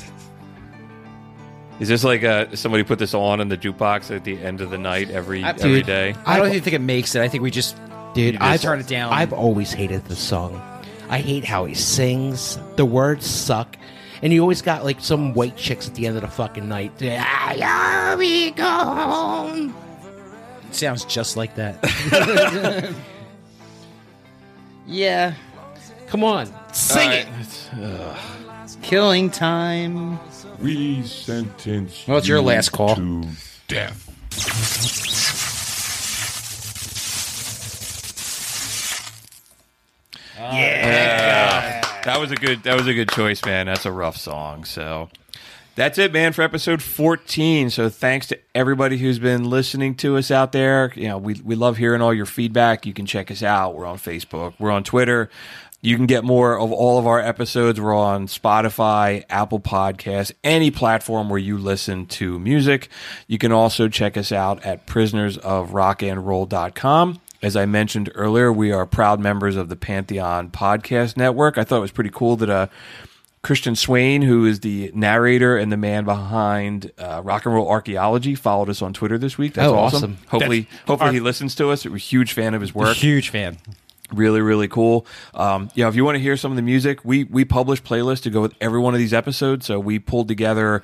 [1.80, 4.70] is this like uh somebody put this on in the jukebox at the end of
[4.70, 6.14] the night every I- every Dude, day?
[6.26, 7.22] I don't even think it makes it.
[7.22, 7.76] I think we just
[8.14, 9.12] Dude, just I've turn it down.
[9.12, 10.60] I've always hated this song.
[11.08, 12.58] I hate how he sings.
[12.76, 13.76] The words suck.
[14.22, 16.92] And you always got like some white chicks at the end of the fucking night.
[17.02, 17.52] Ah,
[18.10, 19.74] here we go home.
[20.70, 22.94] sounds just like that.
[24.86, 25.34] yeah,
[26.08, 27.26] Come on, sing it.
[28.82, 30.18] killing time.
[30.62, 32.94] We sentence Well, it's your you last call.
[32.96, 33.24] to
[33.68, 34.02] death.
[42.06, 42.62] That was a good.
[42.62, 43.66] That was a good choice, man.
[43.66, 44.64] That's a rough song.
[44.64, 45.08] So
[45.74, 47.68] that's it, man, for episode fourteen.
[47.68, 50.92] So thanks to everybody who's been listening to us out there.
[50.94, 52.86] You know, we we love hearing all your feedback.
[52.86, 53.74] You can check us out.
[53.74, 54.54] We're on Facebook.
[54.60, 55.30] We're on Twitter.
[55.82, 57.80] You can get more of all of our episodes.
[57.80, 62.88] We're on Spotify, Apple Podcasts, any platform where you listen to music.
[63.26, 67.20] You can also check us out at prisonersofrockandroll.com.
[67.46, 71.56] As I mentioned earlier, we are proud members of the Pantheon Podcast Network.
[71.58, 72.66] I thought it was pretty cool that uh,
[73.42, 78.34] Christian Swain, who is the narrator and the man behind uh, Rock and Roll Archaeology,
[78.34, 79.54] followed us on Twitter this week.
[79.54, 79.96] That's Oh, awesome.
[79.96, 80.18] awesome.
[80.26, 81.84] Hopefully, That's- hopefully our- he listens to us.
[81.86, 83.58] We're a huge fan of his work Huge fan.
[84.12, 87.22] really really cool um, yeah if you want to hear some of the music we
[87.24, 90.80] we publish playlists to go with every one of these episodes so we pulled together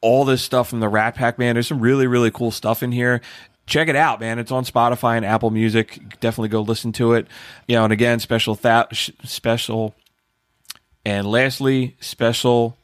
[0.00, 2.90] all this stuff from the rat pack man there's some really really cool stuff in
[2.90, 3.20] here
[3.68, 7.26] check it out man it's on spotify and apple music definitely go listen to it
[7.66, 8.92] you know and again special that
[9.24, 9.94] special
[11.04, 12.76] and lastly special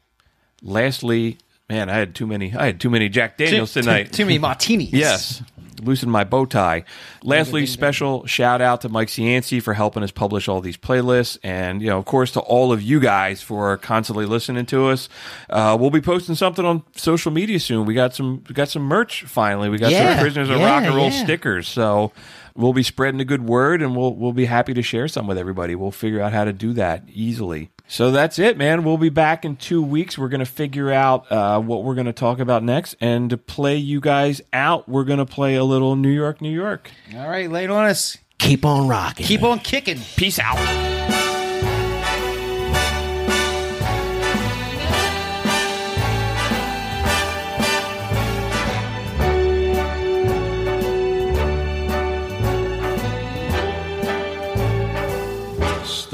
[0.62, 1.38] lastly
[1.68, 4.38] man i had too many i had too many jack daniels tonight Too, too many
[4.38, 4.90] martinis.
[4.92, 5.42] Yes.
[5.82, 6.84] Loosen my bow tie.
[7.22, 11.38] Lastly, special shout out to Mike Cianci for helping us publish all these playlists.
[11.42, 15.08] And, you know, of course, to all of you guys for constantly listening to us.
[15.50, 17.86] Uh, we'll be posting something on social media soon.
[17.86, 19.68] We got some, we got some merch finally.
[19.68, 21.24] We got Yeah, some Prisoners of yeah, Rock and Roll yeah.
[21.24, 21.68] stickers.
[21.68, 22.12] So
[22.54, 25.38] we'll be spreading the good word and we'll, we'll be happy to share some with
[25.38, 25.74] everybody.
[25.74, 27.70] We'll figure out how to do that easily.
[27.86, 28.82] So that's it, man.
[28.82, 30.16] We'll be back in two weeks.
[30.16, 32.96] We're going to figure out uh, what we're going to talk about next.
[33.00, 36.50] And to play you guys out, we're going to play a little New York, New
[36.50, 36.90] York.
[37.14, 38.16] All right, lay it on us.
[38.38, 39.26] Keep on rocking.
[39.26, 39.98] Keep on kicking.
[40.16, 41.23] Peace out.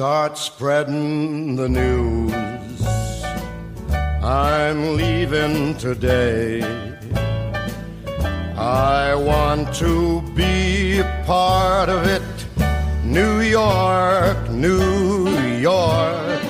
[0.01, 2.33] Start spreading the news.
[4.25, 6.62] I'm leaving today.
[8.57, 12.23] I want to be a part of it.
[13.05, 16.50] New York, New York.